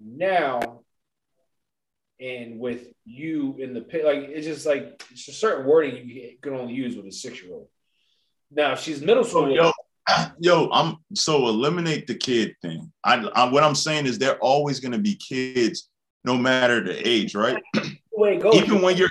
now. 0.00 0.80
And 2.18 2.58
with 2.58 2.88
you 3.04 3.56
in 3.60 3.74
the 3.74 3.80
pit, 3.80 4.04
like 4.04 4.18
it's 4.18 4.46
just 4.46 4.66
like 4.66 5.00
it's 5.12 5.28
a 5.28 5.32
certain 5.32 5.64
wording 5.64 6.08
you 6.08 6.36
can 6.42 6.54
only 6.54 6.74
use 6.74 6.96
with 6.96 7.06
a 7.06 7.12
six 7.12 7.40
year 7.42 7.52
old. 7.52 7.68
Now, 8.50 8.72
if 8.72 8.80
she's 8.80 9.02
middle 9.02 9.24
school, 9.24 9.54
yo, 9.54 9.70
yo, 10.40 10.68
I'm 10.72 10.96
so 11.14 11.46
eliminate 11.46 12.08
the 12.08 12.16
kid 12.16 12.56
thing. 12.60 12.90
I, 13.04 13.16
I 13.36 13.50
what 13.50 13.62
I'm 13.62 13.76
saying 13.76 14.06
is 14.06 14.18
they're 14.18 14.38
always 14.38 14.80
gonna 14.80 14.98
be 14.98 15.14
kids, 15.14 15.90
no 16.24 16.36
matter 16.36 16.82
the 16.82 17.06
age, 17.06 17.34
right? 17.34 17.62
the 17.74 17.96
way 18.12 18.36
it 18.36 18.42
goes, 18.42 18.54
even 18.56 18.80
when 18.82 18.96
you're 18.96 19.10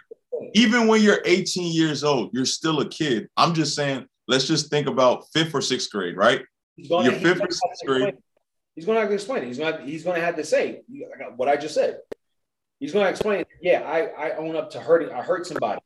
even 0.56 0.88
when 0.88 1.02
you're 1.02 1.22
18 1.26 1.74
years 1.74 2.04
old, 2.04 2.32
you're 2.34 2.46
still 2.46 2.80
a 2.82 2.88
kid. 2.88 3.30
I'm 3.38 3.54
just 3.54 3.76
saying, 3.76 4.06
let's 4.28 4.48
just 4.48 4.70
think 4.70 4.88
about 4.88 5.26
fifth 5.34 5.54
or 5.56 5.62
sixth 5.62 5.90
grade, 5.92 6.16
right? 6.18 6.42
you're 6.76 7.14
fifth 7.14 7.42
or 7.42 7.52
sixth 7.52 7.86
grade. 7.86 8.02
explain- 8.10 8.24
He's 8.76 8.86
going 8.86 8.96
to 8.96 9.02
have 9.02 9.10
to 9.10 9.14
explain 9.14 9.44
it. 9.44 9.48
He's 9.48 9.58
going 9.60 9.78
to, 9.78 9.84
he's 9.84 10.04
going 10.04 10.20
to 10.20 10.26
have 10.26 10.36
to 10.38 10.44
say 10.44 10.82
what 11.36 11.48
I 11.48 11.58
just 11.58 11.76
said. 11.76 12.00
He's 12.80 12.92
going 12.92 13.06
to 13.06 13.10
explain. 13.12 13.46
Yeah, 13.62 13.82
I, 13.82 14.30
I 14.30 14.36
own 14.38 14.56
up 14.56 14.72
to 14.72 14.80
hurting. 14.80 15.12
I 15.12 15.22
hurt 15.22 15.46
somebody 15.46 15.80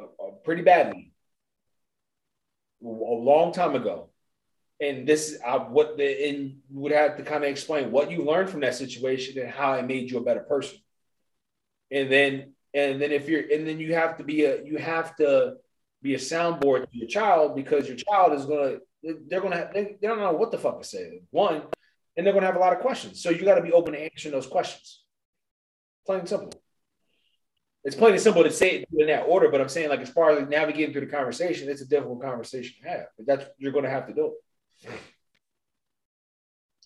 uh, 0.00 0.04
uh, 0.04 0.30
pretty 0.44 0.62
badly 0.62 1.10
a 2.80 2.86
long 2.86 3.52
time 3.52 3.74
ago, 3.74 4.10
and 4.80 5.06
this 5.06 5.38
uh, 5.44 5.58
what 5.58 5.96
the 5.96 6.28
and 6.28 6.58
would 6.70 6.92
have 6.92 7.16
to 7.16 7.22
kind 7.22 7.44
of 7.44 7.50
explain 7.50 7.90
what 7.90 8.10
you 8.10 8.24
learned 8.24 8.50
from 8.50 8.60
that 8.60 8.74
situation 8.74 9.40
and 9.40 9.50
how 9.50 9.74
it 9.74 9.86
made 9.86 10.10
you 10.10 10.18
a 10.18 10.22
better 10.22 10.40
person. 10.40 10.78
And 11.90 12.10
then 12.10 12.52
and 12.74 13.00
then 13.00 13.12
if 13.12 13.28
you're 13.28 13.42
and 13.52 13.66
then 13.66 13.78
you 13.80 13.94
have 13.94 14.18
to 14.18 14.24
be 14.24 14.44
a 14.44 14.62
you 14.64 14.76
have 14.76 15.16
to 15.16 15.54
be 16.02 16.14
a 16.14 16.18
soundboard 16.18 16.82
to 16.90 16.98
your 16.98 17.08
child 17.08 17.56
because 17.56 17.88
your 17.88 17.96
child 17.96 18.32
is 18.34 18.44
gonna 18.44 18.78
they're 19.28 19.40
gonna 19.40 19.56
have, 19.56 19.72
they, 19.72 19.96
they 20.00 20.08
don't 20.08 20.18
know 20.18 20.32
what 20.32 20.50
the 20.50 20.58
fuck 20.58 20.80
to 20.80 20.86
say. 20.86 21.22
One, 21.30 21.62
and 22.16 22.26
they're 22.26 22.34
gonna 22.34 22.46
have 22.46 22.56
a 22.56 22.60
lot 22.60 22.72
of 22.72 22.80
questions. 22.80 23.22
So 23.22 23.30
you 23.30 23.44
got 23.44 23.56
to 23.56 23.62
be 23.62 23.72
open 23.72 23.92
to 23.92 24.00
answering 24.00 24.32
those 24.32 24.46
questions. 24.46 25.02
Plain 26.04 26.20
and 26.20 26.28
simple. 26.28 26.52
It's 27.84 27.96
plain 27.96 28.14
and 28.14 28.20
simple 28.20 28.42
to 28.42 28.50
say 28.50 28.78
it 28.78 28.88
in 28.98 29.06
that 29.06 29.22
order, 29.22 29.48
but 29.48 29.60
I'm 29.60 29.68
saying 29.68 29.90
like 29.90 30.00
as 30.00 30.10
far 30.10 30.30
as 30.32 30.48
navigating 30.48 30.92
through 30.92 31.06
the 31.06 31.12
conversation, 31.12 31.68
it's 31.68 31.82
a 31.82 31.86
difficult 31.86 32.20
conversation 32.20 32.74
to 32.82 32.88
have. 32.88 33.06
But 33.16 33.26
that's 33.26 33.50
you're 33.58 33.72
gonna 33.72 33.90
have 33.90 34.08
to 34.08 34.14
do 34.14 34.26
it. 34.26 34.32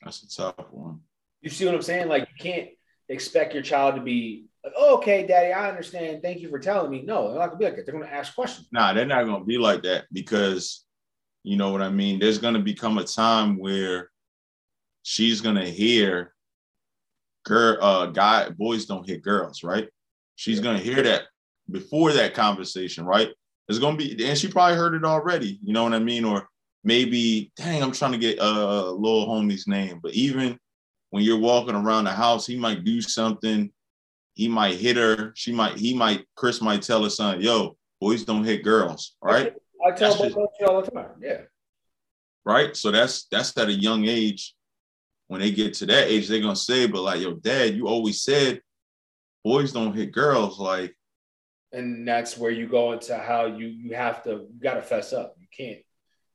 That's 0.02 0.22
a 0.22 0.28
tough 0.36 0.66
one. 0.70 1.00
You 1.42 1.50
see 1.50 1.66
what 1.66 1.74
I'm 1.74 1.82
saying? 1.82 2.08
Like 2.08 2.28
you 2.30 2.42
can't 2.42 2.68
expect 3.08 3.54
your 3.54 3.62
child 3.62 3.96
to 3.96 4.00
be 4.00 4.46
like, 4.64 4.74
oh, 4.76 4.98
okay, 4.98 5.26
daddy, 5.26 5.52
I 5.52 5.68
understand. 5.68 6.22
Thank 6.22 6.40
you 6.40 6.50
for 6.50 6.58
telling 6.58 6.90
me. 6.90 7.02
No, 7.02 7.28
they're 7.28 7.38
not 7.38 7.46
gonna 7.48 7.58
be 7.58 7.64
like 7.64 7.76
that. 7.76 7.86
They're 7.86 7.98
gonna 7.98 8.10
ask 8.10 8.34
questions. 8.34 8.68
Nah, 8.72 8.92
they're 8.92 9.06
not 9.06 9.24
gonna 9.24 9.44
be 9.44 9.58
like 9.58 9.82
that 9.82 10.04
because 10.12 10.84
you 11.42 11.56
know 11.56 11.72
what 11.72 11.82
I 11.82 11.88
mean. 11.88 12.18
There's 12.18 12.38
gonna 12.38 12.60
become 12.60 12.98
a 12.98 13.04
time 13.04 13.58
where 13.58 14.10
she's 15.02 15.40
gonna 15.40 15.66
hear 15.66 16.34
girl 17.46 17.78
uh 17.80 18.06
guy 18.06 18.50
boys 18.50 18.84
don't 18.84 19.08
hit 19.08 19.22
girls, 19.22 19.64
right? 19.64 19.88
She's 20.36 20.60
gonna 20.60 20.78
hear 20.78 21.02
that 21.02 21.22
before 21.70 22.12
that 22.12 22.34
conversation, 22.34 23.04
right? 23.04 23.30
It's 23.68 23.78
gonna 23.78 23.96
be 23.96 24.26
and 24.26 24.36
she 24.36 24.48
probably 24.48 24.76
heard 24.76 24.94
it 24.94 25.04
already, 25.04 25.58
you 25.62 25.72
know 25.72 25.84
what 25.84 25.94
I 25.94 26.00
mean? 26.00 26.24
Or 26.24 26.49
maybe, 26.84 27.52
dang, 27.56 27.82
I'm 27.82 27.92
trying 27.92 28.12
to 28.12 28.18
get 28.18 28.38
uh 28.38 28.90
little 28.90 29.26
homie's 29.26 29.66
name, 29.66 30.00
but 30.02 30.12
even 30.14 30.58
when 31.10 31.22
you're 31.24 31.38
walking 31.38 31.74
around 31.74 32.04
the 32.04 32.12
house, 32.12 32.46
he 32.46 32.56
might 32.56 32.84
do 32.84 33.00
something, 33.00 33.70
he 34.34 34.48
might 34.48 34.76
hit 34.76 34.96
her, 34.96 35.32
she 35.34 35.52
might, 35.52 35.76
he 35.76 35.94
might, 35.94 36.24
Chris 36.36 36.60
might 36.60 36.82
tell 36.82 37.02
her 37.02 37.10
son, 37.10 37.40
yo, 37.40 37.76
boys 38.00 38.24
don't 38.24 38.44
hit 38.44 38.62
girls, 38.64 39.16
right? 39.22 39.54
I 39.86 39.90
tell 39.92 40.14
just- 40.16 40.36
all 40.36 40.82
the 40.82 40.90
time. 40.90 41.10
Yeah. 41.20 41.42
right? 42.44 42.76
So 42.76 42.90
that's 42.90 43.24
that's 43.24 43.56
at 43.56 43.68
a 43.68 43.72
young 43.72 44.06
age. 44.06 44.54
When 45.28 45.40
they 45.40 45.52
get 45.52 45.74
to 45.74 45.86
that 45.86 46.08
age, 46.08 46.28
they're 46.28 46.40
gonna 46.40 46.56
say, 46.56 46.86
"But 46.86 47.02
like, 47.02 47.20
yo, 47.20 47.34
dad, 47.34 47.74
you 47.76 47.86
always 47.86 48.20
said 48.22 48.60
boys 49.44 49.72
don't 49.72 49.94
hit 49.94 50.10
girls." 50.12 50.58
Like, 50.58 50.96
and 51.72 52.06
that's 52.06 52.36
where 52.36 52.50
you 52.50 52.66
go 52.66 52.92
into 52.92 53.16
how 53.16 53.46
you 53.46 53.68
you 53.68 53.94
have 53.94 54.24
to 54.24 54.30
you 54.30 54.60
got 54.60 54.74
to 54.74 54.82
fess 54.82 55.12
up. 55.12 55.36
You 55.38 55.46
can't. 55.56 55.78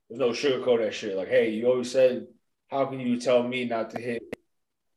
There's 0.08 0.20
no 0.20 0.30
sugarcoat 0.30 0.84
that 0.84 0.94
shit. 0.94 1.16
Like, 1.16 1.28
hey, 1.28 1.50
you 1.50 1.66
always 1.66 1.90
said, 1.90 2.26
how 2.68 2.86
can 2.86 3.00
you 3.00 3.20
tell 3.20 3.42
me 3.42 3.64
not 3.64 3.90
to 3.90 4.00
hit? 4.00 4.22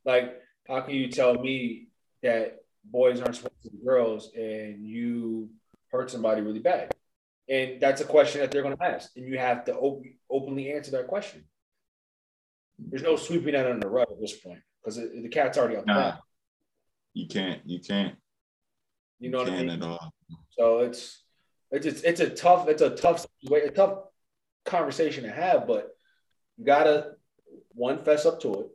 Like, 0.05 0.39
how 0.67 0.81
can 0.81 0.95
you 0.95 1.09
tell 1.09 1.33
me 1.35 1.87
that 2.21 2.57
boys 2.83 3.21
aren't 3.21 3.35
supposed 3.35 3.61
to 3.63 3.69
hit 3.69 3.85
girls 3.85 4.31
and 4.35 4.85
you 4.85 5.49
hurt 5.91 6.11
somebody 6.11 6.41
really 6.41 6.59
bad? 6.59 6.93
And 7.49 7.81
that's 7.81 8.01
a 8.01 8.05
question 8.05 8.41
that 8.41 8.51
they're 8.51 8.61
going 8.61 8.77
to 8.77 8.83
ask, 8.83 9.09
and 9.15 9.27
you 9.27 9.39
have 9.39 9.65
to 9.65 9.75
op- 9.75 10.03
openly 10.29 10.71
answer 10.71 10.91
that 10.91 11.07
question. 11.07 11.45
There's 12.77 13.01
no 13.01 13.15
sweeping 13.15 13.53
that 13.53 13.65
under 13.65 13.79
the 13.79 13.89
rug 13.89 14.07
at 14.11 14.21
this 14.21 14.37
point 14.37 14.59
because 14.79 14.97
the 14.97 15.29
cat's 15.29 15.57
already 15.57 15.77
out 15.77 15.85
the 15.87 15.93
nah, 15.93 16.17
you 17.13 17.27
can't, 17.27 17.61
you 17.65 17.79
can't, 17.79 18.15
You 19.19 19.31
know 19.31 19.39
what 19.39 19.49
I 19.49 19.63
mean? 19.63 19.69
at 19.69 19.81
all. 19.81 20.13
So 20.51 20.79
it's 20.79 21.23
it's 21.71 21.85
it's, 21.85 22.01
it's 22.03 22.19
a 22.19 22.29
tough 22.29 22.67
it's 22.67 22.81
a 22.81 22.91
tough 22.91 23.25
way 23.49 23.61
a 23.61 23.71
tough 23.71 24.03
conversation 24.65 25.23
to 25.23 25.31
have, 25.31 25.67
but 25.67 25.89
you 26.57 26.65
gotta 26.65 27.11
one 27.69 28.03
fess 28.03 28.25
up 28.25 28.41
to 28.41 28.61
it. 28.61 28.67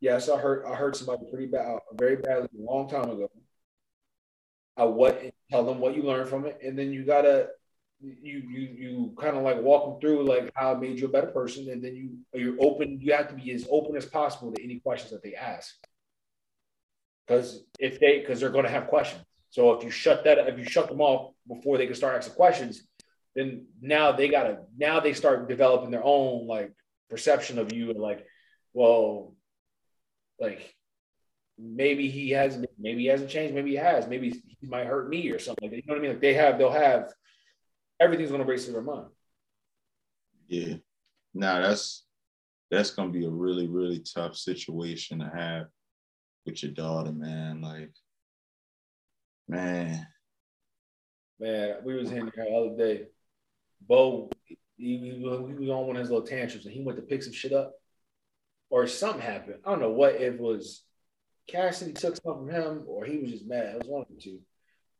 Yes, 0.00 0.28
I 0.28 0.38
hurt 0.38 0.64
I 0.66 0.74
hurt 0.74 0.96
somebody 0.96 1.22
pretty 1.30 1.46
bad, 1.46 1.66
uh, 1.66 1.78
very 1.94 2.16
badly 2.16 2.48
a 2.58 2.62
long 2.62 2.88
time 2.88 3.10
ago. 3.10 3.30
I 4.76 4.84
what 4.84 5.22
tell 5.50 5.64
them 5.64 5.78
what 5.78 5.96
you 5.96 6.02
learned 6.02 6.28
from 6.28 6.46
it, 6.46 6.58
and 6.62 6.78
then 6.78 6.92
you 6.92 7.04
gotta 7.04 7.48
you 8.00 8.42
you 8.48 8.60
you 8.60 9.14
kind 9.18 9.36
of 9.36 9.42
like 9.42 9.60
walk 9.60 9.84
them 9.84 10.00
through 10.00 10.24
like 10.24 10.50
how 10.54 10.72
it 10.72 10.80
made 10.80 10.98
you 10.98 11.06
a 11.06 11.10
better 11.10 11.28
person, 11.28 11.70
and 11.70 11.82
then 11.82 11.94
you 11.94 12.18
you're 12.38 12.56
open. 12.60 13.00
You 13.00 13.12
have 13.14 13.28
to 13.28 13.34
be 13.34 13.52
as 13.52 13.66
open 13.70 13.96
as 13.96 14.06
possible 14.06 14.52
to 14.52 14.62
any 14.62 14.80
questions 14.80 15.12
that 15.12 15.22
they 15.22 15.34
ask, 15.34 15.74
because 17.26 17.64
if 17.78 17.98
they 18.00 18.18
because 18.18 18.40
they're 18.40 18.50
to 18.50 18.68
have 18.68 18.88
questions. 18.88 19.22
So 19.50 19.72
if 19.72 19.84
you 19.84 19.90
shut 19.90 20.24
that 20.24 20.38
if 20.48 20.58
you 20.58 20.64
shut 20.64 20.88
them 20.88 21.00
off 21.00 21.32
before 21.46 21.78
they 21.78 21.86
can 21.86 21.94
start 21.94 22.16
asking 22.16 22.34
questions, 22.34 22.88
then 23.34 23.66
now 23.80 24.12
they 24.12 24.28
gotta 24.28 24.58
now 24.76 25.00
they 25.00 25.12
start 25.12 25.48
developing 25.48 25.90
their 25.90 26.04
own 26.04 26.46
like 26.46 26.72
perception 27.10 27.58
of 27.58 27.72
you 27.72 27.90
and 27.90 27.98
like, 27.98 28.26
well, 28.72 29.34
like 30.38 30.74
maybe 31.58 32.08
he 32.08 32.30
hasn't 32.30 32.66
maybe 32.78 33.02
he 33.02 33.08
hasn't 33.08 33.30
changed, 33.30 33.54
maybe 33.54 33.70
he 33.70 33.76
has, 33.76 34.06
maybe 34.06 34.30
he 34.30 34.66
might 34.66 34.86
hurt 34.86 35.08
me 35.08 35.30
or 35.30 35.38
something 35.38 35.68
like 35.68 35.70
that. 35.70 35.76
You 35.76 35.82
know 35.86 35.94
what 35.94 35.98
I 35.98 36.02
mean? 36.02 36.10
Like 36.12 36.20
they 36.20 36.34
have 36.34 36.58
they'll 36.58 36.70
have 36.70 37.12
everything's 38.00 38.30
gonna 38.30 38.44
race 38.44 38.66
to 38.66 38.72
their 38.72 38.82
mind. 38.82 39.08
Yeah. 40.48 40.74
Now 41.34 41.60
that's 41.60 42.04
that's 42.70 42.90
gonna 42.90 43.10
be 43.10 43.24
a 43.24 43.30
really, 43.30 43.68
really 43.68 44.00
tough 44.00 44.36
situation 44.36 45.20
to 45.20 45.30
have 45.34 45.66
with 46.46 46.62
your 46.62 46.72
daughter, 46.72 47.12
man. 47.12 47.60
Like, 47.60 47.92
man. 49.48 50.06
Man, 51.40 51.76
we 51.84 51.94
was 51.94 52.10
in 52.10 52.30
there 52.34 52.46
the 52.46 52.54
other 52.54 52.76
day. 52.76 53.06
Bo, 53.86 54.30
he, 54.46 54.58
he, 54.76 55.20
was 55.22 55.38
on 55.70 55.86
one 55.86 55.96
of 55.96 56.00
his 56.00 56.10
little 56.10 56.26
tantrums 56.26 56.66
and 56.66 56.74
he 56.74 56.82
went 56.82 56.96
to 56.96 57.02
pick 57.02 57.22
some 57.22 57.32
shit 57.32 57.52
up. 57.52 57.72
Or 58.70 58.86
something 58.86 59.20
happened. 59.20 59.58
I 59.64 59.70
don't 59.70 59.80
know 59.80 59.90
what 59.90 60.14
it 60.14 60.40
was. 60.40 60.82
Cassidy 61.46 61.92
took 61.92 62.16
something 62.16 62.46
from 62.46 62.50
him, 62.50 62.84
or 62.86 63.04
he 63.04 63.18
was 63.18 63.30
just 63.30 63.46
mad. 63.46 63.74
It 63.74 63.78
was 63.78 63.88
one 63.88 64.02
of 64.02 64.08
the 64.08 64.20
two. 64.20 64.40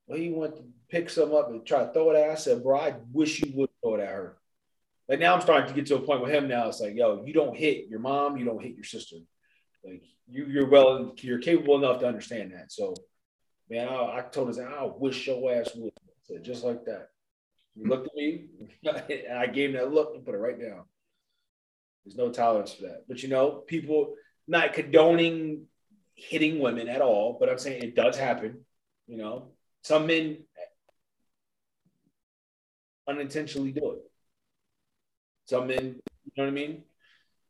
Well, 0.07 0.19
he 0.19 0.31
went 0.31 0.57
to 0.57 0.63
pick 0.89 1.11
some 1.11 1.35
up 1.35 1.51
and 1.51 1.67
try 1.67 1.85
to 1.85 1.93
throw 1.93 2.11
it 2.11 2.17
at. 2.17 2.31
I 2.31 2.35
said, 2.35 2.63
bro, 2.63 2.79
I 2.79 2.95
wish 3.13 3.41
you 3.43 3.53
would 3.55 3.71
throw 3.83 3.95
it 3.95 4.01
at 4.01 4.09
her. 4.09 4.37
Like 5.09 5.19
now 5.19 5.35
I'm 5.35 5.41
starting 5.41 5.69
to 5.69 5.75
get 5.75 5.87
to 5.87 5.97
a 5.97 6.01
point 6.01 6.23
with 6.23 6.31
him 6.31 6.49
now. 6.49 6.69
It's 6.69 6.81
like, 6.81 6.95
yo, 6.95 7.25
you 7.25 7.33
don't 7.33 7.57
hit 7.57 7.89
your 7.89 8.01
mom, 8.01 8.37
you 8.37 8.45
don't 8.45 8.63
hit 8.63 8.75
your 8.75 8.85
sister. 8.85 9.17
Like 9.85 10.03
you, 10.29 10.47
you're 10.47 10.69
well, 10.69 11.15
you're 11.19 11.39
capable 11.39 11.77
enough 11.77 12.01
to 12.01 12.07
understand 12.07 12.53
that. 12.53 12.73
So, 12.73 12.95
man, 13.69 13.89
I, 13.89 14.19
I 14.19 14.25
told 14.31 14.57
him, 14.57 14.67
I 14.67 14.85
wish 14.85 15.27
your 15.27 15.53
ass 15.53 15.71
would. 15.75 15.93
said, 16.25 16.45
just 16.45 16.65
like 16.65 16.85
that. 16.87 17.09
He 17.77 17.85
looked 17.85 18.07
at 18.07 18.15
me, 18.15 18.47
and 18.85 19.39
I 19.39 19.47
gave 19.47 19.71
him 19.71 19.77
that 19.77 19.93
look 19.93 20.15
and 20.15 20.25
put 20.25 20.35
it 20.35 20.39
right 20.39 20.59
down. 20.59 20.85
There's 22.05 22.17
no 22.17 22.31
tolerance 22.31 22.75
for 22.75 22.83
that. 22.83 23.05
But 23.09 23.23
you 23.23 23.29
know, 23.29 23.63
people 23.67 24.15
not 24.47 24.75
condoning 24.75 25.67
hitting 26.15 26.61
women 26.61 26.89
at 26.89 27.01
all, 27.01 27.37
but 27.39 27.49
I'm 27.49 27.59
saying 27.59 27.83
it 27.83 27.97
does 27.97 28.17
happen. 28.17 28.65
You 29.07 29.17
know, 29.17 29.53
some 29.83 30.07
men 30.07 30.45
unintentionally 33.09 33.73
do 33.73 33.93
it. 33.93 34.03
Some 35.47 35.67
men, 35.67 35.97
you 36.25 36.33
know 36.37 36.45
what 36.45 36.49
I 36.49 36.51
mean? 36.51 36.85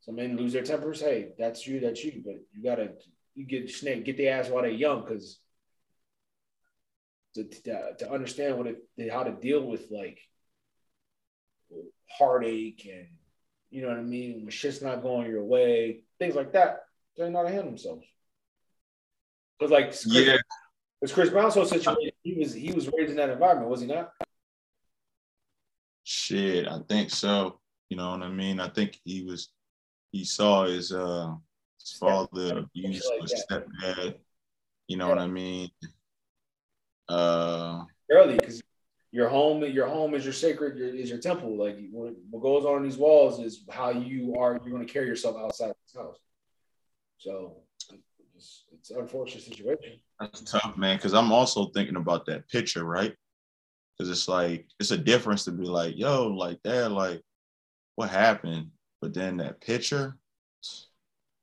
Some 0.01 0.17
men 0.17 0.37
lose 0.37 0.53
their 0.53 0.63
tempers. 0.63 1.01
Hey, 1.01 1.33
that's 1.39 1.67
you, 1.67 1.81
that's 1.81 2.03
you. 2.05 2.23
But 2.25 2.37
you 2.53 2.63
gotta 2.63 2.93
you 3.35 3.47
get 3.47 3.71
snake, 3.71 4.05
get 4.05 4.17
the 4.17 4.29
ass 4.29 4.49
while 4.49 4.63
they're 4.63 4.71
young, 4.71 5.05
because 5.05 5.39
to, 7.35 7.45
to, 7.45 7.95
to 7.99 8.13
understand 8.13 8.57
what 8.57 8.67
it 8.67 9.11
how 9.11 9.25
to 9.25 9.33
deal 9.33 9.65
with 9.67 9.91
like 9.91 10.19
heartache 12.11 12.89
and 12.91 13.09
you 13.71 13.83
know 13.83 13.89
what 13.89 13.99
I 13.99 14.03
mean 14.03 14.43
when 14.43 14.51
shit's 14.51 14.83
not 14.83 15.03
going 15.03 15.29
your 15.29 15.43
way, 15.43 16.03
things 16.19 16.37
like 16.37 16.53
that. 16.53 16.85
They 17.17 17.29
know 17.29 17.39
how 17.39 17.45
to 17.45 17.51
handle 17.51 17.71
themselves. 17.71 18.05
Because 19.59 19.73
like 19.73 19.87
Chris, 19.87 20.07
yeah, 20.07 20.37
because 21.01 21.13
Chris 21.13 21.31
Brown's 21.31 21.55
whole 21.55 21.65
situation, 21.65 22.13
he 22.23 22.35
was 22.35 22.55
he 22.55 22.73
was 22.73 22.89
raised 22.89 23.11
in 23.11 23.17
that 23.17 23.31
environment, 23.31 23.69
was 23.69 23.81
he 23.81 23.87
not? 23.87 24.11
Shit, 26.05 26.69
I 26.69 26.81
think 26.89 27.11
so. 27.11 27.61
You 27.89 27.97
know 27.97 28.11
what 28.11 28.23
I 28.23 28.29
mean? 28.29 28.61
I 28.61 28.69
think 28.69 29.01
he 29.05 29.25
was 29.25 29.51
he 30.13 30.25
saw 30.25 30.67
his 30.67 30.93
uh 30.93 31.35
his 31.81 31.93
father 31.99 32.59
abuse 32.59 33.09
like 33.11 33.29
his 33.29 33.45
stepdad. 33.51 34.15
You 34.87 34.97
know 34.99 35.09
yeah. 35.09 35.15
what 35.15 35.19
I 35.19 35.27
mean? 35.27 35.71
Uh 37.09 37.85
early 38.11 38.37
because 38.37 38.63
your 39.15 39.29
home, 39.29 39.65
your 39.65 39.87
home 39.87 40.15
is 40.15 40.25
your 40.25 40.33
sacred, 40.33 40.77
your, 40.77 40.89
is 40.89 41.09
your 41.09 41.21
temple. 41.21 41.57
Like 41.57 41.79
what, 41.93 42.15
what 42.31 42.43
goes 42.43 42.65
on 42.65 42.79
in 42.79 42.83
these 42.83 42.99
walls 42.99 43.39
is 43.39 43.65
how 43.71 43.91
you 43.91 44.35
are. 44.37 44.61
You're 44.65 44.75
going 44.75 44.85
to 44.85 44.93
carry 44.93 45.07
yourself 45.07 45.37
outside 45.37 45.71
of 45.71 45.77
this 45.87 45.95
house. 45.95 46.19
So 47.19 47.59
it's, 48.35 48.65
it's 48.73 48.91
an 48.91 48.99
unfortunate 48.99 49.45
situation. 49.45 50.01
That's 50.19 50.41
tough, 50.43 50.77
man. 50.77 50.97
Because 50.97 51.15
I'm 51.15 51.31
also 51.31 51.67
thinking 51.67 51.95
about 51.95 52.27
that 52.27 52.49
picture, 52.49 52.85
right? 52.85 53.15
Because 53.97 54.11
it's 54.11 54.27
like 54.27 54.67
it's 54.81 54.91
a 54.91 54.99
difference 54.99 55.45
to 55.45 55.53
be 55.53 55.65
like, 55.65 55.97
yo, 55.97 56.27
like 56.27 56.59
that, 56.65 56.91
like 56.91 57.23
what 57.95 58.11
happened? 58.11 58.71
But 59.01 59.15
then 59.15 59.37
that 59.37 59.61
picture. 59.61 60.17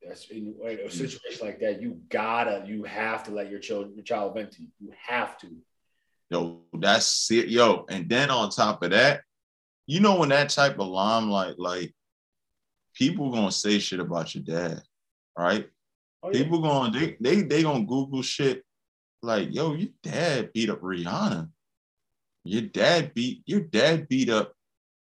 That's 0.06 0.26
in 0.30 0.56
uh, 0.64 0.68
a 0.68 0.78
mm. 0.78 0.92
situation 0.92 1.46
like 1.46 1.60
that. 1.60 1.82
You 1.82 2.00
gotta, 2.10 2.64
you 2.66 2.84
have 2.84 3.24
to 3.26 3.32
let 3.32 3.52
your 3.52 3.60
child, 3.60 3.92
your 3.96 4.04
child 4.04 4.34
vent 4.34 4.52
to 4.54 4.62
you. 4.64 4.68
You 4.80 4.94
have 5.08 5.38
to. 5.40 5.48
Yo, 6.30 6.62
that's 6.74 7.30
it, 7.32 7.50
yo. 7.50 7.86
And 7.90 8.10
then 8.10 8.32
on 8.32 8.50
top 8.50 8.82
of 8.84 8.92
that, 8.92 9.22
you 9.86 10.00
know 10.00 10.18
when 10.20 10.30
that 10.30 10.50
type 10.50 10.80
of 10.80 10.88
limelight, 10.88 11.60
like 11.60 11.94
people 12.96 13.32
gonna 13.32 13.52
say 13.52 13.80
shit 13.80 14.00
about 14.00 14.34
your 14.34 14.44
dad, 14.44 14.82
right? 15.38 15.68
Oh, 16.24 16.32
yeah. 16.32 16.44
People 16.44 16.62
going 16.62 16.94
they 16.94 17.18
they 17.20 17.42
they 17.42 17.64
gonna 17.64 17.86
Google 17.86 18.22
shit 18.22 18.64
like, 19.22 19.54
yo, 19.54 19.74
your 19.74 19.90
dad 20.02 20.52
beat 20.54 20.70
up 20.70 20.82
Rihanna. 20.82 21.50
Your 22.44 22.64
dad 22.64 23.14
beat 23.14 23.44
your 23.46 23.62
dad 23.62 24.08
beat 24.08 24.30
up 24.30 24.54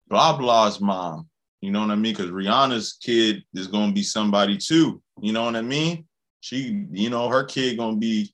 blah 0.07 0.37
blah's 0.37 0.79
mom. 0.79 1.27
You 1.65 1.71
know 1.71 1.81
what 1.81 1.89
I 1.89 1.95
mean? 1.95 2.13
Because 2.13 2.31
Rihanna's 2.31 2.97
kid 3.01 3.43
is 3.55 3.67
gonna 3.67 3.91
be 3.91 4.03
somebody 4.03 4.57
too. 4.57 5.01
You 5.19 5.33
know 5.33 5.45
what 5.45 5.55
I 5.55 5.61
mean? 5.61 6.05
She, 6.41 6.85
you 6.91 7.09
know, 7.09 7.27
her 7.27 7.43
kid 7.43 7.77
gonna 7.77 7.97
be 7.97 8.33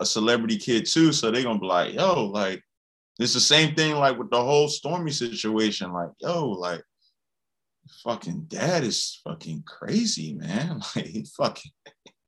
a 0.00 0.06
celebrity 0.06 0.56
kid 0.56 0.86
too. 0.86 1.12
So 1.12 1.30
they're 1.30 1.42
gonna 1.42 1.58
be 1.58 1.66
like, 1.66 1.94
yo, 1.94 2.26
like 2.26 2.62
it's 3.18 3.34
the 3.34 3.40
same 3.40 3.74
thing 3.74 3.96
like 3.96 4.18
with 4.18 4.30
the 4.30 4.42
whole 4.42 4.68
Stormi 4.68 5.12
situation. 5.12 5.92
Like, 5.92 6.08
yo, 6.20 6.48
like 6.48 6.82
fucking 8.02 8.44
dad 8.48 8.82
is 8.82 9.20
fucking 9.24 9.64
crazy, 9.66 10.34
man. 10.34 10.80
Like 10.96 11.06
he 11.06 11.24
fucking 11.36 11.72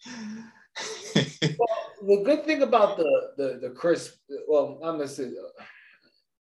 well, 1.15 1.69
the 2.03 2.23
good 2.25 2.45
thing 2.45 2.63
about 2.63 2.97
the 2.97 3.31
the 3.37 3.59
the 3.63 3.71
Chris, 3.71 4.19
well, 4.49 4.79
I'm 4.83 4.97
gonna 4.97 5.09
say 5.09 5.25
uh, 5.25 5.65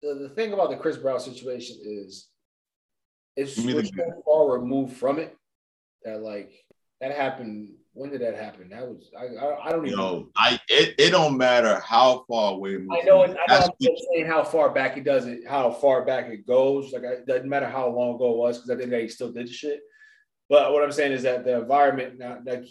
the, 0.02 0.14
the 0.14 0.28
thing 0.30 0.52
about 0.52 0.70
the 0.70 0.76
Chris 0.76 0.96
Brown 0.96 1.20
situation 1.20 1.76
is 1.82 2.28
it's 3.38 3.54
so 3.54 4.22
far 4.24 4.58
removed 4.58 4.96
from 4.96 5.18
it 5.18 5.36
that 6.04 6.22
like 6.22 6.52
that 7.00 7.12
happened. 7.12 7.74
When 7.92 8.10
did 8.10 8.20
that 8.20 8.36
happen? 8.36 8.68
That 8.70 8.86
was 8.86 9.10
I 9.18 9.26
I, 9.26 9.66
I 9.66 9.70
don't 9.70 9.86
even 9.86 9.98
know. 9.98 10.28
I 10.36 10.60
it, 10.68 10.94
it 10.98 11.10
don't 11.10 11.36
matter 11.36 11.80
how 11.80 12.24
far 12.28 12.54
away. 12.54 12.74
I 12.74 13.00
know. 13.02 13.22
It, 13.22 13.36
I 13.48 13.58
know. 13.58 13.66
I'm 13.66 13.96
saying 14.12 14.26
how 14.26 14.44
far 14.44 14.70
back 14.70 14.96
it 14.96 15.04
does 15.04 15.26
it, 15.26 15.46
how 15.46 15.70
far 15.70 16.04
back 16.04 16.26
it 16.26 16.46
goes. 16.46 16.92
Like 16.92 17.02
it 17.02 17.26
doesn't 17.26 17.48
matter 17.48 17.68
how 17.68 17.88
long 17.88 18.16
ago 18.16 18.32
it 18.32 18.36
was 18.36 18.58
because 18.58 18.70
I 18.70 18.76
think 18.76 18.90
they 18.90 19.08
still 19.08 19.32
did 19.32 19.48
shit. 19.48 19.80
But 20.48 20.72
what 20.72 20.82
I'm 20.82 20.92
saying 20.92 21.12
is 21.12 21.22
that 21.22 21.44
the 21.44 21.60
environment 21.60 22.18
now, 22.18 22.38
like 22.44 22.64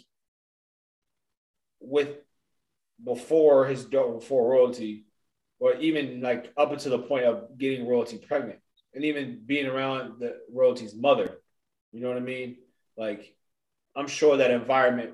with 1.80 2.10
before 3.04 3.66
his 3.68 3.86
before 3.86 4.50
royalty, 4.50 5.06
or 5.60 5.76
even 5.76 6.22
like 6.22 6.52
up 6.58 6.72
until 6.72 6.92
the 6.92 7.04
point 7.04 7.26
of 7.26 7.58
getting 7.58 7.88
royalty 7.88 8.18
pregnant, 8.18 8.60
and 8.98 9.06
even 9.06 9.42
being 9.46 9.68
around 9.68 10.20
the 10.20 10.38
royalty's 10.54 10.96
mother. 10.96 11.38
You 11.94 12.02
know 12.02 12.10
what 12.10 12.18
I 12.18 12.22
mean? 12.22 12.58
Like, 12.98 13.34
I'm 13.96 14.08
sure 14.08 14.38
that 14.38 14.52
environment 14.52 15.12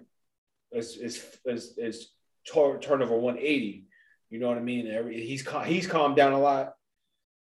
is 0.71 0.97
is 0.97 1.23
is, 1.45 1.77
is 1.77 2.09
turnover 2.51 3.15
180. 3.15 3.85
You 4.29 4.39
know 4.39 4.47
what 4.47 4.57
I 4.57 4.61
mean? 4.61 4.87
Every, 4.87 5.23
he's 5.23 5.47
he's 5.65 5.87
calmed 5.87 6.15
down 6.15 6.33
a 6.33 6.39
lot. 6.39 6.73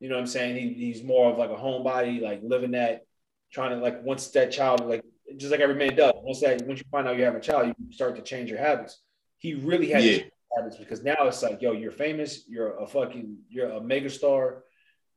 You 0.01 0.09
know 0.09 0.17
what 0.17 0.23
I'm 0.23 0.27
saying? 0.27 0.57
He, 0.57 0.75
he's 0.75 1.03
more 1.03 1.31
of 1.33 1.39
like 1.39 1.51
a 1.51 1.55
homebody, 1.55 2.21
like 2.21 2.41
living 2.43 2.73
that, 2.73 3.07
trying 3.53 3.71
to 3.71 3.77
like 3.77 4.03
once 4.03 4.29
that 4.33 4.53
child 4.53 4.85
like 4.87 5.03
just 5.39 5.51
like 5.51 5.61
every 5.61 5.77
man 5.77 5.97
does. 5.97 6.13
Once 6.17 6.41
that 6.41 6.67
once 6.67 6.81
you 6.81 6.87
find 6.91 7.09
out 7.09 7.17
you 7.17 7.25
have 7.25 7.37
a 7.37 7.41
child, 7.41 7.69
you 7.69 7.93
start 7.93 8.17
to 8.17 8.23
change 8.23 8.51
your 8.51 8.59
habits 8.59 9.01
he 9.43 9.55
really 9.55 9.91
had 9.91 10.05
yeah. 10.05 10.19
habits 10.57 10.77
because 10.77 11.03
now 11.03 11.17
it's 11.27 11.43
like, 11.43 11.61
yo, 11.61 11.73
you're 11.73 11.91
famous, 11.91 12.45
you're 12.49 12.79
a 12.79 12.87
fucking, 12.87 13.39
you're 13.51 13.71
a 13.71 13.81
megastar. 13.81 14.61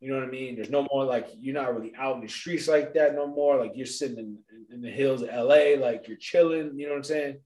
You 0.05 0.11
know 0.11 0.19
what 0.19 0.27
I 0.27 0.31
mean? 0.31 0.55
There's 0.55 0.69
no 0.69 0.85
more 0.91 1.03
like 1.03 1.29
you're 1.35 1.55
not 1.55 1.75
really 1.75 1.91
out 1.97 2.17
in 2.17 2.21
the 2.21 2.27
streets 2.27 2.67
like 2.67 2.93
that 2.93 3.15
no 3.15 3.25
more. 3.25 3.57
Like 3.57 3.71
you're 3.73 3.87
sitting 3.87 4.19
in, 4.19 4.37
in 4.71 4.79
the 4.79 4.91
hills 4.91 5.23
of 5.23 5.29
LA, 5.29 5.83
like 5.83 6.07
you're 6.07 6.17
chilling. 6.17 6.77
You 6.77 6.85
know 6.85 6.91
what 6.91 6.97
I'm 6.97 7.03
saying? 7.03 7.37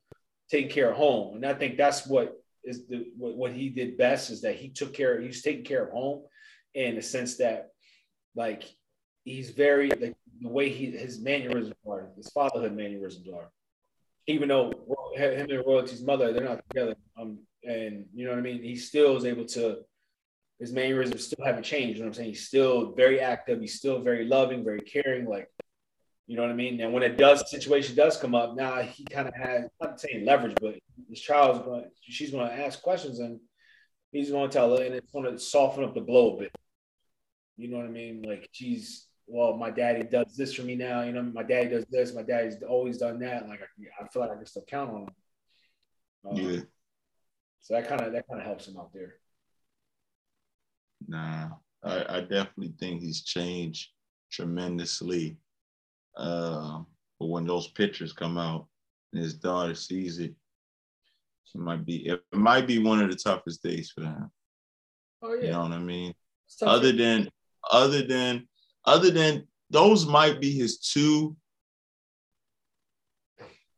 Taking 0.51 0.69
care 0.69 0.91
of 0.91 0.97
home, 0.97 1.37
and 1.37 1.45
I 1.45 1.53
think 1.53 1.77
that's 1.77 2.05
what 2.05 2.33
is 2.65 2.85
the 2.85 3.05
what, 3.17 3.37
what 3.37 3.53
he 3.53 3.69
did 3.69 3.97
best 3.97 4.29
is 4.29 4.41
that 4.41 4.55
he 4.55 4.67
took 4.67 4.93
care. 4.93 5.15
Of, 5.15 5.23
He's 5.23 5.41
taking 5.41 5.63
care 5.63 5.85
of 5.85 5.93
home, 5.93 6.23
in 6.73 6.95
the 6.95 7.01
sense 7.01 7.37
that 7.37 7.69
like 8.35 8.63
he's 9.23 9.51
very 9.51 9.89
like 9.91 10.17
the 10.41 10.49
way 10.49 10.67
he 10.67 10.91
his 10.91 11.21
mannerisms 11.21 11.75
are, 11.87 12.09
his 12.17 12.29
fatherhood 12.29 12.75
mannerisms 12.75 13.29
are 13.33 13.49
even 14.27 14.49
though 14.49 14.71
him 15.15 15.49
and 15.49 15.65
Royalty's 15.65 16.03
mother, 16.03 16.33
they're 16.33 16.43
not 16.43 16.61
together. 16.69 16.95
Um, 17.17 17.39
and 17.63 18.05
you 18.13 18.25
know 18.25 18.31
what 18.31 18.39
I 18.39 18.43
mean? 18.43 18.61
He 18.61 18.75
still 18.75 19.17
is 19.17 19.25
able 19.25 19.45
to 19.45 19.79
his 20.59 20.73
mannerisms 20.73 21.25
still 21.25 21.45
haven't 21.45 21.63
changed. 21.63 21.97
You 21.97 22.03
know 22.03 22.09
what 22.09 22.17
I'm 22.17 22.23
saying? 22.23 22.29
He's 22.29 22.47
still 22.47 22.93
very 22.93 23.19
active. 23.19 23.61
He's 23.61 23.75
still 23.75 24.01
very 24.01 24.25
loving, 24.25 24.63
very 24.63 24.81
caring. 24.81 25.25
Like, 25.25 25.47
you 26.27 26.35
know 26.35 26.43
what 26.43 26.51
I 26.51 26.55
mean? 26.55 26.79
And 26.81 26.93
when 26.93 27.03
it 27.03 27.17
does, 27.17 27.49
situation 27.49 27.95
does 27.95 28.17
come 28.17 28.35
up, 28.35 28.55
now 28.55 28.81
he 28.81 29.05
kind 29.05 29.27
of 29.27 29.33
has, 29.35 29.65
not 29.81 29.99
saying 29.99 30.25
leverage, 30.25 30.57
but 30.61 30.75
his 31.09 31.21
child's 31.21 31.59
going, 31.59 31.85
she's 32.01 32.31
going 32.31 32.47
to 32.47 32.53
ask 32.53 32.81
questions 32.81 33.19
and 33.19 33.39
he's 34.11 34.31
going 34.31 34.49
to 34.49 34.53
tell 34.53 34.75
her, 34.75 34.83
and 34.83 34.93
it's 34.93 35.11
going 35.11 35.31
to 35.31 35.39
soften 35.39 35.83
up 35.83 35.93
the 35.93 36.01
blow 36.01 36.35
a 36.35 36.39
bit. 36.41 36.51
You 37.57 37.69
know 37.69 37.77
what 37.77 37.85
I 37.85 37.89
mean? 37.89 38.21
Like, 38.21 38.49
she's, 38.51 39.07
well, 39.27 39.55
my 39.55 39.69
daddy 39.69 40.03
does 40.03 40.35
this 40.35 40.53
for 40.53 40.63
me 40.63 40.75
now. 40.75 41.03
You 41.03 41.13
know, 41.13 41.23
my 41.23 41.43
daddy 41.43 41.69
does 41.69 41.85
this. 41.89 42.13
My 42.13 42.23
daddy's 42.23 42.55
always 42.67 42.97
done 42.97 43.19
that. 43.19 43.47
Like, 43.47 43.61
I, 43.61 44.03
I 44.03 44.07
feel 44.07 44.21
like 44.21 44.31
I 44.31 44.35
can 44.35 44.45
still 44.45 44.65
count 44.67 44.91
on 44.91 45.01
him. 45.01 45.09
Um, 46.29 46.35
yeah. 46.35 46.61
So 47.61 47.75
that 47.75 47.87
kind 47.87 48.01
of 48.01 48.13
that 48.13 48.27
kind 48.27 48.39
of 48.39 48.45
helps 48.45 48.67
him 48.67 48.77
out 48.77 48.91
there. 48.93 49.15
Nah, 51.07 51.49
I, 51.83 52.17
I 52.17 52.21
definitely 52.21 52.73
think 52.79 53.01
he's 53.01 53.23
changed 53.23 53.89
tremendously. 54.31 55.37
Uh, 56.15 56.81
but 57.19 57.27
when 57.27 57.45
those 57.45 57.67
pictures 57.67 58.13
come 58.13 58.37
out 58.37 58.67
and 59.13 59.21
his 59.21 59.33
daughter 59.33 59.75
sees 59.75 60.19
it, 60.19 60.33
it 61.55 61.59
might 61.59 61.85
be 61.85 62.07
it 62.07 62.21
might 62.31 62.67
be 62.67 62.77
one 62.77 63.01
of 63.01 63.09
the 63.09 63.15
toughest 63.15 63.63
days 63.63 63.91
for 63.91 64.01
them. 64.01 64.31
Oh 65.21 65.33
yeah. 65.33 65.45
You 65.45 65.51
know 65.51 65.61
what 65.63 65.71
I 65.71 65.79
mean? 65.79 66.13
Other 66.61 66.91
than 66.91 67.29
other 67.71 68.03
than 68.03 68.47
other 68.85 69.09
than 69.11 69.47
those 69.69 70.05
might 70.05 70.39
be 70.39 70.51
his 70.51 70.79
two 70.79 71.35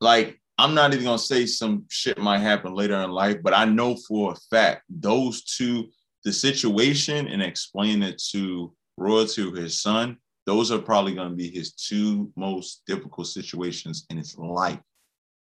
like 0.01 0.41
I'm 0.57 0.73
not 0.73 0.93
even 0.93 1.05
gonna 1.05 1.17
say 1.17 1.45
some 1.45 1.86
shit 1.89 2.17
might 2.17 2.39
happen 2.39 2.73
later 2.73 2.95
in 3.01 3.12
life, 3.12 3.38
but 3.41 3.53
I 3.53 3.65
know 3.65 3.95
for 3.95 4.34
a 4.34 4.36
fact 4.36 4.84
those 4.89 5.43
two, 5.43 5.89
the 6.23 6.34
situation 6.34 7.27
and 7.27 7.41
explain 7.41 8.03
it 8.03 8.21
to 8.31 8.73
royalty 8.97 9.41
to 9.43 9.51
his 9.53 9.81
son, 9.81 10.17
those 10.45 10.71
are 10.71 10.79
probably 10.79 11.13
gonna 11.15 11.36
be 11.36 11.49
his 11.49 11.73
two 11.73 12.31
most 12.36 12.84
difficult 12.88 13.27
situations 13.27 14.05
in 14.10 14.17
his 14.17 14.38
life 14.38 14.79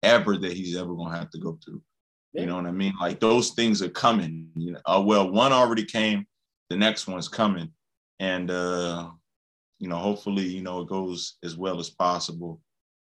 ever 0.04 0.38
that 0.38 0.54
he's 0.54 0.76
ever 0.78 0.94
gonna 0.96 1.18
have 1.18 1.30
to 1.32 1.40
go 1.40 1.58
through. 1.64 1.82
You 2.34 2.46
know 2.46 2.56
what 2.56 2.66
I 2.66 2.72
mean? 2.72 2.94
Like 3.00 3.20
those 3.20 3.52
things 3.52 3.82
are 3.82 3.90
coming. 3.90 4.50
You 4.56 4.74
know, 4.74 4.80
uh, 4.86 5.02
well, 5.04 5.32
one 5.32 5.54
already 5.54 5.86
came, 5.86 6.26
the 6.70 6.78
next 6.78 7.08
one's 7.08 7.28
coming, 7.28 7.72
and 8.20 8.52
uh, 8.52 9.10
you 9.80 9.88
know, 9.88 9.98
hopefully, 9.98 10.46
you 10.46 10.62
know, 10.62 10.82
it 10.82 10.88
goes 10.88 11.38
as 11.44 11.56
well 11.56 11.80
as 11.80 11.90
possible, 11.90 12.62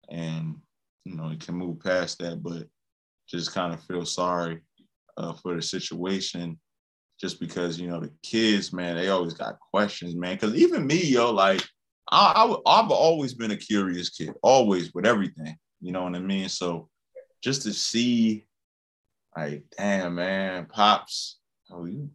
and 0.10 0.56
you 1.03 1.15
know, 1.15 1.30
it 1.30 1.39
can 1.39 1.56
move 1.56 1.80
past 1.80 2.19
that, 2.19 2.41
but 2.41 2.67
just 3.27 3.53
kind 3.53 3.73
of 3.73 3.84
feel 3.84 4.06
sorry 4.06 4.62
uh, 5.17 5.34
for 5.34 5.56
the 5.56 5.62
situation 5.62 6.58
just 7.19 7.39
because, 7.39 7.80
you 7.80 7.88
know, 7.88 7.99
the 7.99 8.12
kids, 8.23 8.71
man, 8.71 8.95
they 8.95 9.10
always 9.10 9.34
got 9.34 9.60
questions, 9.60 10.15
man. 10.15 10.36
Because 10.36 10.56
even 10.56 10.86
me, 10.86 11.03
yo, 11.03 11.32
like, 11.32 11.62
I, 12.10 12.34
I, 12.65 12.80
I've 12.80 12.91
always 12.91 13.34
been 13.34 13.51
a 13.51 13.58
curious 13.58 14.10
kid, 14.10 14.34
always 14.43 14.93
with 14.93 15.06
everything. 15.06 15.58
You 15.82 15.91
know 15.91 16.03
what 16.03 16.15
I 16.15 16.19
mean? 16.19 16.49
So 16.49 16.89
just 17.41 17.63
to 17.63 17.73
see, 17.73 18.45
like, 19.36 19.63
damn, 19.77 20.15
man, 20.15 20.67
pops, 20.67 21.39
oh, 21.71 21.86
you 21.86 22.10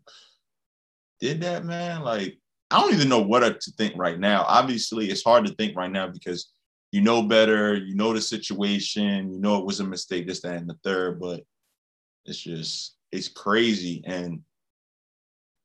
did 1.21 1.41
that, 1.43 1.65
man. 1.65 2.03
Like, 2.03 2.39
I 2.71 2.81
don't 2.81 2.95
even 2.95 3.09
know 3.09 3.21
what 3.21 3.61
to 3.61 3.71
think 3.73 3.95
right 3.97 4.19
now. 4.19 4.45
Obviously, 4.49 5.11
it's 5.11 5.25
hard 5.25 5.47
to 5.47 5.55
think 5.55 5.77
right 5.77 5.91
now 5.91 6.09
because 6.09 6.53
you 6.91 7.01
know 7.01 7.23
better, 7.23 7.77
you 7.77 7.95
know 7.95 8.13
the 8.13 8.21
situation, 8.21 9.33
you 9.33 9.39
know 9.39 9.59
it 9.59 9.67
was 9.67 9.81
a 9.81 9.85
mistake, 9.85 10.27
this, 10.27 10.41
that, 10.43 10.57
and 10.57 10.69
the 10.69 10.77
third, 10.83 11.21
but 11.21 11.43
it's 12.25 12.39
just 12.39 12.97
it's 13.11 13.29
crazy. 13.29 14.03
And 14.07 14.41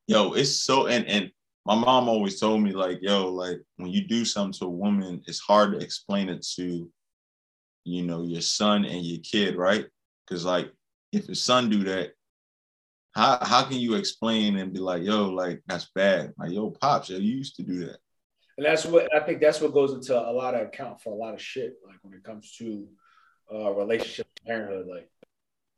yo, 0.08 0.34
it's 0.34 0.60
so 0.60 0.88
and 0.88 1.06
and 1.08 1.32
my 1.66 1.76
mom 1.76 2.08
always 2.08 2.40
told 2.40 2.64
me, 2.64 2.72
like, 2.72 3.00
yo, 3.02 3.30
like 3.32 3.60
when 3.76 3.92
you 3.92 4.08
do 4.08 4.24
something 4.26 4.58
to 4.60 4.66
a 4.66 4.70
woman, 4.70 5.22
it's 5.28 5.40
hard 5.40 5.74
to 5.74 5.80
explain 5.80 6.30
it 6.30 6.46
to, 6.56 6.90
you 7.84 8.04
know, 8.04 8.24
your 8.24 8.42
son 8.42 8.86
and 8.86 9.06
your 9.06 9.20
kid, 9.20 9.58
right? 9.58 9.86
Because 10.26 10.46
like 10.46 10.72
if 11.12 11.28
your 11.28 11.36
son 11.36 11.70
do 11.70 11.84
that, 11.86 12.12
how 13.14 13.38
how 13.42 13.64
can 13.64 13.78
you 13.78 13.96
explain 13.96 14.58
and 14.58 14.74
be 14.74 14.80
like, 14.80 15.04
yo, 15.04 15.30
like 15.30 15.62
that's 15.68 15.92
bad? 15.94 16.34
Like, 16.38 16.52
yo, 16.52 16.72
pops, 16.72 17.10
yo, 17.10 17.18
you 17.18 17.36
used 17.36 17.56
to 17.58 17.64
do 17.64 17.86
that 17.86 17.98
and 18.58 18.66
that's 18.66 18.86
what 18.86 19.08
I 19.16 19.20
think 19.20 19.40
that's 19.40 19.62
what 19.62 19.74
goes 19.74 19.94
into 19.94 20.20
a 20.20 20.32
lot 20.32 20.56
of 20.56 20.62
account 20.62 21.02
for 21.02 21.14
a 21.14 21.16
lot 21.16 21.34
of 21.34 21.42
shit. 21.42 21.76
Like 21.86 21.98
when 22.02 22.14
it 22.14 22.24
comes 22.24 22.56
to 22.58 22.88
uh, 23.54 23.72
relationship 23.72 24.28
parenthood, 24.46 24.88
like 24.88 25.10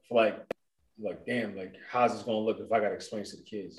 like 0.10 0.40
like 0.98 1.26
damn, 1.26 1.56
like 1.56 1.76
how's 1.90 2.14
this 2.14 2.24
gonna 2.24 2.38
look 2.38 2.60
if 2.60 2.72
I 2.72 2.80
gotta 2.80 2.96
explain 2.96 3.26
to 3.26 3.38
the 3.38 3.44
kids? 3.44 3.79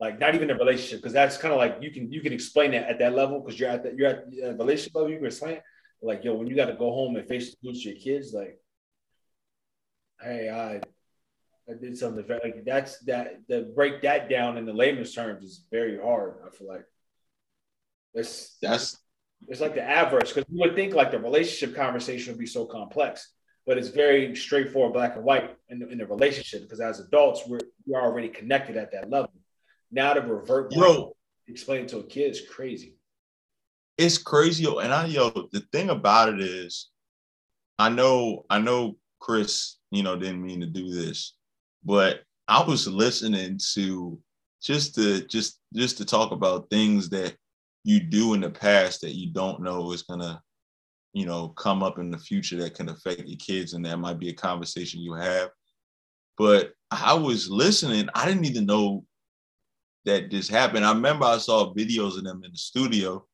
Like 0.00 0.18
not 0.18 0.34
even 0.34 0.50
a 0.50 0.54
relationship, 0.54 1.00
because 1.00 1.12
that's 1.12 1.36
kind 1.36 1.52
of 1.52 1.58
like 1.58 1.78
you 1.82 1.90
can 1.90 2.10
you 2.10 2.22
can 2.22 2.32
explain 2.32 2.70
that 2.70 2.88
at 2.88 2.98
that 3.00 3.14
level 3.14 3.40
because 3.40 3.60
you're 3.60 3.68
at 3.68 3.82
that 3.84 3.96
you're 3.96 4.08
at 4.08 4.24
a 4.42 4.50
uh, 4.50 4.52
relationship 4.54 4.94
level, 4.94 5.10
you 5.10 5.18
can 5.18 5.26
explain 5.26 5.54
it. 5.56 5.62
Like, 6.00 6.24
yo, 6.24 6.34
when 6.34 6.46
you 6.46 6.56
gotta 6.56 6.72
go 6.72 6.90
home 6.90 7.16
and 7.16 7.28
face 7.28 7.54
the 7.62 7.72
to 7.72 7.78
your 7.78 7.96
kids, 7.96 8.32
like, 8.32 8.58
hey, 10.22 10.48
I 10.48 10.80
I 11.70 11.74
did 11.78 11.98
something 11.98 12.24
very 12.24 12.40
like 12.42 12.64
that's 12.64 12.98
that 13.00 13.46
to 13.48 13.62
break 13.74 14.00
that 14.02 14.30
down 14.30 14.56
in 14.56 14.64
the 14.64 14.72
layman's 14.72 15.14
terms 15.14 15.44
is 15.44 15.66
very 15.70 15.98
hard, 16.00 16.36
I 16.46 16.56
feel 16.56 16.68
like. 16.68 16.84
It's 18.14 18.56
that's 18.62 18.96
it's 19.48 19.60
like 19.60 19.74
the 19.74 19.82
average 19.82 20.34
because 20.34 20.44
you 20.50 20.60
would 20.60 20.74
think 20.74 20.94
like 20.94 21.10
the 21.10 21.18
relationship 21.18 21.76
conversation 21.76 22.32
would 22.32 22.40
be 22.40 22.46
so 22.46 22.64
complex, 22.64 23.34
but 23.66 23.76
it's 23.76 23.88
very 23.88 24.34
straightforward, 24.34 24.94
black 24.94 25.16
and 25.16 25.24
white 25.24 25.56
in 25.68 25.78
the, 25.78 25.88
in 25.88 25.98
the 25.98 26.06
relationship 26.06 26.62
because 26.62 26.80
as 26.80 27.00
adults 27.00 27.42
we're 27.46 27.60
we're 27.86 28.00
already 28.00 28.28
connected 28.28 28.78
at 28.78 28.90
that 28.92 29.10
level. 29.10 29.30
Now 29.90 30.12
to 30.14 30.20
revert, 30.20 30.70
bro, 30.70 31.14
explain 31.48 31.86
to 31.88 31.98
a 31.98 32.04
kid 32.04 32.30
is 32.30 32.42
crazy. 32.48 32.96
It's 33.98 34.18
crazy, 34.18 34.64
yo. 34.64 34.78
And 34.78 34.94
I, 34.94 35.06
yo, 35.06 35.30
the 35.52 35.60
thing 35.72 35.90
about 35.90 36.32
it 36.32 36.40
is, 36.40 36.88
I 37.78 37.88
know, 37.88 38.46
I 38.48 38.58
know, 38.58 38.96
Chris, 39.18 39.76
you 39.90 40.02
know, 40.02 40.16
didn't 40.16 40.42
mean 40.42 40.60
to 40.60 40.66
do 40.66 40.90
this, 40.90 41.34
but 41.84 42.20
I 42.48 42.62
was 42.62 42.86
listening 42.86 43.58
to 43.74 44.18
just 44.62 44.94
to 44.94 45.26
just 45.26 45.60
just 45.74 45.98
to 45.98 46.04
talk 46.04 46.32
about 46.32 46.70
things 46.70 47.08
that 47.10 47.36
you 47.84 48.00
do 48.00 48.34
in 48.34 48.40
the 48.40 48.50
past 48.50 49.00
that 49.00 49.14
you 49.14 49.32
don't 49.32 49.62
know 49.62 49.92
is 49.92 50.02
gonna, 50.02 50.40
you 51.12 51.26
know, 51.26 51.48
come 51.48 51.82
up 51.82 51.98
in 51.98 52.10
the 52.10 52.18
future 52.18 52.56
that 52.56 52.74
can 52.74 52.88
affect 52.88 53.26
your 53.26 53.38
kids, 53.38 53.74
and 53.74 53.84
that 53.84 53.98
might 53.98 54.18
be 54.18 54.28
a 54.28 54.34
conversation 54.34 55.00
you 55.00 55.14
have. 55.14 55.50
But 56.38 56.72
I 56.90 57.14
was 57.14 57.50
listening, 57.50 58.08
I 58.14 58.26
didn't 58.26 58.46
even 58.46 58.66
know 58.66 59.04
that 60.04 60.30
this 60.30 60.48
happened. 60.48 60.84
I 60.84 60.92
remember 60.92 61.26
I 61.26 61.38
saw 61.38 61.74
videos 61.74 62.16
of 62.16 62.24
them 62.24 62.42
in 62.44 62.50
the 62.52 62.58
studio, 62.58 63.26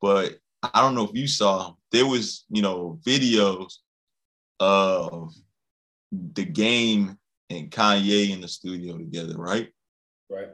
but 0.00 0.36
I 0.62 0.80
don't 0.80 0.94
know 0.94 1.04
if 1.04 1.14
you 1.14 1.26
saw 1.26 1.74
there 1.90 2.06
was, 2.06 2.44
you 2.48 2.62
know, 2.62 2.98
videos 3.04 3.74
of 4.60 5.32
the 6.12 6.44
game 6.44 7.18
and 7.50 7.70
Kanye 7.70 8.30
in 8.30 8.40
the 8.40 8.48
studio 8.48 8.96
together, 8.96 9.34
right? 9.36 9.68
Right. 10.30 10.50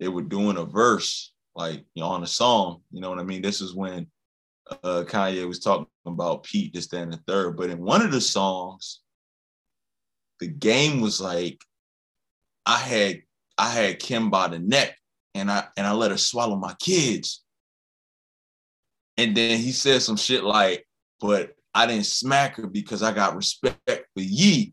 They 0.00 0.08
were 0.08 0.22
doing 0.22 0.56
a 0.56 0.64
verse 0.64 1.32
like 1.58 1.84
you 1.94 2.02
know, 2.02 2.08
on 2.08 2.22
a 2.22 2.26
song. 2.26 2.82
You 2.92 3.00
know 3.00 3.10
what 3.10 3.18
I 3.18 3.24
mean? 3.24 3.42
This 3.42 3.60
is 3.60 3.74
when 3.74 4.06
uh, 4.70 5.04
Kanye 5.06 5.46
was 5.46 5.58
talking 5.58 5.88
about 6.06 6.44
Pete, 6.44 6.72
this, 6.72 6.86
that, 6.88 7.02
and 7.02 7.12
the 7.12 7.20
third. 7.26 7.56
But 7.56 7.70
in 7.70 7.78
one 7.78 8.00
of 8.00 8.12
the 8.12 8.20
songs, 8.20 9.00
the 10.40 10.46
game 10.46 11.00
was 11.00 11.20
like, 11.20 11.60
I 12.64 12.78
had 12.78 13.22
I 13.58 13.70
had 13.70 13.98
Kim 13.98 14.30
by 14.30 14.48
the 14.48 14.58
neck 14.58 14.96
and 15.34 15.50
I 15.50 15.64
and 15.76 15.86
I 15.86 15.92
let 15.92 16.12
her 16.12 16.16
swallow 16.16 16.56
my 16.56 16.74
kids. 16.80 17.42
And 19.16 19.36
then 19.36 19.58
he 19.58 19.72
said 19.72 20.00
some 20.02 20.16
shit 20.16 20.44
like, 20.44 20.86
but 21.20 21.54
I 21.74 21.86
didn't 21.86 22.06
smack 22.06 22.56
her 22.56 22.68
because 22.68 23.02
I 23.02 23.12
got 23.12 23.36
respect 23.36 23.80
for 23.86 24.22
Ye. 24.22 24.72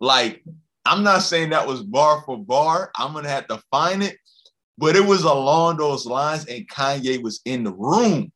Like, 0.00 0.42
I'm 0.84 1.02
not 1.02 1.22
saying 1.22 1.50
that 1.50 1.66
was 1.66 1.82
bar 1.82 2.22
for 2.24 2.38
bar. 2.38 2.90
I'm 2.96 3.12
gonna 3.12 3.28
have 3.28 3.48
to 3.48 3.62
find 3.70 4.02
it, 4.02 4.16
but 4.78 4.96
it 4.96 5.04
was 5.04 5.22
along 5.24 5.76
those 5.76 6.06
lines, 6.06 6.44
and 6.46 6.68
Kanye 6.68 7.22
was 7.22 7.40
in 7.44 7.64
the 7.64 7.72
room, 7.72 8.32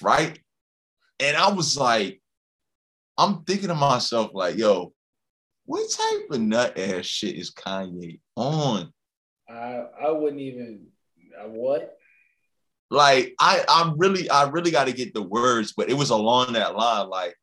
right? 0.00 0.38
And 1.20 1.36
I 1.36 1.50
was 1.50 1.76
like, 1.76 2.20
I'm 3.16 3.44
thinking 3.44 3.68
to 3.68 3.74
myself, 3.74 4.30
like, 4.34 4.56
yo, 4.56 4.92
what 5.64 5.90
type 5.90 6.30
of 6.30 6.40
nut 6.40 6.78
ass 6.78 7.06
shit 7.06 7.36
is 7.36 7.52
Kanye 7.52 8.20
on? 8.36 8.92
I 9.52 9.84
I 10.06 10.10
wouldn't 10.10 10.40
even 10.40 10.86
uh, 11.38 11.48
what? 11.48 11.96
Like 12.90 13.34
I 13.40 13.64
I 13.68 13.92
really 13.96 14.28
I 14.28 14.48
really 14.48 14.70
got 14.70 14.86
to 14.86 14.92
get 14.92 15.14
the 15.14 15.22
words, 15.22 15.72
but 15.76 15.90
it 15.90 15.94
was 15.94 16.10
along 16.10 16.52
that 16.54 16.76
line. 16.76 17.08
Like 17.08 17.34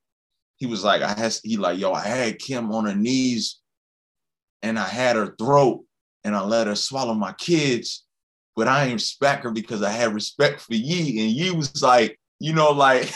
he 0.57 0.66
was 0.66 0.84
like 0.84 1.01
I 1.01 1.18
had 1.18 1.36
he 1.43 1.57
like 1.57 1.80
yo 1.80 1.91
I 1.93 2.01
had 2.01 2.39
Kim 2.39 2.72
on 2.72 2.86
her 2.86 2.95
knees, 2.95 3.60
and 4.62 4.78
I 4.78 4.88
had 4.88 5.16
her 5.16 5.36
throat, 5.38 5.84
and 6.24 6.36
I 6.36 6.43
let 6.43 6.68
her 6.68 6.76
swallow 6.76 7.14
my 7.14 7.34
kids, 7.34 8.05
but 8.55 8.68
I 8.68 8.86
ain't 8.86 8.93
respect 8.93 9.43
her 9.43 9.51
because 9.51 9.82
I 9.82 9.91
had 9.91 10.14
respect 10.14 10.62
for 10.62 10.74
Ye. 10.74 11.22
And 11.22 11.32
Ye 11.32 11.51
was 11.51 11.82
like, 11.82 12.20
you 12.39 12.53
know, 12.53 12.72
like 12.72 13.12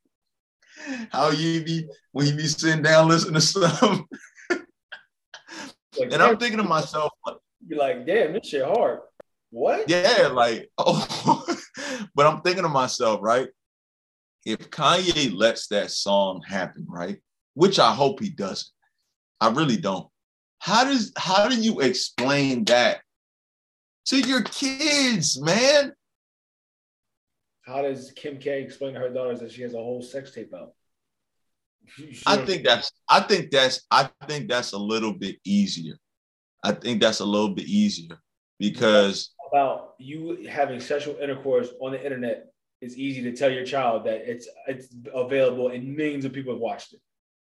how 1.10 1.30
you 1.30 1.62
be 1.64 1.86
when 2.12 2.26
you 2.26 2.34
be 2.34 2.46
sitting 2.46 2.82
down 2.82 3.08
listening 3.08 3.34
to 3.34 3.40
stuff. 3.40 4.00
and 6.00 6.14
I'm 6.14 6.38
thinking 6.38 6.58
to 6.58 6.64
myself, 6.64 7.12
Be 7.66 7.76
like, 7.76 8.06
damn, 8.06 8.32
this 8.32 8.46
shit 8.46 8.64
hard. 8.64 9.00
What? 9.50 9.88
Yeah, 9.88 10.30
like, 10.32 10.70
oh, 10.78 11.46
but 12.14 12.26
I'm 12.26 12.40
thinking 12.42 12.62
to 12.62 12.68
myself, 12.68 13.20
right? 13.22 13.48
If 14.44 14.70
Kanye 14.70 15.34
lets 15.34 15.66
that 15.68 15.90
song 15.90 16.42
happen, 16.46 16.86
right? 16.88 17.18
Which 17.54 17.78
I 17.78 17.92
hope 17.92 18.20
he 18.20 18.30
doesn't. 18.30 18.68
I 19.40 19.50
really 19.50 19.76
don't. 19.76 20.06
How 20.58 20.84
does 20.84 21.12
how 21.16 21.48
do 21.48 21.56
you 21.56 21.80
explain 21.80 22.64
that 22.66 23.00
to 24.06 24.20
your 24.20 24.42
kids, 24.42 25.40
man? 25.40 25.92
How 27.62 27.82
does 27.82 28.12
Kim 28.12 28.38
K 28.38 28.62
explain 28.62 28.94
to 28.94 29.00
her 29.00 29.10
daughters 29.10 29.40
that 29.40 29.52
she 29.52 29.62
has 29.62 29.74
a 29.74 29.78
whole 29.78 30.02
sex 30.02 30.32
tape 30.32 30.52
out? 30.54 30.72
I 32.26 32.36
think 32.44 32.64
that's 32.64 32.92
I 33.08 33.20
think 33.20 33.50
that's 33.50 33.86
I 33.90 34.10
think 34.26 34.48
that's 34.48 34.72
a 34.72 34.78
little 34.78 35.12
bit 35.12 35.36
easier. 35.44 35.96
I 36.62 36.72
think 36.72 37.00
that's 37.00 37.20
a 37.20 37.24
little 37.24 37.54
bit 37.54 37.66
easier 37.66 38.18
because 38.58 39.30
about 39.50 39.94
you 39.98 40.46
having 40.48 40.80
sexual 40.80 41.16
intercourse 41.16 41.68
on 41.80 41.92
the 41.92 42.04
internet 42.04 42.50
it's 42.80 42.96
easy 42.96 43.22
to 43.22 43.32
tell 43.32 43.50
your 43.50 43.64
child 43.64 44.04
that 44.04 44.22
it's 44.30 44.48
it's 44.66 44.88
available 45.14 45.68
and 45.68 45.96
millions 45.96 46.24
of 46.24 46.32
people 46.32 46.52
have 46.52 46.60
watched 46.60 46.94
it. 46.94 47.00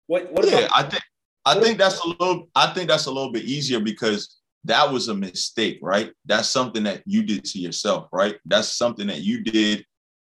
What 0.06 0.30
what 0.32 0.46
yeah, 0.46 0.58
about, 0.58 0.70
I 0.74 0.82
think 0.82 1.02
I 1.46 1.60
think 1.60 1.78
that's 1.78 2.00
a 2.00 2.08
little 2.08 2.48
I 2.54 2.72
think 2.72 2.88
that's 2.88 3.06
a 3.06 3.10
little 3.10 3.32
bit 3.32 3.44
easier 3.44 3.80
because 3.80 4.40
that 4.64 4.90
was 4.90 5.08
a 5.08 5.14
mistake, 5.14 5.78
right? 5.82 6.12
That's 6.24 6.48
something 6.48 6.82
that 6.84 7.02
you 7.06 7.22
did 7.22 7.44
to 7.44 7.58
yourself, 7.58 8.08
right? 8.12 8.36
That's 8.44 8.68
something 8.68 9.06
that 9.06 9.20
you 9.20 9.42
did 9.42 9.84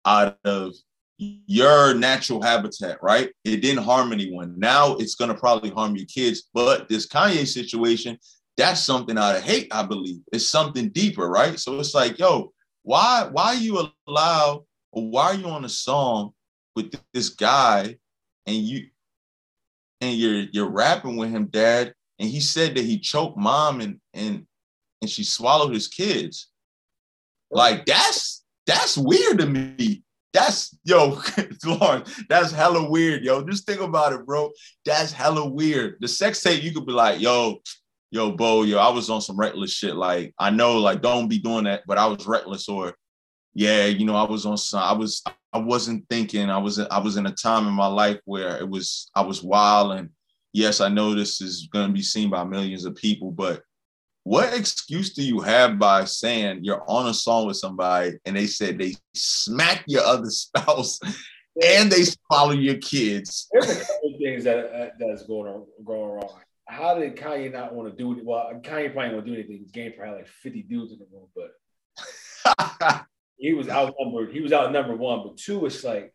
out 0.06 0.38
of 0.46 0.74
your 1.18 1.94
natural 1.94 2.42
habitat, 2.42 2.98
right? 3.02 3.30
It 3.44 3.62
didn't 3.62 3.84
harm 3.84 4.12
anyone. 4.12 4.56
Now 4.58 4.96
it's 4.96 5.16
gonna 5.16 5.36
probably 5.36 5.70
harm 5.70 5.96
your 5.96 6.08
kids. 6.08 6.50
But 6.54 6.90
this 6.90 7.08
Kanye 7.08 7.48
situation, 7.48 8.18
that's 8.58 8.82
something 8.82 9.18
out 9.18 9.36
of 9.36 9.44
hate, 9.44 9.68
I 9.72 9.84
believe. 9.84 10.22
It's 10.32 10.48
something 10.48 10.90
deeper, 10.90 11.28
right? 11.28 11.60
So 11.60 11.80
it's 11.80 11.94
like, 11.94 12.20
yo, 12.20 12.52
why 12.84 13.28
why 13.32 13.54
you 13.54 13.88
allow 14.08 14.66
or 14.92 15.10
why 15.10 15.26
are 15.28 15.36
you 15.36 15.48
on 15.48 15.66
a 15.66 15.70
song 15.70 16.34
with 16.76 16.94
this 17.14 17.30
guy 17.30 17.98
and 18.46 18.56
you 18.56 18.88
and 20.02 20.18
you're 20.18 20.46
you're 20.52 20.70
rapping 20.70 21.16
with 21.16 21.30
him, 21.30 21.46
dad, 21.46 21.94
and 22.20 22.30
he 22.30 22.40
said 22.40 22.76
that 22.76 22.86
he 22.86 23.00
choked 23.00 23.38
mom 23.38 23.82
and 23.82 24.00
and 24.14 24.46
and 25.02 25.10
she 25.10 25.24
swallowed 25.24 25.74
his 25.74 25.88
kids. 25.88 26.50
Like 27.50 27.86
that's 27.86 28.44
that's 28.66 28.98
weird 28.98 29.40
to 29.40 29.46
me. 29.46 30.04
That's 30.34 30.78
yo, 30.84 31.22
Lawrence, 31.66 32.24
that's 32.30 32.52
hella 32.52 32.90
weird, 32.90 33.24
yo. 33.24 33.44
Just 33.44 33.66
think 33.66 33.82
about 33.82 34.14
it, 34.14 34.26
bro. 34.26 34.52
That's 34.86 35.12
hella 35.12 35.48
weird. 35.48 35.98
The 36.00 36.08
sex 36.08 36.42
tape, 36.42 36.64
you 36.64 36.74
could 36.74 36.86
be 36.86 36.94
like, 36.94 37.20
yo, 37.20 37.62
yo, 38.12 38.32
Bo, 38.32 38.64
yo, 38.64 38.78
I 38.78 38.90
was 38.90 39.10
on 39.10 39.22
some 39.22 39.38
reckless 39.38 39.72
shit. 39.72 39.96
Like, 39.96 40.34
I 40.38 40.50
know, 40.50 40.78
like, 40.78 41.02
don't 41.02 41.30
be 41.30 41.40
doing 41.40 41.64
that, 41.64 41.84
but 41.88 41.98
I 41.98 42.06
was 42.06 42.28
reckless, 42.28 42.68
or 42.68 42.94
yeah, 43.54 43.86
you 43.86 44.06
know, 44.06 44.16
I 44.16 44.30
was 44.30 44.46
on 44.46 44.58
some, 44.58 44.84
I 44.84 44.92
was, 44.92 45.24
I 45.54 45.58
wasn't 45.58 46.08
thinking. 46.10 46.50
I 46.50 46.58
was, 46.58 46.78
I 46.80 47.00
was 47.00 47.18
in 47.18 47.26
a 47.26 47.32
time 47.32 47.68
in 47.68 47.74
my 47.74 47.88
life 47.88 48.20
where 48.26 48.58
it 48.58 48.70
was, 48.70 49.10
I 49.16 49.22
was 49.22 49.42
wild, 49.42 49.94
and 49.94 50.10
yes, 50.54 50.82
I 50.82 50.90
know 50.90 51.16
this 51.16 51.42
is 51.42 51.68
going 51.72 51.88
to 51.88 51.94
be 51.94 52.02
seen 52.02 52.30
by 52.30 52.44
millions 52.44 52.86
of 52.86 52.96
people, 52.96 53.32
but 53.32 53.64
what 54.24 54.54
excuse 54.54 55.14
do 55.14 55.24
you 55.24 55.40
have 55.40 55.80
by 55.80 56.06
saying 56.06 56.60
you're 56.64 56.84
on 56.88 57.08
a 57.08 57.14
song 57.14 57.48
with 57.48 57.58
somebody 57.58 58.20
and 58.26 58.36
they 58.36 58.46
said 58.46 58.78
they 58.78 58.94
smack 59.16 59.84
your 59.88 60.04
other 60.04 60.30
spouse 60.30 61.00
and 61.66 61.92
they 61.92 62.04
swallow 62.04 62.52
your 62.52 62.78
kids? 62.78 63.48
There's 63.52 63.72
a 63.72 63.80
couple 63.80 64.18
things 64.20 64.44
that 64.44 64.58
uh, 64.58 64.90
that's 65.00 65.24
going 65.24 65.52
on, 65.52 65.66
going 65.84 66.12
wrong 66.12 66.40
how 66.66 66.96
did 66.96 67.16
Kanye 67.16 67.52
not 67.52 67.74
want 67.74 67.90
to 67.90 67.96
do 67.96 68.18
it? 68.18 68.26
Well, 68.26 68.52
Kanye 68.64 68.94
probably 68.94 69.14
won't 69.14 69.26
do 69.26 69.34
anything. 69.34 69.60
His 69.60 69.72
game 69.72 69.94
probably 69.96 70.18
had 70.18 70.18
like 70.18 70.28
50 70.28 70.64
dudes 70.64 70.94
in 70.94 71.00
the 71.00 71.08
room, 71.12 71.28
but 71.36 73.06
he 73.38 73.54
was 73.54 73.70
outnumbered. 73.70 74.32
He 74.32 74.42
was 74.42 74.54
outnumbered 74.54 75.00
one, 75.00 75.24
but 75.24 75.38
two, 75.38 75.66
it's 75.66 75.84
like, 75.84 76.14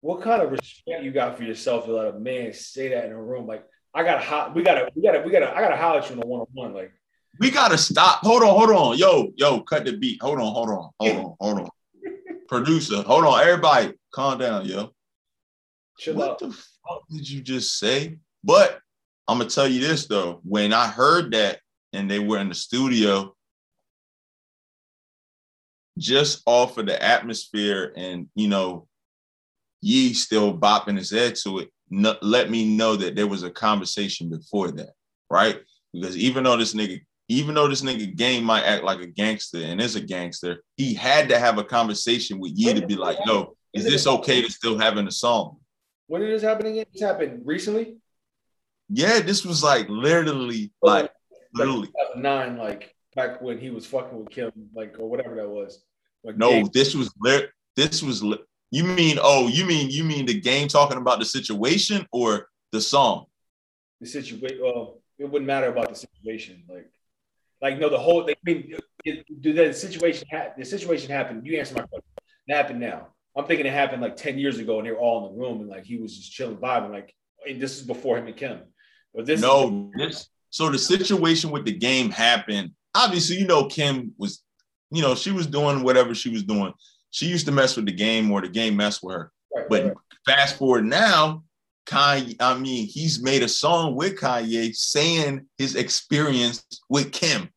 what 0.00 0.22
kind 0.22 0.42
of 0.42 0.50
respect 0.50 1.02
you 1.02 1.10
got 1.10 1.36
for 1.36 1.42
yourself 1.42 1.84
to 1.86 1.92
let 1.92 2.14
a 2.14 2.18
man 2.18 2.52
say 2.52 2.88
that 2.88 3.06
in 3.06 3.12
a 3.12 3.22
room? 3.22 3.46
Like, 3.46 3.64
I 3.92 4.02
gotta 4.02 4.22
hot, 4.22 4.54
we 4.54 4.62
gotta, 4.62 4.90
we 4.94 5.02
gotta, 5.02 5.22
we 5.22 5.32
gotta, 5.32 5.54
I 5.54 5.60
gotta 5.60 5.76
holler 5.76 6.00
at 6.00 6.08
you 6.08 6.16
in 6.16 6.22
a 6.22 6.26
one-on-one. 6.26 6.74
Like, 6.74 6.92
we 7.38 7.50
gotta 7.50 7.76
stop. 7.76 8.20
Hold 8.20 8.42
on, 8.42 8.48
hold 8.48 8.70
on. 8.70 8.98
Yo, 8.98 9.32
yo, 9.36 9.60
cut 9.60 9.84
the 9.84 9.96
beat. 9.96 10.22
Hold 10.22 10.38
on, 10.38 10.52
hold 10.52 10.68
on, 10.68 10.90
hold 11.00 11.16
on, 11.16 11.36
hold 11.40 11.60
on. 11.60 11.70
Producer, 12.48 13.02
hold 13.02 13.24
on. 13.24 13.40
Everybody, 13.40 13.94
calm 14.14 14.38
down, 14.38 14.64
yo. 14.64 14.92
Chill 15.98 16.14
what 16.14 16.30
out. 16.30 16.38
the 16.38 16.50
fuck 16.50 17.02
did 17.10 17.28
you 17.28 17.40
just 17.40 17.78
say? 17.78 18.18
But 18.46 18.78
I'm 19.26 19.38
gonna 19.38 19.50
tell 19.50 19.66
you 19.66 19.80
this 19.80 20.06
though, 20.06 20.40
when 20.44 20.72
I 20.72 20.86
heard 20.86 21.32
that 21.32 21.58
and 21.92 22.08
they 22.08 22.20
were 22.20 22.38
in 22.38 22.48
the 22.48 22.54
studio, 22.54 23.34
just 25.98 26.42
off 26.46 26.78
of 26.78 26.86
the 26.86 27.02
atmosphere 27.02 27.92
and 27.96 28.28
you 28.34 28.48
know, 28.48 28.86
Ye 29.82 30.14
still 30.14 30.56
bopping 30.56 30.96
his 30.96 31.10
head 31.10 31.34
to 31.42 31.58
it, 31.58 31.70
let 31.90 32.50
me 32.50 32.76
know 32.76 32.96
that 32.96 33.16
there 33.16 33.26
was 33.26 33.42
a 33.42 33.50
conversation 33.50 34.30
before 34.30 34.70
that, 34.72 34.92
right? 35.28 35.60
Because 35.92 36.16
even 36.16 36.44
though 36.44 36.56
this 36.56 36.74
nigga, 36.74 37.00
even 37.28 37.54
though 37.54 37.68
this 37.68 37.82
nigga 37.82 38.14
game 38.16 38.44
might 38.44 38.62
act 38.62 38.84
like 38.84 39.00
a 39.00 39.06
gangster 39.06 39.58
and 39.58 39.80
is 39.80 39.96
a 39.96 40.00
gangster, 40.00 40.62
he 40.76 40.94
had 40.94 41.28
to 41.28 41.38
have 41.38 41.58
a 41.58 41.64
conversation 41.64 42.38
with 42.38 42.52
Ye 42.54 42.72
to 42.74 42.86
be 42.86 42.96
like, 42.96 43.18
yo, 43.26 43.56
is 43.74 43.84
this 43.84 44.06
okay 44.06 44.40
to 44.40 44.50
still 44.50 44.78
having 44.78 45.06
a 45.08 45.12
song? 45.12 45.56
When 46.06 46.20
did 46.20 46.30
this 46.30 46.42
happen 46.42 46.66
again? 46.66 46.86
This 46.92 47.02
happened 47.02 47.42
recently? 47.44 47.96
Yeah, 48.88 49.20
this 49.20 49.44
was 49.44 49.62
like 49.62 49.88
literally 49.88 50.72
oh, 50.82 50.86
like, 50.86 51.10
literally 51.54 51.88
uh, 51.88 52.18
nine, 52.18 52.56
like 52.56 52.94
back 53.14 53.42
when 53.42 53.58
he 53.58 53.70
was 53.70 53.86
fucking 53.86 54.18
with 54.18 54.30
Kim, 54.30 54.52
like 54.74 54.96
or 54.98 55.08
whatever 55.08 55.34
that 55.36 55.48
was. 55.48 55.82
Like, 56.22 56.36
no, 56.36 56.50
game. 56.50 56.70
this 56.72 56.94
was 56.94 57.12
lit. 57.20 57.50
This 57.74 58.02
was 58.02 58.22
lit. 58.22 58.40
You 58.70 58.84
mean 58.84 59.18
oh, 59.20 59.48
you 59.48 59.64
mean 59.64 59.90
you 59.90 60.04
mean 60.04 60.26
the 60.26 60.40
game 60.40 60.68
talking 60.68 60.98
about 60.98 61.18
the 61.18 61.24
situation 61.24 62.06
or 62.12 62.48
the 62.72 62.80
song? 62.80 63.26
The 64.00 64.06
situation. 64.06 64.58
Well, 64.62 65.00
it 65.18 65.24
wouldn't 65.24 65.46
matter 65.46 65.68
about 65.68 65.88
the 65.88 65.94
situation. 65.94 66.64
Like, 66.68 66.90
like 67.62 67.78
no, 67.78 67.88
the 67.88 67.98
whole. 67.98 68.24
thing. 68.24 68.34
I 68.46 68.50
mean, 68.50 68.74
did 69.04 69.56
the 69.56 69.72
situation 69.72 70.26
ha- 70.30 70.52
the 70.56 70.64
situation 70.64 71.10
happened? 71.10 71.46
You 71.46 71.58
answer 71.58 71.74
my 71.74 71.82
question. 71.82 72.10
It 72.48 72.54
happened 72.54 72.80
now. 72.80 73.08
I'm 73.36 73.46
thinking 73.46 73.66
it 73.66 73.72
happened 73.72 74.02
like 74.02 74.16
ten 74.16 74.38
years 74.38 74.58
ago, 74.58 74.78
and 74.78 74.86
they 74.86 74.92
were 74.92 74.98
all 74.98 75.26
in 75.26 75.34
the 75.34 75.40
room, 75.40 75.60
and 75.60 75.68
like 75.68 75.84
he 75.84 75.96
was 75.96 76.16
just 76.16 76.32
chilling, 76.32 76.56
vibing. 76.56 76.90
Like, 76.90 77.14
and 77.48 77.60
this 77.60 77.76
is 77.78 77.82
before 77.82 78.18
him 78.18 78.26
and 78.26 78.36
Kim. 78.36 78.60
This 79.24 79.40
no, 79.40 79.90
this 79.96 80.28
so 80.50 80.70
the 80.70 80.78
situation 80.78 81.50
with 81.50 81.64
the 81.64 81.72
game 81.72 82.10
happened. 82.10 82.72
Obviously, 82.94 83.36
you 83.36 83.46
know, 83.46 83.66
Kim 83.66 84.12
was, 84.16 84.42
you 84.90 85.02
know, 85.02 85.14
she 85.14 85.30
was 85.30 85.46
doing 85.46 85.82
whatever 85.82 86.14
she 86.14 86.30
was 86.30 86.42
doing. 86.42 86.72
She 87.10 87.26
used 87.26 87.46
to 87.46 87.52
mess 87.52 87.76
with 87.76 87.86
the 87.86 87.92
game 87.92 88.30
or 88.30 88.40
the 88.40 88.48
game 88.48 88.76
messed 88.76 89.02
with 89.02 89.14
her. 89.14 89.32
Right, 89.54 89.66
but 89.68 89.84
right. 89.84 89.94
fast 90.24 90.56
forward 90.56 90.84
now, 90.84 91.44
Kanye, 91.86 92.36
I 92.40 92.58
mean, 92.58 92.86
he's 92.86 93.22
made 93.22 93.42
a 93.42 93.48
song 93.48 93.94
with 93.94 94.18
Kanye 94.18 94.74
saying 94.74 95.46
his 95.56 95.76
experience 95.76 96.64
with 96.88 97.12
Kim. 97.12 97.48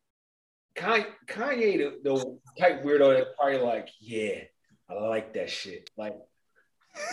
Kanye, 0.76 1.06
Kanye 1.26 1.78
the, 1.78 2.10
the 2.10 2.38
type 2.58 2.84
weirdo 2.84 3.16
that 3.16 3.36
probably 3.36 3.58
like, 3.58 3.88
yeah, 3.98 4.40
I 4.88 4.94
like 4.94 5.34
that 5.34 5.50
shit. 5.50 5.90
Like 5.96 6.16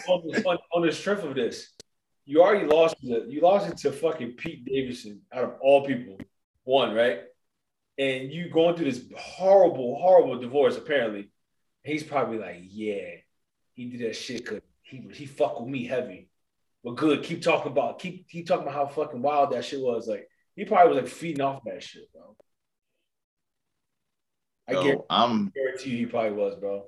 on, 0.07 0.21
on, 0.45 0.57
on 0.73 0.85
the 0.85 0.91
strength 0.91 1.23
of 1.23 1.35
this, 1.35 1.71
you 2.27 2.41
already 2.41 2.67
lost 2.67 2.97
it. 3.01 3.29
You 3.29 3.39
lost 3.39 3.69
it 3.69 3.77
to 3.77 3.91
fucking 3.91 4.33
Pete 4.33 4.65
Davidson 4.65 5.21
out 5.31 5.45
of 5.45 5.53
all 5.61 5.85
people. 5.85 6.19
One, 6.65 6.93
right? 6.93 7.21
And 7.97 8.31
you 8.31 8.49
going 8.49 8.75
through 8.75 8.91
this 8.91 9.05
horrible, 9.17 9.97
horrible 9.97 10.37
divorce, 10.37 10.77
apparently. 10.77 11.31
He's 11.83 12.03
probably 12.03 12.37
like, 12.37 12.57
yeah, 12.63 13.05
he 13.73 13.85
did 13.85 14.01
that 14.01 14.15
shit 14.17 14.43
because 14.43 14.61
he 14.81 15.07
he 15.13 15.25
fuck 15.25 15.59
with 15.59 15.69
me 15.69 15.85
heavy. 15.85 16.29
But 16.83 16.97
good, 16.97 17.23
keep 17.23 17.41
talking 17.41 17.71
about 17.71 17.99
keep 17.99 18.27
keep 18.27 18.45
talking 18.45 18.63
about 18.63 18.75
how 18.75 18.87
fucking 18.87 19.21
wild 19.21 19.53
that 19.53 19.63
shit 19.63 19.79
was. 19.79 20.05
Like 20.05 20.27
he 20.53 20.65
probably 20.65 20.95
was 20.95 21.03
like 21.03 21.13
feeding 21.13 21.41
off 21.41 21.63
that 21.65 21.81
shit, 21.81 22.11
bro. 22.11 22.35
I 24.67 24.73
Yo, 24.73 24.83
guarantee, 24.83 25.05
I'm, 25.09 25.49
guarantee 25.55 25.89
you 25.91 25.97
he 25.97 26.05
probably 26.07 26.31
was, 26.31 26.55
bro. 26.55 26.83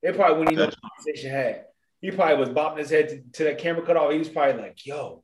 It 0.00 0.14
probably 0.14 0.38
when 0.38 0.48
he 0.50 0.54
know 0.54 0.70
conversation 0.70 1.30
had 1.32 1.64
he 2.00 2.10
probably 2.10 2.36
was 2.36 2.50
bopping 2.50 2.78
his 2.78 2.90
head 2.90 3.08
to, 3.08 3.22
to 3.32 3.44
that 3.44 3.58
camera 3.58 3.84
cut 3.84 3.96
off. 3.96 4.12
He 4.12 4.18
was 4.18 4.28
probably 4.28 4.62
like, 4.62 4.84
yo, 4.84 5.22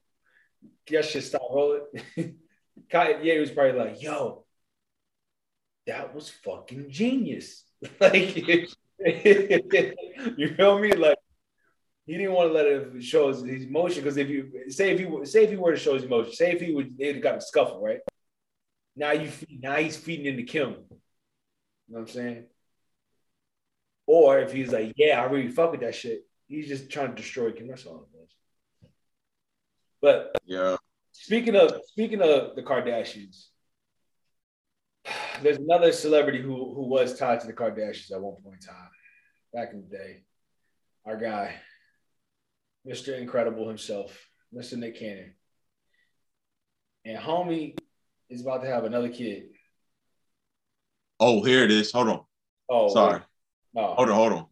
guess 0.86 1.10
should 1.10 1.24
stop 1.24 1.42
rolling. 1.50 1.82
yeah, 2.16 3.18
he 3.20 3.38
was 3.38 3.50
probably 3.50 3.78
like, 3.78 4.02
yo, 4.02 4.44
that 5.86 6.14
was 6.14 6.30
fucking 6.30 6.90
genius. 6.90 7.64
like, 8.00 8.36
you 8.98 10.54
feel 10.56 10.78
me? 10.78 10.92
Like, 10.92 11.18
he 12.06 12.16
didn't 12.16 12.32
want 12.32 12.50
to 12.50 12.54
let 12.54 12.66
it 12.66 13.02
show 13.02 13.28
his, 13.28 13.42
his 13.42 13.64
emotion 13.64 14.02
because 14.02 14.16
if 14.16 14.28
you 14.28 14.50
say 14.68 14.90
if 14.92 14.98
he 14.98 15.24
say 15.24 15.44
if 15.44 15.50
he 15.50 15.56
were 15.56 15.72
to 15.72 15.78
show 15.78 15.94
his 15.94 16.04
emotion, 16.04 16.32
say 16.32 16.52
if 16.52 16.60
he 16.60 16.72
would 16.72 16.98
they'd 16.98 17.14
have 17.14 17.22
got 17.22 17.38
a 17.38 17.40
scuffle, 17.40 17.80
right? 17.80 18.00
Now 18.96 19.12
you 19.12 19.30
now 19.60 19.76
he's 19.76 19.96
feeding 19.96 20.26
into 20.26 20.42
Kim. 20.42 20.70
You 20.70 20.74
know 20.74 20.88
what 21.86 22.00
I'm 22.00 22.08
saying? 22.08 22.44
Or 24.06 24.40
if 24.40 24.52
he's 24.52 24.72
like, 24.72 24.94
yeah, 24.96 25.20
I 25.20 25.26
really 25.26 25.48
fuck 25.48 25.70
with 25.70 25.80
that 25.80 25.94
shit 25.94 26.22
he's 26.52 26.68
just 26.68 26.90
trying 26.90 27.08
to 27.08 27.14
destroy 27.14 27.50
Kim. 27.50 27.68
That's 27.68 27.86
all 27.86 28.06
it 28.06 28.18
was. 28.18 28.28
But 30.00 30.36
yeah. 30.44 30.76
Speaking 31.12 31.56
of 31.56 31.72
speaking 31.86 32.20
of 32.20 32.54
the 32.56 32.62
Kardashians, 32.62 33.46
there's 35.42 35.58
another 35.58 35.92
celebrity 35.92 36.40
who 36.40 36.74
who 36.74 36.88
was 36.88 37.18
tied 37.18 37.40
to 37.40 37.46
the 37.46 37.52
Kardashians 37.52 38.12
at 38.12 38.20
one 38.20 38.36
point 38.42 38.62
in 38.62 38.68
time, 38.68 38.90
back 39.52 39.72
in 39.72 39.82
the 39.82 39.96
day. 39.96 40.22
Our 41.06 41.16
guy, 41.16 41.56
Mr. 42.86 43.18
Incredible 43.18 43.68
himself, 43.68 44.16
Mr. 44.54 44.76
Nick 44.76 44.98
Cannon. 44.98 45.34
And 47.04 47.18
homie 47.18 47.76
is 48.30 48.42
about 48.42 48.62
to 48.62 48.68
have 48.68 48.84
another 48.84 49.08
kid. 49.08 49.44
Oh, 51.18 51.42
here 51.42 51.64
it 51.64 51.70
is. 51.70 51.90
Hold 51.92 52.08
on. 52.08 52.20
Oh, 52.68 52.88
Sorry. 52.92 53.20
No, 53.74 53.94
Hold 53.94 54.10
on, 54.10 54.14
hold 54.14 54.32
on. 54.32 54.46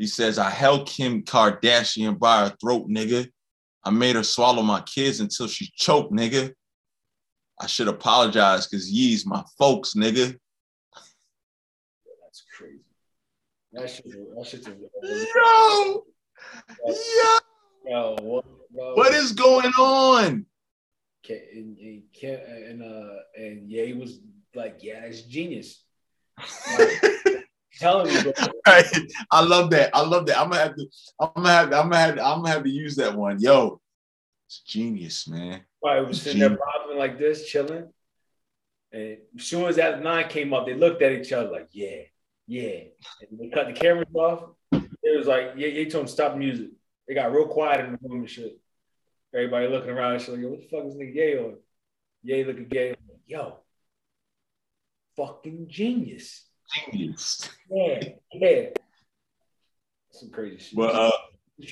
He 0.00 0.06
says, 0.06 0.38
I 0.38 0.48
held 0.48 0.88
Kim 0.88 1.22
Kardashian 1.22 2.18
by 2.18 2.46
her 2.48 2.56
throat, 2.58 2.88
nigga. 2.88 3.28
I 3.84 3.90
made 3.90 4.16
her 4.16 4.22
swallow 4.22 4.62
my 4.62 4.80
kids 4.80 5.20
until 5.20 5.46
she 5.46 5.70
choked, 5.76 6.10
nigga. 6.10 6.54
I 7.60 7.66
should 7.66 7.86
apologize 7.86 8.66
because 8.66 8.90
ye's 8.90 9.26
my 9.26 9.44
folks, 9.58 9.92
nigga. 9.92 10.38
that's 12.24 12.44
crazy. 12.56 12.80
That 13.72 13.82
that 13.82 14.46
shit's 14.46 14.68
a, 14.68 14.74
Yo! 15.02 16.04
Yo! 16.86 17.38
yo, 17.84 18.16
what, 18.22 18.46
bro? 18.70 18.94
What 18.94 19.12
is 19.12 19.32
going 19.32 19.70
on? 19.78 20.46
And, 21.28 21.76
and, 21.78 22.02
and 22.22 22.82
uh 22.82 23.16
and 23.36 23.70
yeah, 23.70 23.84
he 23.84 23.92
was 23.92 24.20
like, 24.54 24.78
yeah, 24.80 25.00
that's 25.02 25.20
genius. 25.20 25.84
Telling 27.78 28.12
me, 28.12 28.32
Right. 28.66 28.84
I 29.30 29.42
love 29.42 29.70
that. 29.70 29.90
I 29.94 30.02
love 30.02 30.26
that. 30.26 30.38
I'm 30.38 30.50
gonna 30.50 30.62
have 30.62 30.76
to. 30.76 30.86
I'm 31.20 31.30
gonna 31.36 31.48
have. 31.48 31.72
I'm 31.72 31.90
gonna 31.90 31.96
have. 31.98 32.18
I'm 32.18 32.38
gonna 32.38 32.50
have 32.50 32.64
to 32.64 32.70
use 32.70 32.96
that 32.96 33.14
one. 33.14 33.40
Yo, 33.40 33.80
it's 34.46 34.60
genius, 34.60 35.28
man. 35.28 35.62
Right, 35.82 35.98
I 35.98 36.00
was 36.00 36.20
sitting 36.20 36.40
there 36.40 36.50
bobbing 36.50 36.98
like 36.98 37.18
this, 37.18 37.48
chilling. 37.48 37.88
And 38.92 39.18
as 39.38 39.44
soon 39.44 39.66
as 39.66 39.76
that 39.76 40.02
line 40.02 40.28
came 40.28 40.52
up, 40.52 40.66
they 40.66 40.74
looked 40.74 41.02
at 41.02 41.12
each 41.12 41.32
other 41.32 41.50
like, 41.50 41.68
yeah, 41.70 42.02
yeah. 42.46 42.80
And 43.20 43.38
they 43.38 43.48
cut 43.48 43.68
the 43.68 43.72
cameras 43.72 44.08
off. 44.14 44.50
It 44.72 45.16
was 45.16 45.26
like, 45.26 45.52
yeah, 45.56 45.70
they 45.70 45.86
told 45.86 46.06
them 46.06 46.12
stop 46.12 46.36
music. 46.36 46.70
They 47.06 47.14
got 47.14 47.32
real 47.32 47.46
quiet 47.46 47.84
in 47.84 47.92
the 47.92 47.98
room 48.02 48.20
and 48.20 48.30
shit. 48.30 48.58
Everybody 49.32 49.68
looking 49.68 49.90
around 49.90 50.14
and 50.14 50.22
shit, 50.22 50.34
like, 50.34 50.42
yo, 50.42 50.48
what 50.48 50.60
the 50.60 50.68
fuck 50.68 50.86
is 50.86 50.96
nigga 50.96 51.14
gay 51.14 51.38
on? 51.38 51.56
Ye 52.24 52.44
looking 52.44 52.66
gay. 52.66 52.90
Like, 52.90 53.20
yo, 53.26 53.58
fucking 55.16 55.66
genius. 55.68 56.44
Genius. 56.74 57.48
Yeah, 57.70 58.00
yeah. 58.32 58.62
Some 60.10 60.30
crazy 60.30 60.58
shit. 60.58 60.76
But 60.76 60.94
uh, 60.94 61.10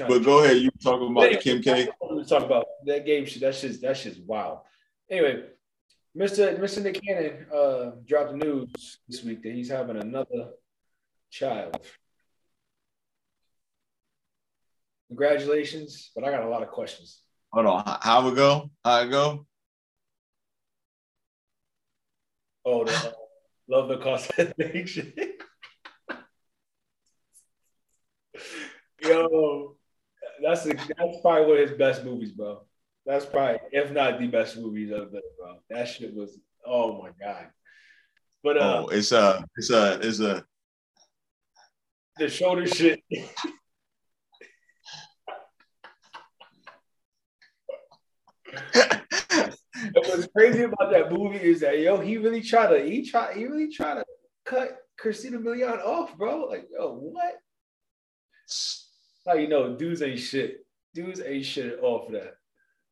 but 0.07 0.25
go 0.25 0.45
ahead. 0.45 0.59
You 0.59 0.71
talking 0.83 1.11
about 1.11 1.31
the 1.31 1.39
Kim 1.39 1.63
K. 1.63 1.85
That's 1.85 1.91
what 1.99 2.17
we 2.17 2.25
talk 2.25 2.45
about 2.45 2.67
that 2.87 3.07
game 3.07 3.27
shit. 3.27 3.41
That's 3.41 3.61
just 3.61 3.81
that's 3.81 4.03
just 4.03 4.21
wow. 4.25 4.63
Anyway, 5.11 5.45
Mr. 6.17 6.59
Mr. 6.59 6.83
Nick 6.83 7.01
Cannon 7.03 7.47
uh, 7.55 7.91
dropped 8.07 8.33
the 8.33 8.37
news 8.39 8.99
this 9.09 9.23
week 9.25 9.43
that 9.43 9.53
he's 9.53 9.69
having 9.71 9.97
another 9.97 10.51
child. 11.31 11.79
Congratulations, 15.09 16.11
but 16.15 16.25
I 16.25 16.31
got 16.31 16.45
a 16.45 16.49
lot 16.49 16.63
of 16.63 16.69
questions. 16.69 17.23
Hold 17.53 17.67
on. 17.67 17.99
How- 18.03 18.29
we 18.29 18.35
go? 18.35 18.71
How 18.85 19.01
it 19.01 19.11
go? 19.11 19.47
Oh, 22.65 22.85
the, 22.85 23.15
love 23.69 23.89
the 23.89 24.85
shit. 24.87 25.43
Yo, 29.03 29.77
that's 30.43 30.67
a, 30.67 30.71
that's 30.71 31.21
probably 31.23 31.47
one 31.47 31.59
of 31.63 31.69
his 31.69 31.79
best 31.79 32.05
movies, 32.05 32.33
bro. 32.33 32.63
That's 33.07 33.25
probably, 33.25 33.61
if 33.73 33.91
not 33.93 34.19
the 34.19 34.27
best 34.27 34.59
movies 34.59 34.91
of 34.91 35.15
it, 35.15 35.23
bro. 35.39 35.59
That 35.71 35.89
shit 35.89 36.15
was, 36.15 36.39
oh 36.67 37.01
my 37.01 37.11
god. 37.21 37.49
But 38.43 38.59
uh, 38.59 38.85
Oh, 38.85 38.89
it's 38.89 39.13
a. 39.13 39.45
It's 39.57 39.71
a. 39.71 40.01
It's 40.01 40.21
a. 40.21 40.45
the 42.19 42.29
shoulder 42.29 42.67
shit. 42.67 43.03
What's 49.93 50.27
crazy 50.29 50.63
about 50.63 50.91
that 50.91 51.13
movie 51.13 51.39
is 51.39 51.61
that 51.61 51.79
yo, 51.79 51.99
he 51.99 52.19
really 52.19 52.43
tried 52.43 52.69
to 52.69 52.85
he 52.85 53.09
tried 53.09 53.37
he 53.37 53.47
really 53.47 53.73
tried 53.73 53.95
to 53.95 54.05
cut 54.45 54.79
Christina 54.99 55.39
Milian 55.39 55.85
off, 55.85 56.17
bro. 56.17 56.45
Like, 56.45 56.69
yo, 56.71 56.95
what? 56.95 57.35
How 59.27 59.35
you 59.35 59.49
know 59.49 59.77
dudes 59.77 60.03
ain't 60.03 60.19
shit. 60.19 60.67
Dudes 60.95 61.21
ain't 61.25 61.45
shit 61.45 61.79
off 61.83 62.11
that. 62.13 62.35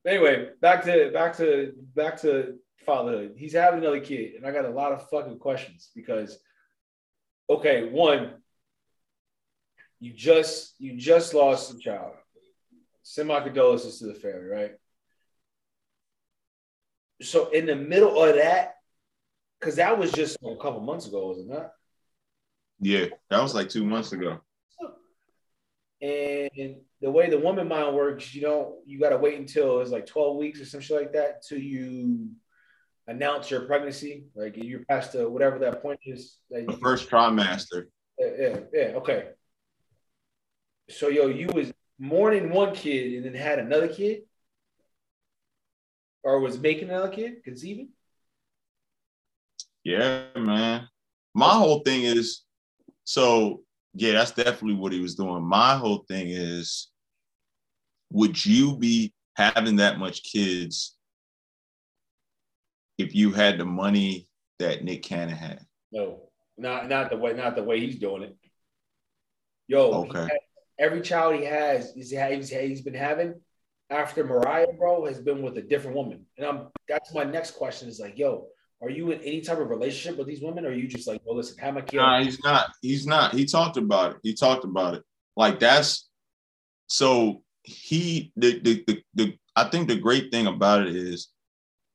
But 0.04 0.12
anyway, 0.12 0.50
back 0.60 0.84
to 0.84 1.10
back 1.12 1.36
to 1.38 1.72
back 1.94 2.20
to 2.22 2.54
fatherhood. 2.84 3.34
He's 3.36 3.54
having 3.54 3.80
another 3.80 4.00
kid, 4.00 4.34
and 4.36 4.46
I 4.46 4.52
got 4.52 4.64
a 4.64 4.70
lot 4.70 4.92
of 4.92 5.08
fucking 5.08 5.38
questions 5.38 5.90
because 5.94 6.38
okay, 7.50 7.88
one, 7.88 8.34
you 9.98 10.12
just 10.12 10.74
you 10.78 10.96
just 10.96 11.34
lost 11.34 11.74
a 11.74 11.78
child. 11.78 12.12
Send 13.02 13.28
my 13.28 13.40
condolences 13.40 13.98
to 13.98 14.06
the 14.06 14.14
family, 14.14 14.46
right? 14.46 14.72
So 17.22 17.50
in 17.50 17.66
the 17.66 17.76
middle 17.76 18.22
of 18.22 18.36
that, 18.36 18.74
because 19.58 19.76
that 19.76 19.98
was 19.98 20.12
just 20.12 20.36
a 20.44 20.56
couple 20.56 20.80
months 20.80 21.06
ago, 21.06 21.28
wasn't 21.28 21.50
that? 21.50 21.72
Yeah, 22.80 23.06
that 23.30 23.42
was 23.42 23.54
like 23.54 23.68
two 23.68 23.84
months 23.84 24.12
ago. 24.12 24.40
And 26.02 26.76
the 27.00 27.10
way 27.10 27.30
the 27.30 27.38
woman 27.38 27.68
mind 27.68 27.96
works, 27.96 28.34
you 28.34 28.42
don't 28.42 28.74
you 28.86 29.00
gotta 29.00 29.16
wait 29.16 29.38
until 29.38 29.80
it's 29.80 29.90
like 29.90 30.06
12 30.06 30.36
weeks 30.36 30.60
or 30.60 30.66
some 30.66 30.80
shit 30.80 31.00
like 31.00 31.12
that 31.14 31.42
till 31.42 31.58
you 31.58 32.28
announce 33.06 33.50
your 33.50 33.62
pregnancy. 33.62 34.26
Like 34.34 34.56
you're 34.56 34.84
past 34.84 35.12
the 35.12 35.28
whatever 35.28 35.58
that 35.60 35.80
point 35.80 36.00
is. 36.04 36.36
That 36.50 36.66
The 36.66 36.76
first 36.76 37.08
trimester. 37.08 37.86
yeah, 38.18 38.28
yeah, 38.38 38.58
yeah, 38.72 38.86
okay. 38.96 39.28
So 40.90 41.08
yo, 41.08 41.28
you 41.28 41.48
was 41.48 41.72
mourning 41.98 42.50
one 42.50 42.74
kid 42.74 43.14
and 43.14 43.24
then 43.24 43.34
had 43.34 43.58
another 43.58 43.88
kid? 43.88 44.22
Or 46.26 46.40
was 46.40 46.58
making 46.58 46.90
another 46.90 47.08
kid, 47.08 47.44
conceiving? 47.44 47.90
Yeah, 49.84 50.24
man. 50.36 50.88
My 51.34 51.50
whole 51.50 51.80
thing 51.84 52.02
is 52.02 52.42
so 53.04 53.62
yeah, 53.94 54.12
that's 54.12 54.32
definitely 54.32 54.74
what 54.74 54.92
he 54.92 54.98
was 54.98 55.14
doing. 55.14 55.44
My 55.44 55.76
whole 55.76 56.04
thing 56.08 56.30
is 56.30 56.88
would 58.10 58.44
you 58.44 58.76
be 58.76 59.14
having 59.36 59.76
that 59.76 60.00
much 60.00 60.24
kids 60.24 60.96
if 62.98 63.14
you 63.14 63.30
had 63.30 63.56
the 63.58 63.64
money 63.64 64.26
that 64.58 64.82
Nick 64.82 65.04
Cannon 65.04 65.36
had? 65.36 65.60
No, 65.92 66.28
not 66.58 66.88
not 66.88 67.08
the 67.10 67.16
way 67.18 67.34
not 67.34 67.54
the 67.54 67.62
way 67.62 67.78
he's 67.78 68.00
doing 68.00 68.24
it. 68.24 68.36
Yo, 69.68 69.92
Okay. 70.08 70.22
had- 70.22 70.40
every 70.76 71.02
child 71.02 71.36
he 71.36 71.44
has 71.44 71.94
is 71.96 72.10
he's, 72.10 72.50
he's 72.50 72.82
been 72.82 72.94
having 72.94 73.40
after 73.90 74.24
Mariah, 74.24 74.72
bro, 74.78 75.04
has 75.06 75.20
been 75.20 75.42
with 75.42 75.56
a 75.58 75.62
different 75.62 75.96
woman. 75.96 76.24
And 76.36 76.46
I'm 76.46 76.68
that's 76.88 77.14
my 77.14 77.24
next 77.24 77.52
question 77.52 77.88
is 77.88 78.00
like, 78.00 78.18
yo, 78.18 78.48
are 78.82 78.90
you 78.90 79.10
in 79.10 79.20
any 79.20 79.40
type 79.40 79.58
of 79.58 79.70
relationship 79.70 80.18
with 80.18 80.26
these 80.26 80.42
women? 80.42 80.66
Or 80.66 80.70
are 80.70 80.74
you 80.74 80.88
just 80.88 81.06
like, 81.06 81.20
well, 81.24 81.36
listen, 81.36 81.58
have 81.58 81.74
my 81.74 81.80
kid? 81.80 81.98
Nah, 81.98 82.22
he's 82.22 82.42
not. 82.42 82.70
He's 82.82 83.06
not. 83.06 83.34
He 83.34 83.46
talked 83.46 83.76
about 83.76 84.12
it. 84.12 84.16
He 84.22 84.34
talked 84.34 84.64
about 84.64 84.94
it. 84.94 85.02
Like 85.36 85.60
that's 85.60 86.08
so 86.88 87.42
he 87.62 88.32
the 88.36 88.60
the 88.60 88.84
the, 88.86 89.02
the 89.14 89.38
I 89.54 89.64
think 89.64 89.88
the 89.88 89.96
great 89.96 90.30
thing 90.30 90.46
about 90.46 90.86
it 90.86 90.94
is 90.94 91.28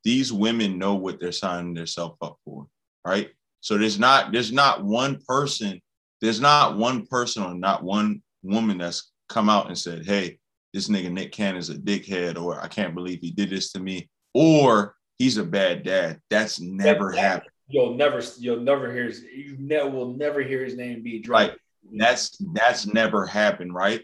these 0.04 0.34
women 0.34 0.80
know 0.80 0.96
what 0.96 1.20
they're 1.20 1.32
signing 1.32 1.74
themselves 1.74 2.18
up 2.22 2.38
for, 2.44 2.68
right? 3.06 3.30
So 3.60 3.78
there's 3.78 4.00
not 4.00 4.32
there's 4.32 4.52
not 4.52 4.84
one 4.84 5.20
person, 5.28 5.82
there's 6.20 6.42
not 6.42 6.78
one 6.78 7.06
person 7.06 7.44
or 7.44 7.54
not 7.54 7.84
one 7.84 8.22
woman 8.44 8.80
that's 8.80 9.12
come 9.30 9.50
out 9.50 9.68
and 9.68 9.78
said, 9.78 10.06
hey, 10.06 10.40
this 10.74 10.88
nigga 10.88 11.12
Nick 11.12 11.32
Cannon's 11.32 11.70
a 11.70 11.76
dickhead, 11.76 12.42
or 12.42 12.62
I 12.62 12.68
can't 12.68 12.96
believe 12.96 13.20
he 13.22 13.32
did 13.32 13.50
this 13.50 13.72
to 13.74 13.80
me, 13.80 14.10
or 14.34 14.96
he's 15.18 15.38
a 15.38 15.44
bad 15.44 15.84
dad. 15.84 16.20
That's 16.30 16.60
never 16.60 17.12
happened. 17.12 17.52
You'll 17.68 17.96
never, 17.96 18.22
you'll 18.38 18.60
never 18.60 18.92
hear 18.92 19.06
his, 19.06 19.24
you 19.24 19.56
never 19.60 19.90
will 19.90 20.14
never 20.14 20.42
hear 20.42 20.64
his 20.64 20.76
name 20.76 21.04
be 21.04 21.20
dropped. 21.20 21.50
Right. 21.50 21.58
That's 21.94 22.38
that's 22.54 22.86
never 22.86 23.26
happened, 23.26 23.74
right? 23.74 24.02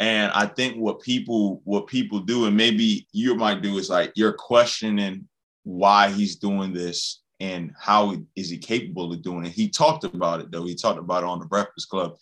And 0.00 0.32
I 0.32 0.46
think 0.46 0.76
what 0.76 1.00
people 1.00 1.60
what 1.64 1.86
people 1.86 2.20
do, 2.20 2.46
and 2.46 2.56
maybe 2.56 3.06
you 3.12 3.34
might 3.34 3.62
do, 3.62 3.78
is 3.78 3.90
like 3.90 4.12
you're 4.16 4.32
questioning 4.32 5.28
why 5.62 6.10
he's 6.10 6.36
doing 6.36 6.72
this 6.72 7.22
and 7.40 7.72
how 7.78 8.16
is 8.36 8.50
he 8.50 8.58
capable 8.58 9.12
of 9.12 9.22
doing 9.22 9.44
it. 9.44 9.52
He 9.52 9.68
talked 9.68 10.04
about 10.04 10.40
it 10.40 10.50
though. 10.50 10.64
He 10.64 10.74
talked 10.74 10.98
about 10.98 11.22
it 11.22 11.28
on 11.28 11.38
the 11.38 11.46
Breakfast 11.46 11.88
Club. 11.88 12.16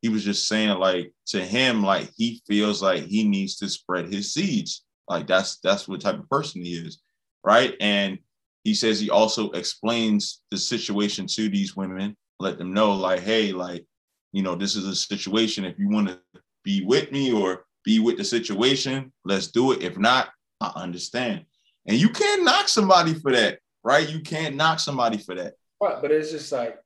He 0.00 0.08
was 0.08 0.24
just 0.24 0.46
saying 0.46 0.78
like 0.78 1.12
to 1.26 1.44
him, 1.44 1.82
like 1.82 2.10
he 2.16 2.42
feels 2.46 2.82
like 2.82 3.04
he 3.04 3.24
needs 3.24 3.56
to 3.56 3.68
spread 3.68 4.12
his 4.12 4.32
seeds. 4.32 4.84
Like 5.08 5.26
that's 5.26 5.58
that's 5.58 5.88
what 5.88 6.00
type 6.00 6.18
of 6.18 6.28
person 6.28 6.62
he 6.62 6.74
is, 6.74 7.00
right? 7.44 7.74
And 7.80 8.18
he 8.64 8.74
says 8.74 9.00
he 9.00 9.10
also 9.10 9.50
explains 9.50 10.42
the 10.50 10.58
situation 10.58 11.26
to 11.28 11.48
these 11.48 11.74
women, 11.76 12.16
let 12.38 12.58
them 12.58 12.72
know 12.72 12.92
like, 12.92 13.20
hey, 13.20 13.52
like 13.52 13.86
you 14.32 14.42
know, 14.42 14.54
this 14.54 14.76
is 14.76 14.86
a 14.86 14.94
situation. 14.94 15.64
If 15.64 15.78
you 15.78 15.88
want 15.88 16.08
to 16.08 16.20
be 16.64 16.84
with 16.84 17.10
me 17.10 17.32
or 17.32 17.64
be 17.84 17.98
with 17.98 18.18
the 18.18 18.24
situation, 18.24 19.12
let's 19.24 19.48
do 19.48 19.72
it. 19.72 19.82
If 19.82 19.98
not, 19.98 20.28
I 20.60 20.72
understand. 20.76 21.44
And 21.86 21.96
you 21.96 22.10
can't 22.10 22.44
knock 22.44 22.68
somebody 22.68 23.14
for 23.14 23.32
that, 23.32 23.60
right? 23.82 24.08
You 24.08 24.20
can't 24.20 24.56
knock 24.56 24.78
somebody 24.80 25.16
for 25.18 25.34
that. 25.34 25.54
But 25.80 26.02
but 26.02 26.10
it's 26.10 26.30
just 26.30 26.52
like, 26.52 26.78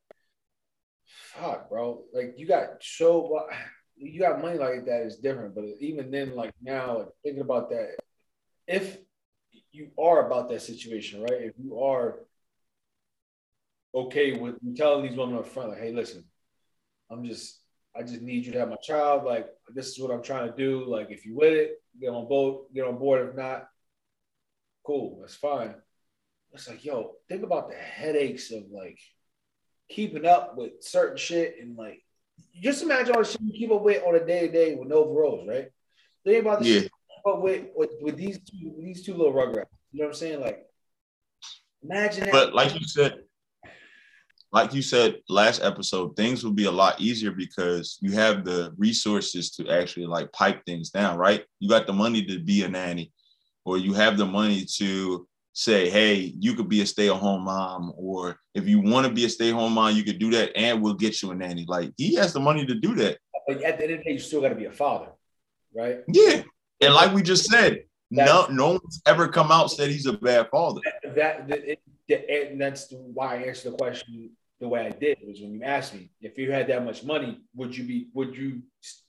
bro. 1.68 2.02
Like 2.12 2.34
you 2.36 2.46
got 2.46 2.82
so 2.82 3.46
you 3.96 4.20
got 4.20 4.42
money 4.42 4.58
like 4.58 4.86
that 4.86 5.02
is 5.02 5.16
different. 5.16 5.54
But 5.54 5.64
even 5.80 6.10
then, 6.10 6.34
like 6.34 6.52
now, 6.62 6.98
like, 6.98 7.08
thinking 7.22 7.42
about 7.42 7.70
that, 7.70 7.96
if 8.66 8.98
you 9.72 9.90
are 9.98 10.26
about 10.26 10.48
that 10.50 10.62
situation, 10.62 11.22
right? 11.22 11.42
If 11.42 11.54
you 11.58 11.80
are 11.80 12.20
okay 13.94 14.32
with 14.32 14.56
telling 14.76 15.06
these 15.06 15.16
women 15.16 15.36
up 15.36 15.46
front, 15.46 15.70
like, 15.70 15.80
hey, 15.80 15.92
listen, 15.92 16.24
I'm 17.10 17.24
just, 17.24 17.60
I 17.94 18.02
just 18.02 18.22
need 18.22 18.44
you 18.46 18.52
to 18.52 18.58
have 18.58 18.70
my 18.70 18.76
child. 18.76 19.24
Like, 19.24 19.46
this 19.74 19.88
is 19.88 19.98
what 19.98 20.10
I'm 20.10 20.22
trying 20.22 20.50
to 20.50 20.56
do. 20.56 20.84
Like, 20.86 21.10
if 21.10 21.26
you 21.26 21.36
with 21.36 21.52
it, 21.52 21.82
get 22.00 22.10
on 22.10 22.26
board, 22.26 22.66
get 22.74 22.86
on 22.86 22.98
board. 22.98 23.28
If 23.28 23.36
not, 23.36 23.68
cool, 24.84 25.18
that's 25.20 25.34
fine. 25.34 25.74
It's 26.52 26.68
like, 26.68 26.84
yo, 26.84 27.12
think 27.28 27.42
about 27.42 27.70
the 27.70 27.76
headaches 27.76 28.50
of 28.50 28.64
like 28.70 28.98
keeping 29.92 30.26
up 30.26 30.56
with 30.56 30.72
certain 30.80 31.16
shit 31.16 31.56
and 31.60 31.76
like 31.76 32.02
just 32.60 32.82
imagine 32.82 33.14
all 33.14 33.22
the 33.22 33.28
shit 33.28 33.40
you 33.40 33.52
keep 33.52 33.70
up 33.70 33.82
with 33.82 34.02
on 34.04 34.14
a 34.14 34.24
day 34.24 34.46
to 34.46 34.52
day 34.52 34.74
with 34.74 34.88
Nova 34.88 35.10
Rose, 35.10 35.46
right? 35.48 35.68
Think 36.24 36.44
about 36.44 36.60
the 36.60 36.66
yeah. 36.66 36.80
shit 36.80 36.92
you 37.24 37.40
with, 37.40 37.64
with 37.74 37.90
with 38.00 38.16
these 38.16 38.38
two 38.38 38.74
these 38.78 39.04
two 39.04 39.14
little 39.14 39.32
rugrats. 39.32 39.66
You 39.92 40.00
know 40.00 40.06
what 40.06 40.08
I'm 40.08 40.14
saying? 40.14 40.40
Like, 40.40 40.66
imagine 41.82 42.24
that. 42.24 42.32
But 42.32 42.54
like 42.54 42.78
you 42.78 42.86
said, 42.86 43.20
like 44.52 44.74
you 44.74 44.82
said 44.82 45.16
last 45.28 45.62
episode, 45.62 46.16
things 46.16 46.44
will 46.44 46.52
be 46.52 46.66
a 46.66 46.70
lot 46.70 47.00
easier 47.00 47.30
because 47.30 47.98
you 48.00 48.12
have 48.12 48.44
the 48.44 48.72
resources 48.76 49.50
to 49.52 49.68
actually 49.68 50.06
like 50.06 50.32
pipe 50.32 50.64
things 50.64 50.90
down, 50.90 51.18
right? 51.18 51.44
You 51.58 51.68
got 51.68 51.86
the 51.86 51.92
money 51.92 52.24
to 52.26 52.38
be 52.38 52.62
a 52.62 52.68
nanny, 52.68 53.12
or 53.64 53.78
you 53.78 53.92
have 53.94 54.16
the 54.16 54.26
money 54.26 54.64
to 54.76 55.26
say, 55.52 55.90
hey, 55.90 56.32
you 56.38 56.54
could 56.54 56.68
be 56.68 56.80
a 56.80 56.86
stay-at-home 56.86 57.42
mom, 57.42 57.92
or 57.96 58.38
if 58.54 58.66
you 58.66 58.80
want 58.80 59.06
to 59.06 59.12
be 59.12 59.24
a 59.24 59.28
stay-at-home 59.28 59.72
mom, 59.72 59.94
you 59.94 60.04
could 60.04 60.18
do 60.18 60.30
that, 60.30 60.56
and 60.56 60.80
we'll 60.80 60.94
get 60.94 61.22
you 61.22 61.30
a 61.30 61.34
nanny. 61.34 61.64
Like 61.68 61.92
he 61.96 62.14
has 62.14 62.32
the 62.32 62.40
money 62.40 62.64
to 62.66 62.74
do 62.74 62.94
that. 62.96 63.18
But 63.46 63.62
at 63.62 63.78
the 63.78 63.84
end 63.84 63.92
of 63.92 63.98
the 63.98 64.04
day, 64.04 64.12
you 64.12 64.18
still 64.18 64.40
got 64.40 64.50
to 64.50 64.54
be 64.54 64.66
a 64.66 64.72
father, 64.72 65.08
right? 65.74 66.00
Yeah, 66.08 66.42
and 66.80 66.94
like 66.94 67.12
we 67.12 67.22
just 67.22 67.46
said, 67.46 67.84
no, 68.10 68.46
no 68.50 68.70
one's 68.72 69.02
ever 69.06 69.28
come 69.28 69.50
out 69.50 69.70
said 69.70 69.90
he's 69.90 70.06
a 70.06 70.12
bad 70.12 70.48
father. 70.50 70.80
That, 71.14 71.48
that 71.48 71.78
it, 72.08 72.50
and 72.50 72.60
that's 72.60 72.88
why 72.90 73.36
I 73.36 73.42
answered 73.44 73.72
the 73.72 73.76
question 73.76 74.30
the 74.60 74.68
way 74.68 74.86
I 74.86 74.90
did 74.90 75.18
was 75.26 75.40
when 75.40 75.54
you 75.54 75.62
asked 75.64 75.94
me 75.94 76.10
if 76.20 76.38
you 76.38 76.52
had 76.52 76.68
that 76.68 76.84
much 76.84 77.02
money, 77.04 77.40
would 77.54 77.76
you 77.76 77.84
be 77.84 78.08
would 78.14 78.36
you 78.36 78.62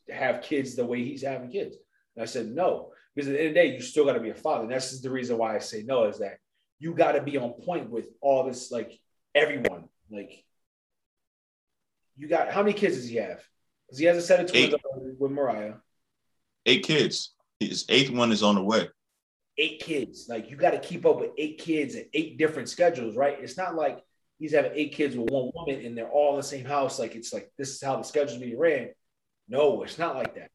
have 0.09 0.41
kids 0.41 0.75
the 0.75 0.85
way 0.85 1.03
he's 1.03 1.21
having 1.21 1.51
kids? 1.51 1.77
And 2.15 2.23
I 2.23 2.25
said 2.25 2.47
no, 2.47 2.91
because 3.15 3.29
at 3.29 3.33
the 3.33 3.39
end 3.39 3.47
of 3.49 3.53
the 3.53 3.59
day, 3.59 3.75
you 3.75 3.81
still 3.81 4.05
got 4.05 4.13
to 4.13 4.19
be 4.19 4.29
a 4.29 4.35
father. 4.35 4.63
And 4.63 4.71
that's 4.71 4.89
just 4.89 5.03
the 5.03 5.09
reason 5.09 5.37
why 5.37 5.55
I 5.55 5.59
say 5.59 5.83
no 5.83 6.05
is 6.05 6.19
that 6.19 6.37
you 6.79 6.93
got 6.93 7.13
to 7.13 7.21
be 7.21 7.37
on 7.37 7.51
point 7.51 7.89
with 7.89 8.07
all 8.21 8.45
this, 8.45 8.71
like 8.71 8.99
everyone. 9.35 9.85
Like, 10.11 10.43
you 12.17 12.27
got 12.27 12.51
how 12.51 12.61
many 12.61 12.73
kids 12.73 12.97
does 12.97 13.07
he 13.07 13.17
have? 13.17 13.43
Because 13.87 13.99
he 13.99 14.05
has 14.05 14.17
a 14.17 14.21
set 14.21 14.39
of 14.39 14.51
twins 14.51 14.73
uh, 14.73 14.77
with 15.17 15.31
Mariah. 15.31 15.75
Eight 16.65 16.83
kids. 16.83 17.33
His 17.59 17.85
eighth 17.89 18.11
one 18.11 18.31
is 18.31 18.43
on 18.43 18.55
the 18.55 18.63
way. 18.63 18.89
Eight 19.57 19.79
kids. 19.79 20.27
Like 20.29 20.49
you 20.49 20.57
got 20.57 20.71
to 20.71 20.79
keep 20.79 21.05
up 21.05 21.19
with 21.19 21.31
eight 21.37 21.57
kids 21.59 21.95
and 21.95 22.05
eight 22.13 22.37
different 22.37 22.69
schedules, 22.69 23.15
right? 23.15 23.37
It's 23.39 23.57
not 23.57 23.75
like 23.75 24.03
he's 24.39 24.53
having 24.53 24.71
eight 24.73 24.93
kids 24.93 25.15
with 25.15 25.29
one 25.29 25.51
woman 25.53 25.85
and 25.85 25.97
they're 25.97 26.09
all 26.09 26.31
in 26.31 26.37
the 26.37 26.43
same 26.43 26.65
house. 26.65 26.99
Like 26.99 27.15
it's 27.15 27.33
like 27.33 27.51
this 27.57 27.69
is 27.69 27.81
how 27.81 27.97
the 27.97 28.03
schedule's 28.03 28.39
being 28.39 28.57
ran. 28.57 28.89
No, 29.47 29.83
it's 29.83 29.99
not 29.99 30.15
like 30.15 30.35
that. 30.35 30.49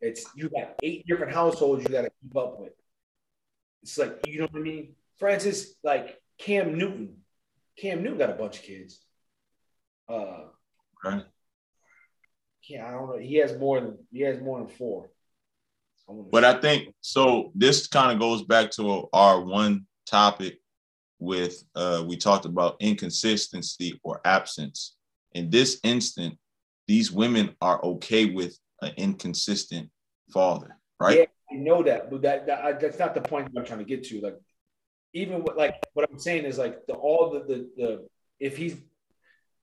It's 0.00 0.26
you 0.34 0.48
got 0.48 0.74
eight 0.82 1.06
different 1.06 1.32
households 1.32 1.82
you 1.82 1.88
got 1.88 2.02
to 2.02 2.10
keep 2.22 2.36
up 2.36 2.60
with. 2.60 2.72
It's 3.82 3.98
like 3.98 4.26
you 4.26 4.40
know 4.40 4.48
what 4.50 4.60
I 4.60 4.62
mean. 4.62 4.94
Francis, 5.18 5.74
like 5.82 6.20
Cam 6.38 6.76
Newton, 6.76 7.16
Cam 7.78 8.02
Newton 8.02 8.18
got 8.18 8.30
a 8.30 8.34
bunch 8.34 8.58
of 8.58 8.62
kids. 8.62 9.00
Uh, 10.08 10.44
right. 11.04 11.24
Yeah, 12.68 12.86
I 12.86 12.90
don't 12.90 13.08
know. 13.08 13.18
He 13.18 13.36
has 13.36 13.56
more 13.58 13.80
than 13.80 13.98
he 14.12 14.22
has 14.22 14.40
more 14.40 14.58
than 14.58 14.68
four. 14.68 15.10
But 16.30 16.44
I 16.44 16.60
think 16.60 16.94
so. 17.00 17.50
This 17.54 17.86
kind 17.88 18.12
of 18.12 18.20
goes 18.20 18.42
back 18.42 18.70
to 18.72 19.08
our 19.12 19.40
one 19.40 19.86
topic 20.06 20.60
with 21.18 21.64
uh, 21.74 22.04
we 22.06 22.16
talked 22.16 22.44
about 22.44 22.76
inconsistency 22.80 23.98
or 24.02 24.20
absence. 24.24 24.96
In 25.32 25.50
this 25.50 25.80
instant, 25.82 26.38
these 26.86 27.10
women 27.10 27.56
are 27.60 27.82
okay 27.84 28.26
with 28.26 28.56
an 28.82 28.92
inconsistent 28.96 29.90
father, 30.32 30.76
right? 31.00 31.18
Yeah, 31.18 31.24
I 31.50 31.54
know 31.60 31.82
that, 31.82 32.10
but 32.10 32.22
that, 32.22 32.46
that 32.46 32.80
that's 32.80 32.98
not 32.98 33.14
the 33.14 33.20
point 33.20 33.50
I'm 33.56 33.64
trying 33.64 33.78
to 33.78 33.84
get 33.84 34.04
to. 34.04 34.20
Like, 34.20 34.36
even 35.12 35.42
what 35.42 35.56
like 35.56 35.76
what 35.94 36.08
I'm 36.10 36.18
saying 36.18 36.44
is 36.44 36.58
like 36.58 36.86
the 36.86 36.94
all 36.94 37.30
the 37.30 37.40
the, 37.40 37.68
the 37.76 38.08
if 38.38 38.56
he's 38.56 38.76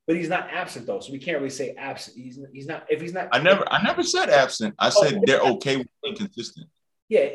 but 0.06 0.18
he's 0.18 0.30
not 0.30 0.50
absent 0.52 0.86
though, 0.86 1.00
so 1.00 1.12
we 1.12 1.20
can't 1.20 1.38
really 1.38 1.50
say 1.50 1.76
absent. 1.78 2.18
He's 2.18 2.40
he's 2.52 2.68
not 2.68 2.86
if 2.90 3.02
he's 3.02 3.14
not. 3.14 3.30
I 3.32 3.40
never 3.40 3.64
I 3.72 3.82
never 3.82 4.04
said 4.04 4.30
absent. 4.30 4.76
I 4.80 4.88
oh, 4.88 4.90
said 4.90 5.14
oh, 5.16 5.24
they're 5.26 5.42
okay 5.42 5.78
with 5.78 5.88
inconsistent. 6.06 6.68
Yeah, 7.08 7.30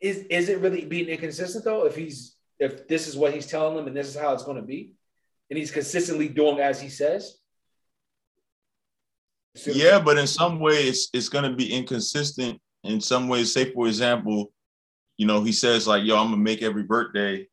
is 0.00 0.18
is 0.30 0.48
it 0.48 0.58
really 0.58 0.84
being 0.84 1.08
inconsistent 1.08 1.64
though? 1.64 1.86
If 1.86 1.94
he's 1.94 2.36
if 2.58 2.88
this 2.88 3.06
is 3.06 3.16
what 3.16 3.32
he's 3.32 3.46
telling 3.46 3.76
them 3.76 3.86
and 3.86 3.96
this 3.96 4.08
is 4.08 4.16
how 4.16 4.32
it's 4.32 4.44
going 4.44 4.56
to 4.56 4.62
be, 4.62 4.94
and 5.50 5.58
he's 5.58 5.70
consistently 5.70 6.28
doing 6.28 6.58
as 6.58 6.80
he 6.80 6.88
says. 6.88 7.38
Yeah, 9.66 10.00
but 10.00 10.18
in 10.18 10.26
some 10.26 10.58
ways 10.58 11.08
it's 11.12 11.28
going 11.28 11.48
to 11.48 11.56
be 11.56 11.72
inconsistent. 11.72 12.60
In 12.82 13.00
some 13.00 13.28
ways, 13.28 13.52
say 13.52 13.72
for 13.72 13.86
example, 13.86 14.52
you 15.16 15.26
know, 15.26 15.42
he 15.42 15.52
says 15.52 15.86
like, 15.86 16.04
"Yo, 16.04 16.16
I'm 16.16 16.30
gonna 16.30 16.36
make 16.36 16.62
every 16.62 16.82
birthday," 16.82 17.46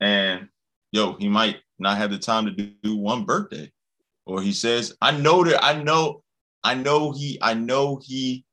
and 0.00 0.48
yo, 0.90 1.14
he 1.14 1.28
might 1.28 1.58
not 1.78 1.98
have 1.98 2.10
the 2.10 2.18
time 2.18 2.46
to 2.46 2.52
do 2.52 2.96
one 2.96 3.24
birthday. 3.24 3.70
Or 4.26 4.40
he 4.40 4.52
says, 4.52 4.96
I 5.00 5.10
know 5.10 5.42
that 5.44 5.64
I 5.64 5.82
know, 5.82 6.22
I 6.62 6.74
know 6.74 7.12
he, 7.12 7.38
I 7.42 7.54
know 7.54 8.00
he 8.02 8.44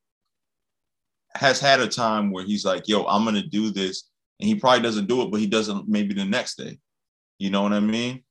has 1.35 1.59
had 1.59 1.79
a 1.79 1.87
time 1.87 2.31
where 2.31 2.43
he's 2.43 2.65
like, 2.65 2.87
yo, 2.87 3.03
I'm 3.03 3.23
gonna 3.23 3.43
do 3.45 3.69
this. 3.69 4.09
And 4.39 4.47
he 4.47 4.55
probably 4.55 4.81
doesn't 4.81 5.07
do 5.07 5.21
it, 5.21 5.31
but 5.31 5.39
he 5.39 5.47
doesn't 5.47 5.87
maybe 5.87 6.13
the 6.13 6.25
next 6.25 6.55
day. 6.55 6.79
You 7.37 7.51
know 7.51 7.61
what 7.61 7.73
I 7.73 7.79
mean? 7.79 8.23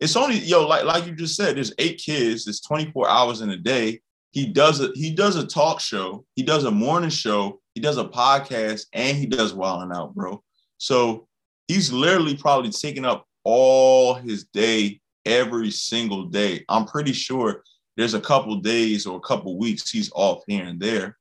It's 0.00 0.16
only, 0.16 0.38
yo, 0.38 0.66
like, 0.66 0.84
like 0.84 1.06
you 1.06 1.12
just 1.14 1.36
said, 1.36 1.56
there's 1.56 1.72
eight 1.78 1.98
kids, 1.98 2.46
it's 2.46 2.60
24 2.60 3.08
hours 3.08 3.40
in 3.40 3.50
a 3.50 3.56
day. 3.56 4.00
He 4.32 4.46
does 4.46 4.80
a 4.80 4.90
he 4.94 5.12
does 5.14 5.36
a 5.36 5.46
talk 5.46 5.80
show, 5.80 6.26
he 6.34 6.42
does 6.42 6.64
a 6.64 6.70
morning 6.70 7.08
show, 7.08 7.62
he 7.74 7.80
does 7.80 7.96
a 7.96 8.04
podcast, 8.04 8.84
and 8.92 9.16
he 9.16 9.24
does 9.24 9.54
Wild 9.54 9.82
'N 9.82 9.96
Out, 9.96 10.14
bro. 10.14 10.42
So 10.76 11.26
he's 11.68 11.90
literally 11.90 12.36
probably 12.36 12.70
taking 12.70 13.06
up 13.06 13.26
all 13.44 14.12
his 14.12 14.44
day 14.44 15.00
every 15.24 15.70
single 15.70 16.26
day. 16.26 16.66
I'm 16.68 16.84
pretty 16.84 17.14
sure 17.14 17.62
there's 17.96 18.12
a 18.12 18.20
couple 18.20 18.56
days 18.56 19.06
or 19.06 19.16
a 19.16 19.26
couple 19.26 19.58
weeks 19.58 19.90
he's 19.90 20.12
off 20.14 20.42
here 20.46 20.64
and 20.64 20.78
there. 20.78 21.16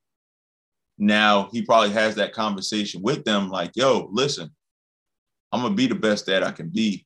Now 0.97 1.49
he 1.51 1.61
probably 1.61 1.91
has 1.91 2.15
that 2.15 2.33
conversation 2.33 3.01
with 3.01 3.23
them 3.23 3.49
like, 3.49 3.71
yo, 3.75 4.09
listen, 4.11 4.53
I'm 5.51 5.61
gonna 5.61 5.75
be 5.75 5.87
the 5.87 5.95
best 5.95 6.25
dad 6.25 6.43
I 6.43 6.51
can 6.51 6.69
be. 6.69 7.05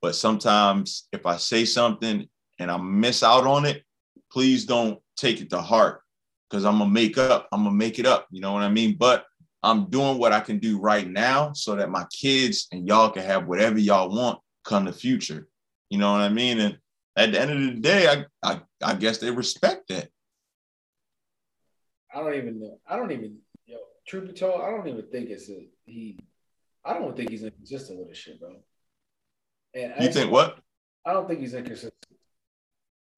But 0.00 0.14
sometimes 0.14 1.08
if 1.12 1.26
I 1.26 1.36
say 1.36 1.64
something 1.64 2.28
and 2.58 2.70
I 2.70 2.76
miss 2.76 3.22
out 3.22 3.46
on 3.46 3.64
it, 3.64 3.82
please 4.30 4.64
don't 4.64 5.00
take 5.16 5.40
it 5.40 5.50
to 5.50 5.60
heart 5.60 6.02
because 6.48 6.64
I'm 6.64 6.78
gonna 6.78 6.90
make 6.90 7.18
up, 7.18 7.48
I'm 7.52 7.64
gonna 7.64 7.74
make 7.74 7.98
it 7.98 8.06
up. 8.06 8.26
You 8.30 8.40
know 8.40 8.52
what 8.52 8.62
I 8.62 8.68
mean? 8.68 8.96
But 8.98 9.24
I'm 9.62 9.90
doing 9.90 10.18
what 10.18 10.32
I 10.32 10.40
can 10.40 10.58
do 10.58 10.78
right 10.78 11.08
now 11.08 11.52
so 11.52 11.74
that 11.76 11.90
my 11.90 12.06
kids 12.12 12.68
and 12.72 12.86
y'all 12.86 13.10
can 13.10 13.24
have 13.24 13.46
whatever 13.46 13.78
y'all 13.78 14.14
want 14.14 14.38
come 14.64 14.84
the 14.84 14.92
future. 14.92 15.48
You 15.90 15.98
know 15.98 16.12
what 16.12 16.20
I 16.20 16.28
mean? 16.28 16.60
And 16.60 16.78
at 17.16 17.32
the 17.32 17.40
end 17.40 17.50
of 17.50 17.74
the 17.74 17.80
day, 17.80 18.08
I 18.08 18.24
I, 18.42 18.60
I 18.82 18.94
guess 18.94 19.18
they 19.18 19.30
respect 19.30 19.88
that. 19.88 20.08
I 22.14 22.20
don't 22.20 22.34
even 22.34 22.60
know. 22.60 22.78
I 22.88 22.96
don't 22.96 23.10
even 23.10 23.38
yo, 23.66 23.78
truth 24.06 24.28
be 24.28 24.32
told, 24.32 24.62
I 24.62 24.70
don't 24.70 24.86
even 24.86 25.06
think 25.10 25.30
it's 25.30 25.50
a 25.50 25.68
he 25.86 26.18
I 26.84 26.94
don't 26.94 27.16
think 27.16 27.30
he's 27.30 27.42
inconsistent 27.42 27.98
with 27.98 28.08
this 28.08 28.18
shit, 28.18 28.40
bro. 28.40 28.56
And 29.78 30.04
you 30.04 30.12
think 30.12 30.32
what? 30.32 30.58
I 31.04 31.12
don't 31.12 31.28
think 31.28 31.40
he's 31.40 31.54
inconsistent. 31.54 31.94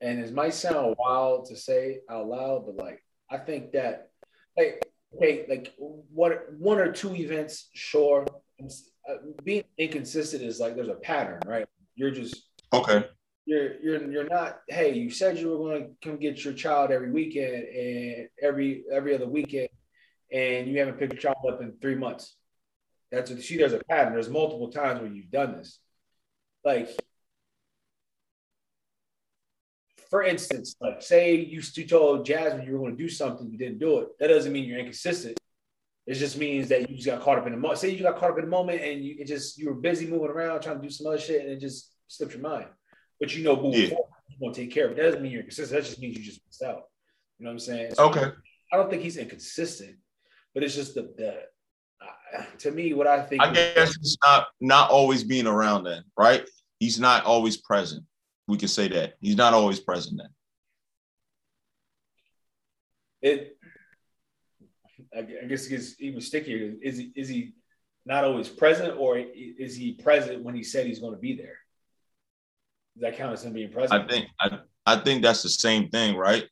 And 0.01 0.21
it 0.21 0.33
might 0.33 0.55
sound 0.55 0.97
wild 0.99 1.47
to 1.47 1.57
say 1.57 2.01
out 2.09 2.27
loud, 2.27 2.65
but 2.67 2.77
like 2.77 3.03
I 3.31 3.39
think 3.39 3.73
that 3.73 4.11
like 4.57 4.85
okay, 5.17 5.47
like 5.49 5.75
what 5.79 6.53
one 6.59 6.79
or 6.79 6.93
two 6.93 7.15
events, 7.15 7.69
sure. 7.75 8.27
Uh, 9.09 9.15
being 9.43 9.65
inconsistent 9.79 10.43
is 10.43 10.61
like 10.61 10.77
there's 10.77 10.89
a 10.89 10.95
pattern, 10.95 11.41
right? 11.47 11.67
You're 11.95 12.11
just 12.11 12.47
okay. 12.73 13.07
You're 13.47 13.81
you're 13.81 14.13
you're 14.13 14.29
not. 14.29 14.61
Hey, 14.69 14.95
you 14.95 15.11
said 15.11 15.39
you 15.39 15.49
were 15.49 15.57
going 15.57 15.83
to 15.83 16.09
come 16.09 16.19
get 16.19 16.45
your 16.45 16.53
child 16.53 16.91
every 16.91 17.11
weekend 17.11 17.65
and 17.65 18.29
every 18.43 18.85
every 18.93 19.15
other 19.15 19.27
weekend, 19.27 19.71
and 20.31 20.69
you 20.69 20.79
haven't 20.79 20.99
picked 20.99 21.15
your 21.15 21.23
child 21.23 21.39
up 21.51 21.63
in 21.63 21.73
three 21.81 21.95
months. 21.95 22.37
That's 23.11 23.31
what 23.31 23.41
see. 23.41 23.57
There's 23.57 23.73
a 23.73 23.81
pattern. 23.89 24.13
There's 24.13 24.29
multiple 24.29 24.71
times 24.71 25.01
where 25.01 25.11
you've 25.11 25.31
done 25.31 25.57
this. 25.57 25.79
Like 26.65 26.91
for 30.11 30.23
instance, 30.25 30.75
like 30.81 31.03
say 31.03 31.37
you, 31.37 31.63
you 31.75 31.85
told 31.87 32.27
Jasmine 32.27 32.67
you 32.67 32.73
were 32.73 32.79
going 32.81 32.97
to 32.97 33.03
do 33.03 33.09
something, 33.09 33.49
you 33.51 33.57
didn't 33.59 33.79
do 33.79 34.01
it. 34.01 34.09
That 34.19 34.29
doesn't 34.29 34.53
mean 34.53 34.65
you're 34.65 34.79
inconsistent. 34.79 35.39
It 36.07 36.15
just 36.15 36.37
means 36.37 36.69
that 36.71 36.91
you 36.91 36.97
just 36.97 37.07
got 37.07 37.21
caught 37.21 37.39
up 37.39 37.47
in 37.47 37.53
the 37.53 37.59
moment. 37.59 37.79
Say 37.79 37.91
you 37.91 38.03
got 38.03 38.17
caught 38.19 38.33
up 38.33 38.39
in 38.39 38.45
the 38.45 38.51
moment 38.51 38.83
and 38.83 39.05
you 39.05 39.17
it 39.21 39.27
just 39.27 39.59
you 39.59 39.69
were 39.69 39.75
busy 39.75 40.07
moving 40.07 40.29
around 40.31 40.61
trying 40.63 40.81
to 40.81 40.83
do 40.83 40.91
some 40.91 41.07
other 41.07 41.19
shit 41.19 41.43
and 41.43 41.51
it 41.51 41.61
just 41.61 41.93
slipped 42.09 42.33
your 42.33 42.43
mind. 42.43 42.67
But 43.21 43.35
you 43.37 43.45
know, 43.45 43.55
moving 43.55 43.83
Yeah. 43.83 43.89
forward, 43.91 44.11
you're 44.29 44.41
gonna 44.51 44.55
take 44.55 44.73
care 44.73 44.87
of 44.87 44.93
it. 44.93 44.97
That 44.97 45.03
doesn't 45.05 45.23
mean 45.23 45.33
you're 45.33 45.43
consistent. 45.43 45.81
That 45.81 45.87
just 45.89 46.01
means 46.01 46.17
you 46.19 46.25
just 46.25 46.41
missed 46.47 46.63
out. 46.63 46.83
You 47.39 47.45
know 47.45 47.51
what 47.51 47.55
I'm 47.55 47.59
saying? 47.61 47.95
So 47.95 48.09
Okay. 48.09 48.33
I 48.73 48.77
don't 48.77 48.91
think 48.91 49.03
he's 49.03 49.17
inconsistent, 49.17 49.97
but 50.55 50.63
it's 50.65 50.75
just 50.75 50.95
the, 50.95 51.03
the 51.17 51.43
to 52.59 52.71
me 52.71 52.93
what 52.95 53.07
I 53.07 53.23
think. 53.23 53.43
I 53.43 53.53
guess 53.53 53.91
it's 53.97 54.17
not 54.25 54.49
not 54.61 54.91
always 54.91 55.25
being 55.25 55.47
around 55.47 55.85
then, 55.85 56.03
right? 56.17 56.45
He's 56.79 56.99
not 56.99 57.25
always 57.25 57.57
present. 57.57 58.05
We 58.49 58.57
can 58.57 58.69
say 58.69 58.89
that. 58.89 59.15
He's 59.21 59.37
not 59.37 59.55
always 59.55 59.81
present 59.81 60.19
then. 60.19 60.29
it. 63.23 63.57
I 65.17 65.23
guess 65.23 65.67
it 65.67 65.71
gets 65.71 66.01
even 66.01 66.21
stickier. 66.21 66.75
Is 66.83 66.99
he 66.99 67.13
is 67.17 67.29
he 67.29 67.55
not 68.07 68.25
always 68.25 68.49
present, 68.49 68.97
or 68.99 69.19
is 69.19 69.77
he 69.77 69.93
present 69.93 70.43
when 70.43 70.55
he 70.55 70.63
said 70.63 70.87
he's 70.87 71.01
going 71.01 71.15
to 71.15 71.21
be 71.21 71.37
there? 71.37 71.59
Does 72.95 73.03
that 73.03 73.17
count 73.17 73.33
as 73.33 73.45
him 73.45 73.53
being 73.53 73.73
present? 73.73 74.05
I 74.05 74.07
think 74.07 74.27
I 74.41 74.59
I 74.87 74.97
think 74.97 75.23
that's 75.23 75.43
the 75.43 75.49
same 75.49 75.91
thing, 75.91 76.17
right? 76.17 76.45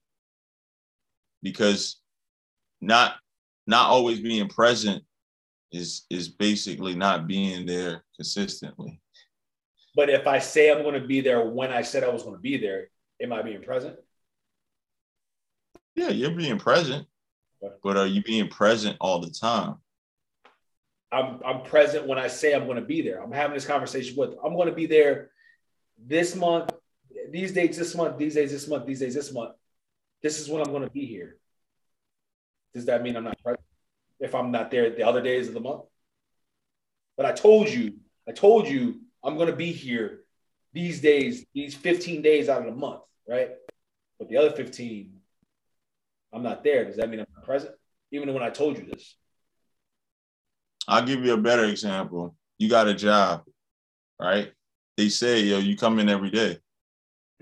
Because 1.42 2.00
not 2.80 3.14
not 3.66 3.88
always 3.90 4.20
being 4.20 4.48
present 4.48 5.04
is 5.72 6.06
is 6.10 6.28
basically 6.28 6.94
not 6.94 7.26
being 7.26 7.66
there 7.66 8.04
consistently. 8.16 9.00
But 9.94 10.10
if 10.10 10.26
I 10.26 10.38
say 10.38 10.70
I'm 10.70 10.82
going 10.82 11.00
to 11.00 11.06
be 11.06 11.20
there 11.20 11.44
when 11.44 11.72
I 11.72 11.82
said 11.82 12.04
I 12.04 12.08
was 12.08 12.22
going 12.22 12.36
to 12.36 12.40
be 12.40 12.56
there, 12.56 12.88
am 13.20 13.32
I 13.32 13.42
being 13.42 13.62
present? 13.62 13.96
Yeah, 15.94 16.10
you're 16.10 16.30
being 16.30 16.58
present, 16.58 17.06
but 17.82 17.96
are 17.96 18.06
you 18.06 18.22
being 18.22 18.48
present 18.48 18.96
all 19.00 19.20
the 19.20 19.30
time? 19.30 19.76
I'm 21.10 21.40
I'm 21.44 21.62
present 21.62 22.06
when 22.06 22.18
I 22.18 22.28
say 22.28 22.54
I'm 22.54 22.66
going 22.66 22.76
to 22.76 22.84
be 22.84 23.02
there. 23.02 23.22
I'm 23.22 23.32
having 23.32 23.54
this 23.54 23.66
conversation 23.66 24.16
with. 24.16 24.30
I'm 24.44 24.54
going 24.54 24.68
to 24.68 24.74
be 24.74 24.86
there 24.86 25.30
this 25.98 26.36
month, 26.36 26.70
these 27.30 27.52
dates 27.52 27.76
this 27.76 27.94
month, 27.94 28.18
these 28.18 28.34
days 28.34 28.52
this 28.52 28.68
month, 28.68 28.86
these 28.86 29.00
days 29.00 29.14
this 29.14 29.32
month. 29.32 29.54
This 30.22 30.38
is 30.38 30.48
when 30.48 30.62
I'm 30.62 30.70
going 30.70 30.84
to 30.84 30.90
be 30.90 31.06
here. 31.06 31.36
Does 32.74 32.86
that 32.86 33.02
mean 33.02 33.16
I'm 33.16 33.24
not 33.24 33.42
present 33.42 33.67
if 34.20 34.34
I'm 34.34 34.50
not 34.50 34.70
there 34.70 34.90
the 34.90 35.06
other 35.06 35.22
days 35.22 35.48
of 35.48 35.54
the 35.54 35.60
month? 35.60 35.82
But 37.16 37.26
I 37.26 37.32
told 37.32 37.68
you, 37.68 37.94
I 38.28 38.32
told 38.32 38.68
you 38.68 39.00
I'm 39.24 39.36
going 39.36 39.50
to 39.50 39.56
be 39.56 39.72
here 39.72 40.20
these 40.72 41.00
days, 41.00 41.44
these 41.54 41.74
15 41.74 42.22
days 42.22 42.48
out 42.48 42.60
of 42.60 42.66
the 42.66 42.78
month, 42.78 43.00
right? 43.28 43.50
But 44.18 44.28
the 44.28 44.36
other 44.36 44.50
15, 44.50 45.12
I'm 46.32 46.42
not 46.42 46.62
there. 46.62 46.84
Does 46.84 46.96
that 46.96 47.08
mean 47.08 47.20
I'm 47.20 47.26
not 47.34 47.44
present? 47.44 47.74
Even 48.12 48.32
when 48.32 48.42
I 48.42 48.50
told 48.50 48.78
you 48.78 48.84
this. 48.84 49.16
I'll 50.86 51.04
give 51.04 51.24
you 51.24 51.34
a 51.34 51.38
better 51.38 51.64
example. 51.64 52.34
You 52.58 52.68
got 52.68 52.88
a 52.88 52.94
job, 52.94 53.44
right? 54.20 54.52
They 54.96 55.08
say, 55.08 55.40
yo, 55.42 55.58
you 55.58 55.76
come 55.76 55.98
in 55.98 56.08
every 56.08 56.30
day. 56.30 56.58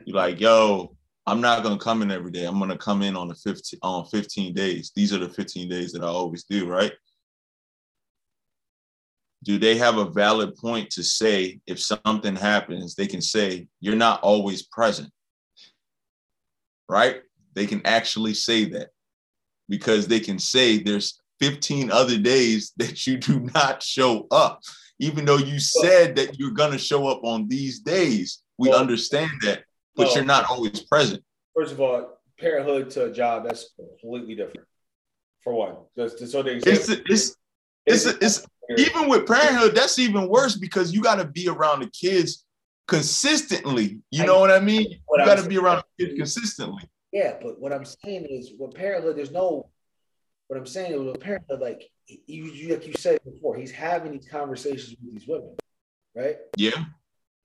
You're 0.04 0.16
like, 0.16 0.40
yo, 0.40 0.95
I'm 1.26 1.40
not 1.40 1.62
gonna 1.62 1.78
come 1.78 2.02
in 2.02 2.10
every 2.10 2.30
day. 2.30 2.44
I'm 2.44 2.58
gonna 2.58 2.78
come 2.78 3.02
in 3.02 3.16
on 3.16 3.28
the 3.28 3.34
15 3.34 3.80
on 3.82 4.06
15 4.06 4.54
days. 4.54 4.92
These 4.94 5.12
are 5.12 5.18
the 5.18 5.28
15 5.28 5.68
days 5.68 5.92
that 5.92 6.02
I 6.02 6.06
always 6.06 6.44
do, 6.44 6.68
right? 6.68 6.92
Do 9.44 9.58
they 9.58 9.76
have 9.76 9.98
a 9.98 10.10
valid 10.10 10.56
point 10.56 10.90
to 10.90 11.02
say 11.02 11.60
if 11.66 11.80
something 11.80 12.36
happens, 12.36 12.94
they 12.94 13.06
can 13.06 13.20
say, 13.20 13.68
you're 13.80 13.96
not 13.96 14.20
always 14.22 14.62
present, 14.62 15.10
right? 16.88 17.22
They 17.54 17.66
can 17.66 17.80
actually 17.84 18.34
say 18.34 18.64
that 18.66 18.90
because 19.68 20.06
they 20.06 20.20
can 20.20 20.38
say 20.38 20.78
there's 20.78 21.20
15 21.40 21.90
other 21.90 22.18
days 22.18 22.72
that 22.76 23.06
you 23.06 23.16
do 23.18 23.40
not 23.54 23.82
show 23.82 24.26
up, 24.30 24.62
even 24.98 25.24
though 25.24 25.38
you 25.38 25.58
said 25.58 26.16
that 26.16 26.38
you're 26.38 26.50
going 26.52 26.72
to 26.72 26.78
show 26.78 27.06
up 27.06 27.20
on 27.24 27.48
these 27.48 27.80
days. 27.80 28.42
We 28.58 28.72
understand 28.72 29.30
that, 29.42 29.64
but 29.96 30.14
you're 30.14 30.24
not 30.24 30.44
always 30.50 30.80
present. 30.82 31.22
First 31.54 31.72
of 31.72 31.80
all, 31.80 32.18
parenthood 32.38 32.90
to 32.90 33.06
a 33.06 33.12
job, 33.12 33.44
that's 33.44 33.72
completely 33.76 34.34
different. 34.34 34.66
For 35.42 35.54
one, 35.54 35.76
just, 35.96 36.18
just 36.18 36.32
so 36.32 36.42
the 36.42 36.56
It's, 36.56 36.66
example, 36.66 37.04
it's, 37.08 37.36
it's, 37.86 38.06
it's, 38.06 38.46
even 38.76 39.08
with 39.08 39.26
parenthood, 39.26 39.74
that's 39.76 39.98
even 39.98 40.28
worse 40.28 40.56
because 40.56 40.92
you 40.92 41.00
got 41.00 41.16
to 41.16 41.24
be 41.24 41.48
around 41.48 41.80
the 41.80 41.90
kids 41.90 42.44
consistently. 42.88 44.00
You 44.10 44.26
know 44.26 44.40
what 44.40 44.50
I 44.50 44.58
mean? 44.58 44.98
What 45.06 45.20
You 45.20 45.26
got 45.26 45.38
to 45.38 45.48
be 45.48 45.56
around 45.56 45.82
the 45.98 46.06
kids 46.06 46.18
consistently. 46.18 46.82
yeah, 47.12 47.36
but 47.40 47.60
what 47.60 47.72
I'm 47.72 47.84
saying 47.84 48.26
is, 48.28 48.52
with 48.58 48.74
parenthood, 48.74 49.16
there's 49.16 49.30
no. 49.30 49.70
What 50.48 50.58
I'm 50.58 50.66
saying 50.66 50.92
is, 50.92 51.00
with 51.00 51.20
parenthood, 51.20 51.60
like 51.60 51.90
you, 52.06 52.44
you, 52.46 52.74
like 52.74 52.86
you 52.86 52.94
said 52.94 53.20
before, 53.24 53.56
he's 53.56 53.70
having 53.70 54.12
these 54.12 54.28
conversations 54.28 54.96
with 55.02 55.14
these 55.14 55.28
women, 55.28 55.54
right? 56.14 56.36
Yeah. 56.56 56.84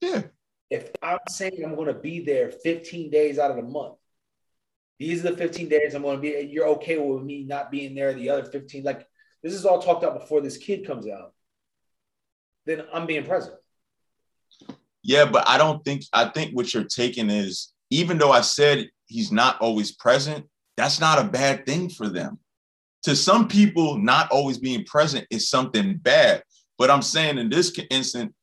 Yeah. 0.01 0.23
If 0.71 0.89
I'm 1.03 1.19
saying 1.29 1.61
I'm 1.63 1.75
going 1.75 1.87
to 1.87 1.93
be 1.93 2.23
there 2.23 2.49
15 2.49 3.11
days 3.11 3.37
out 3.37 3.51
of 3.51 3.57
the 3.57 3.63
month, 3.63 3.95
these 4.97 5.25
are 5.25 5.31
the 5.31 5.37
15 5.37 5.67
days 5.67 5.93
I'm 5.93 6.03
going 6.03 6.15
to 6.15 6.21
be. 6.21 6.49
You're 6.49 6.69
okay 6.69 6.97
with 6.97 7.23
me 7.23 7.43
not 7.43 7.69
being 7.69 7.93
there 7.93 8.13
the 8.13 8.29
other 8.29 8.45
15? 8.45 8.83
Like 8.83 9.05
this 9.43 9.53
is 9.53 9.65
all 9.65 9.81
talked 9.81 10.05
out 10.05 10.19
before 10.19 10.39
this 10.39 10.57
kid 10.57 10.87
comes 10.87 11.07
out. 11.07 11.33
Then 12.65 12.83
I'm 12.93 13.05
being 13.05 13.25
present. 13.25 13.55
Yeah, 15.03 15.25
but 15.25 15.47
I 15.47 15.57
don't 15.57 15.83
think 15.83 16.03
I 16.13 16.25
think 16.29 16.55
what 16.55 16.73
you're 16.73 16.83
taking 16.83 17.29
is 17.29 17.73
even 17.89 18.17
though 18.17 18.31
I 18.31 18.41
said 18.41 18.89
he's 19.07 19.31
not 19.31 19.59
always 19.59 19.91
present, 19.91 20.45
that's 20.77 21.01
not 21.01 21.19
a 21.19 21.27
bad 21.27 21.65
thing 21.65 21.89
for 21.89 22.07
them. 22.07 22.39
To 23.03 23.15
some 23.15 23.47
people, 23.47 23.97
not 23.97 24.31
always 24.31 24.59
being 24.59 24.85
present 24.85 25.25
is 25.31 25.49
something 25.49 25.97
bad. 25.97 26.43
But 26.77 26.91
I'm 26.91 27.01
saying 27.01 27.39
in 27.39 27.49
this 27.49 27.77
instant, 27.89 28.33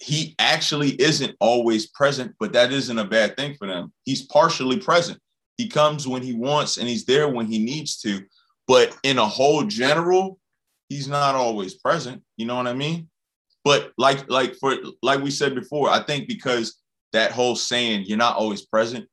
he 0.00 0.34
actually 0.38 0.90
isn't 1.00 1.36
always 1.40 1.86
present, 1.86 2.34
but 2.38 2.52
that 2.52 2.72
isn't 2.72 2.98
a 2.98 3.04
bad 3.04 3.36
thing 3.36 3.54
for 3.54 3.66
them. 3.66 3.92
He's 4.04 4.22
partially 4.22 4.78
present. 4.78 5.18
He 5.56 5.68
comes 5.68 6.06
when 6.06 6.22
he 6.22 6.34
wants 6.34 6.76
and 6.76 6.88
he's 6.88 7.04
there 7.04 7.28
when 7.28 7.46
he 7.46 7.58
needs 7.58 7.98
to. 8.02 8.20
But 8.66 8.96
in 9.02 9.18
a 9.18 9.26
whole 9.26 9.64
general, 9.64 10.38
he's 10.88 11.08
not 11.08 11.34
always 11.34 11.74
present. 11.74 12.22
You 12.36 12.46
know 12.46 12.56
what 12.56 12.66
I 12.66 12.74
mean? 12.74 13.08
But 13.64 13.92
like 13.98 14.30
like 14.30 14.54
for 14.56 14.76
like 15.02 15.20
we 15.20 15.30
said 15.30 15.54
before, 15.54 15.90
I 15.90 16.02
think 16.02 16.28
because 16.28 16.80
that 17.12 17.32
whole 17.32 17.56
saying 17.56 18.04
you're 18.06 18.18
not 18.18 18.36
always 18.36 18.64
present 18.66 19.06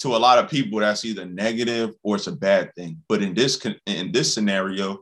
to 0.00 0.14
a 0.14 0.18
lot 0.18 0.38
of 0.38 0.50
people 0.50 0.78
that's 0.78 1.04
either 1.04 1.24
negative 1.24 1.94
or 2.02 2.16
it's 2.16 2.28
a 2.28 2.32
bad 2.32 2.72
thing. 2.76 3.02
But 3.08 3.22
in 3.22 3.34
this 3.34 3.64
in 3.86 4.12
this 4.12 4.32
scenario, 4.32 5.00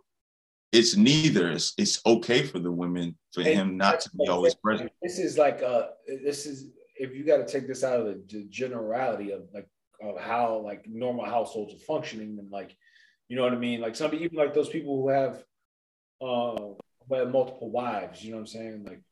it's 0.76 0.96
neither. 0.96 1.50
It's, 1.50 1.74
it's 1.78 2.00
okay 2.04 2.42
for 2.44 2.58
the 2.58 2.70
women 2.70 3.16
for 3.32 3.40
And 3.40 3.48
him 3.48 3.76
not 3.76 4.00
to 4.00 4.10
be 4.16 4.28
always 4.28 4.54
present. 4.54 4.90
This 5.02 5.18
is 5.18 5.38
like 5.38 5.62
uh 5.62 5.88
this 6.06 6.46
is 6.46 6.68
if 6.96 7.14
you 7.14 7.24
got 7.24 7.38
to 7.38 7.46
take 7.46 7.66
this 7.66 7.84
out 7.84 8.00
of 8.00 8.28
the 8.28 8.46
generality 8.50 9.32
of 9.32 9.42
like 9.54 9.68
of 10.02 10.18
how 10.20 10.58
like 10.58 10.86
normal 10.86 11.24
households 11.24 11.74
are 11.74 11.78
functioning 11.78 12.38
and 12.38 12.50
like 12.50 12.76
you 13.28 13.36
know 13.36 13.42
what 13.42 13.52
I 13.52 13.56
mean 13.56 13.80
like 13.80 13.96
some 13.96 14.14
even 14.14 14.36
like 14.36 14.54
those 14.54 14.68
people 14.68 15.00
who 15.00 15.08
have 15.08 15.42
uh 16.20 16.74
who 17.08 17.14
have 17.14 17.30
multiple 17.30 17.70
wives 17.70 18.22
you 18.22 18.30
know 18.30 18.36
what 18.36 18.42
I'm 18.42 18.46
saying 18.46 18.84
like 18.84 19.02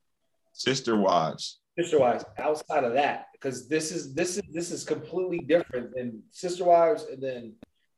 Sister 0.53 0.97
wives. 0.97 1.61
sister 1.77 1.99
wives 1.99 2.25
outside 2.39 2.85
of 2.85 2.93
that 2.95 3.27
because 3.33 3.67
this 3.69 3.91
is 3.91 4.15
this 4.15 4.37
is 4.37 4.43
this 4.53 4.71
is 4.71 4.85
completely 4.85 5.39
different 5.39 5.95
than 5.95 6.23
sister 6.31 6.65
wives 6.65 7.05
and 7.11 7.23
then 7.23 7.55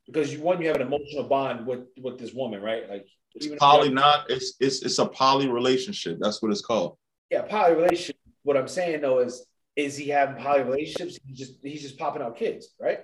because 0.07 0.33
you 0.33 0.41
one 0.41 0.61
you 0.61 0.69
have 0.69 0.77
an 0.77 0.83
emotional 0.83 1.25
bond 1.25 1.67
with 1.67 1.87
with 2.01 2.19
this 2.19 2.33
woman 2.33 2.63
right 2.63 2.89
like 2.89 3.07
even 3.41 3.59
Poly 3.59 3.91
not 3.91 4.31
it's 4.31 4.55
it's 4.61 4.83
it's 4.83 4.99
a 4.99 5.07
poly 5.07 5.49
relationship. 5.49 6.19
That's 6.21 6.41
what 6.41 6.51
it's 6.51 6.63
called. 6.63 6.97
yeah, 7.31 7.43
poly 7.43 7.75
relationship. 7.75 8.17
What 8.45 8.57
I'm 8.57 8.69
saying 8.69 9.03
though 9.03 9.19
is, 9.19 9.45
is 9.75 9.97
he 9.97 10.09
having 10.09 10.43
poly 10.43 10.63
relationships? 10.63 11.19
He 11.27 11.35
just 11.35 11.55
he's 11.63 11.83
just 11.83 11.99
popping 11.99 12.23
out 12.23 12.37
kids, 12.37 12.69
right? 12.81 13.01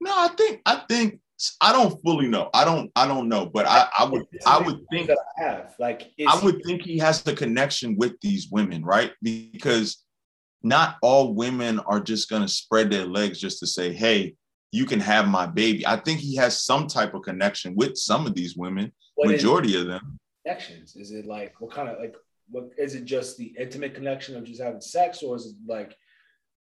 No, 0.00 0.12
I 0.14 0.28
think 0.28 0.62
I 0.64 0.82
think 0.88 1.20
I 1.60 1.72
don't 1.72 2.00
fully 2.02 2.28
know. 2.28 2.48
I 2.54 2.64
don't 2.64 2.90
I 2.96 3.06
don't 3.06 3.28
know, 3.28 3.46
but 3.46 3.66
I 3.66 3.88
I 3.98 4.04
would 4.04 4.24
I 4.46 4.58
would 4.62 4.80
think 4.90 5.08
that 5.08 5.18
I 5.36 5.42
have 5.42 5.74
like 5.78 6.10
I 6.26 6.38
he- 6.38 6.44
would 6.44 6.62
think 6.64 6.82
he 6.82 6.98
has 6.98 7.26
a 7.26 7.34
connection 7.34 7.96
with 7.96 8.18
these 8.22 8.48
women, 8.50 8.84
right? 8.84 9.12
Because 9.22 10.04
not 10.62 10.96
all 11.02 11.34
women 11.34 11.80
are 11.80 12.00
just 12.00 12.30
going 12.30 12.42
to 12.42 12.48
spread 12.48 12.90
their 12.90 13.04
legs 13.04 13.40
just 13.40 13.60
to 13.60 13.66
say, 13.66 13.92
"Hey, 13.92 14.34
you 14.72 14.86
can 14.86 15.00
have 15.00 15.28
my 15.28 15.46
baby." 15.46 15.86
I 15.86 15.96
think 15.96 16.20
he 16.20 16.36
has 16.36 16.62
some 16.62 16.86
type 16.86 17.14
of 17.14 17.22
connection 17.22 17.74
with 17.74 17.96
some 17.96 18.26
of 18.26 18.34
these 18.34 18.56
women, 18.56 18.92
what 19.14 19.28
majority 19.28 19.76
of 19.76 19.86
them. 19.86 20.18
connections? 20.44 20.96
Is 20.96 21.10
it 21.10 21.26
like 21.26 21.60
what 21.60 21.72
kind 21.72 21.88
of 21.88 21.98
like 21.98 22.16
what 22.50 22.70
is 22.78 22.94
it 22.94 23.04
just 23.04 23.36
the 23.36 23.54
intimate 23.58 23.94
connection 23.94 24.36
of 24.36 24.44
just 24.44 24.62
having 24.62 24.80
sex, 24.80 25.22
or 25.22 25.36
is 25.36 25.46
it 25.46 25.54
like 25.66 25.96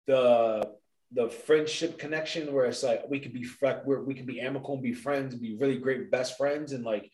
the 0.07 0.75
the 1.11 1.29
friendship 1.29 1.97
connection 1.97 2.53
where 2.53 2.65
it's 2.65 2.83
like 2.83 3.03
we 3.09 3.19
could 3.19 3.33
be 3.33 3.47
we're, 3.85 4.03
we 4.03 4.13
can 4.13 4.25
be 4.25 4.41
amicable 4.41 4.75
and 4.75 4.83
be 4.83 4.93
friends 4.93 5.33
and 5.33 5.41
be 5.41 5.55
really 5.55 5.77
great 5.77 6.11
best 6.11 6.37
friends 6.37 6.73
and 6.73 6.83
like 6.83 7.09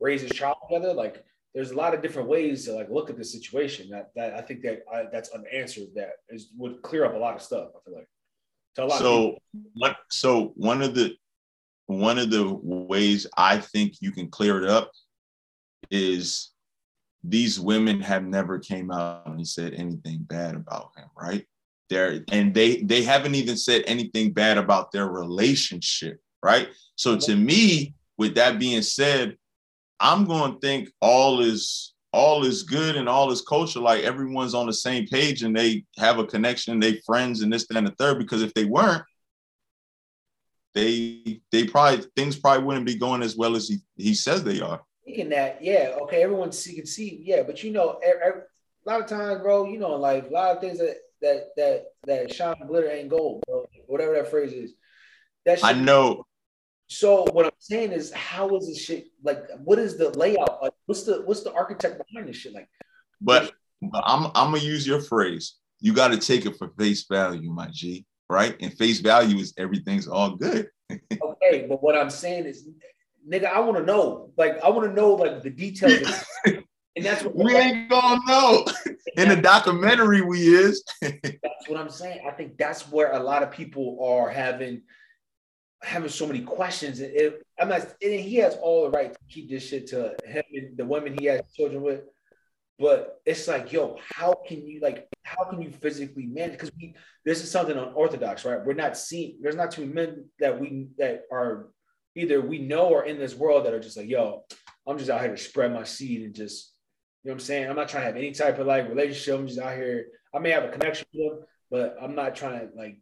raise 0.00 0.22
a 0.22 0.28
child 0.28 0.56
together 0.68 0.92
like 0.92 1.24
there's 1.54 1.70
a 1.70 1.76
lot 1.76 1.94
of 1.94 2.02
different 2.02 2.28
ways 2.28 2.64
to 2.64 2.72
like 2.72 2.90
look 2.90 3.08
at 3.08 3.16
the 3.16 3.24
situation 3.24 3.88
that 3.88 4.10
that 4.14 4.34
I 4.34 4.42
think 4.42 4.62
that 4.62 4.82
I, 4.92 5.04
that's 5.10 5.30
unanswered 5.30 5.88
that 5.94 6.10
is 6.28 6.50
would 6.56 6.82
clear 6.82 7.04
up 7.04 7.14
a 7.14 7.18
lot 7.18 7.34
of 7.34 7.42
stuff 7.42 7.68
I 7.74 7.78
feel 7.84 7.94
like 7.94 8.08
So 8.98 9.38
what 9.74 9.96
so 10.10 10.52
one 10.56 10.82
of 10.82 10.94
the 10.94 11.16
one 11.86 12.18
of 12.18 12.30
the 12.30 12.46
ways 12.62 13.26
I 13.36 13.58
think 13.58 13.94
you 14.00 14.12
can 14.12 14.28
clear 14.28 14.62
it 14.62 14.68
up 14.68 14.90
is 15.90 16.50
these 17.22 17.58
women 17.58 18.00
have 18.00 18.24
never 18.24 18.58
came 18.58 18.90
out 18.90 19.26
and 19.26 19.46
said 19.46 19.74
anything 19.74 20.18
bad 20.22 20.54
about 20.54 20.90
him, 20.96 21.08
right? 21.16 21.46
They're, 21.88 22.24
and 22.32 22.52
they 22.52 22.82
they 22.82 23.02
haven't 23.02 23.36
even 23.36 23.56
said 23.56 23.84
anything 23.86 24.32
bad 24.32 24.58
about 24.58 24.92
their 24.92 25.06
relationship, 25.06 26.20
right? 26.42 26.68
So 26.96 27.16
to 27.16 27.36
me, 27.36 27.94
with 28.18 28.34
that 28.34 28.58
being 28.58 28.82
said, 28.82 29.36
I'm 30.00 30.24
going 30.24 30.54
to 30.54 30.58
think 30.58 30.90
all 31.00 31.40
is 31.40 31.94
all 32.16 32.44
is 32.44 32.62
good 32.62 32.96
and 32.96 33.08
all 33.08 33.30
is 33.30 33.42
kosher. 33.42 33.80
Like 33.80 34.02
everyone's 34.02 34.54
on 34.54 34.66
the 34.66 34.72
same 34.72 35.06
page 35.06 35.42
and 35.42 35.54
they 35.54 35.84
have 35.98 36.18
a 36.18 36.24
connection, 36.24 36.80
they 36.80 37.00
friends 37.04 37.42
and 37.42 37.52
this, 37.52 37.66
that, 37.66 37.76
and 37.76 37.86
the 37.86 37.94
third. 37.98 38.18
Because 38.18 38.42
if 38.42 38.54
they 38.54 38.64
weren't, 38.64 39.02
they 40.74 41.40
they 41.52 41.64
probably 41.64 42.04
things 42.16 42.36
probably 42.36 42.64
wouldn't 42.64 42.86
be 42.86 42.96
going 42.96 43.22
as 43.22 43.36
well 43.36 43.54
as 43.54 43.68
he, 43.68 43.78
he 43.96 44.14
says 44.14 44.42
they 44.42 44.60
are. 44.60 44.82
Thinking 45.04 45.28
that, 45.28 45.62
yeah, 45.62 45.96
okay, 46.02 46.22
everyone 46.22 46.52
see 46.52 46.74
can 46.74 46.86
see, 46.86 47.22
yeah, 47.22 47.42
but 47.42 47.62
you 47.62 47.70
know, 47.70 48.00
every, 48.04 48.20
every, 48.22 48.40
a 48.40 48.90
lot 48.90 49.00
of 49.00 49.06
times, 49.06 49.40
bro, 49.40 49.66
you 49.66 49.78
know, 49.78 49.94
like 49.94 50.28
a 50.28 50.32
lot 50.32 50.56
of 50.56 50.60
things 50.60 50.78
that 50.78 50.96
that 51.22 51.48
that 51.56 51.84
that 52.06 52.34
shine 52.34 52.56
glitter 52.66 52.90
ain't 52.90 53.08
gold, 53.08 53.42
bro. 53.46 53.66
Whatever 53.86 54.14
that 54.14 54.30
phrase 54.30 54.52
is. 54.52 54.72
That 55.44 55.58
shit, 55.60 55.68
I 55.68 55.72
know. 55.72 56.26
So 56.88 57.24
what 57.32 57.46
I'm 57.46 57.52
saying 57.58 57.92
is, 57.92 58.12
how 58.12 58.56
is 58.56 58.68
this 58.68 58.82
shit 58.82 59.08
like? 59.22 59.44
What 59.64 59.78
is 59.78 59.98
the 59.98 60.10
layout? 60.10 60.62
Like, 60.62 60.72
what's 60.86 61.02
the 61.02 61.22
what's 61.22 61.42
the 61.42 61.52
architect 61.52 62.00
behind 62.06 62.28
this 62.28 62.36
shit? 62.36 62.54
Like, 62.54 62.68
but, 63.20 63.52
but 63.82 64.04
I'm 64.06 64.26
I'm 64.34 64.52
gonna 64.52 64.58
use 64.58 64.86
your 64.86 65.00
phrase. 65.00 65.56
You 65.80 65.92
got 65.92 66.08
to 66.08 66.18
take 66.18 66.46
it 66.46 66.56
for 66.56 66.70
face 66.78 67.04
value, 67.10 67.50
my 67.50 67.68
G. 67.72 68.06
Right? 68.28 68.56
And 68.60 68.72
face 68.72 69.00
value 69.00 69.38
is 69.38 69.54
everything's 69.56 70.08
all 70.08 70.36
good. 70.36 70.68
okay, 70.92 71.66
but 71.68 71.82
what 71.82 71.96
I'm 71.96 72.10
saying 72.10 72.46
is, 72.46 72.68
nigga, 73.28 73.46
I 73.46 73.60
want 73.60 73.78
to 73.78 73.84
know. 73.84 74.32
Like, 74.36 74.58
I 74.64 74.70
want 74.70 74.88
to 74.88 74.94
know 74.94 75.14
like 75.14 75.42
the 75.42 75.50
details. 75.50 76.24
And 76.96 77.04
that's 77.04 77.22
what 77.22 77.36
we 77.36 77.54
ain't 77.54 77.90
gonna 77.90 78.20
know. 78.26 78.64
In 79.18 79.28
the 79.28 79.36
documentary, 79.36 80.22
we 80.22 80.48
is. 80.48 80.82
that's 81.02 81.68
what 81.68 81.78
I'm 81.78 81.90
saying. 81.90 82.20
I 82.26 82.30
think 82.30 82.56
that's 82.56 82.90
where 82.90 83.12
a 83.12 83.18
lot 83.18 83.42
of 83.42 83.50
people 83.50 83.98
are 84.02 84.30
having 84.30 84.82
having 85.82 86.08
so 86.08 86.26
many 86.26 86.40
questions. 86.40 87.00
And 87.00 87.14
it, 87.14 87.46
I'm 87.58 87.68
not. 87.68 87.82
And 88.02 88.20
he 88.20 88.36
has 88.36 88.56
all 88.56 88.84
the 88.84 88.90
right 88.90 89.12
to 89.12 89.18
keep 89.28 89.50
this 89.50 89.66
shit 89.66 89.86
to 89.88 90.16
him 90.24 90.44
and 90.52 90.76
the 90.76 90.84
women 90.84 91.16
he 91.18 91.26
has 91.26 91.40
children 91.54 91.82
with. 91.82 92.02
But 92.78 93.20
it's 93.24 93.48
like, 93.48 93.72
yo, 93.72 93.98
how 94.02 94.34
can 94.46 94.66
you 94.66 94.80
like? 94.80 95.08
How 95.22 95.44
can 95.44 95.62
you 95.62 95.70
physically 95.70 96.26
manage? 96.26 96.52
Because 96.52 96.72
we 96.78 96.94
this 97.24 97.42
is 97.42 97.50
something 97.50 97.76
unorthodox, 97.76 98.44
right? 98.44 98.64
We're 98.64 98.74
not 98.74 98.98
seeing. 98.98 99.38
There's 99.40 99.56
not 99.56 99.70
too 99.70 99.86
many 99.86 99.94
men 99.94 100.24
that 100.40 100.60
we 100.60 100.88
that 100.98 101.22
are 101.32 101.68
either 102.14 102.40
we 102.40 102.58
know 102.58 102.88
or 102.88 103.04
in 103.04 103.18
this 103.18 103.34
world 103.34 103.64
that 103.64 103.74
are 103.74 103.80
just 103.80 103.96
like, 103.96 104.08
yo, 104.08 104.44
I'm 104.86 104.98
just 104.98 105.10
out 105.10 105.20
here 105.20 105.30
to 105.30 105.36
spread 105.36 105.72
my 105.72 105.84
seed 105.84 106.22
and 106.22 106.34
just 106.34 106.72
you 107.22 107.30
know 107.30 107.34
what 107.34 107.42
I'm 107.42 107.46
saying? 107.46 107.70
I'm 107.70 107.76
not 107.76 107.88
trying 107.88 108.02
to 108.02 108.06
have 108.06 108.16
any 108.16 108.32
type 108.32 108.58
of 108.58 108.66
like 108.66 108.88
relationship. 108.88 109.38
I'm 109.38 109.48
just 109.48 109.58
out 109.58 109.76
here. 109.76 110.06
I 110.34 110.38
may 110.38 110.50
have 110.50 110.64
a 110.64 110.68
connection 110.68 111.06
with 111.12 111.28
them, 111.28 111.46
but 111.70 111.96
I'm 112.00 112.14
not 112.14 112.36
trying 112.36 112.60
to 112.60 112.76
like 112.76 112.98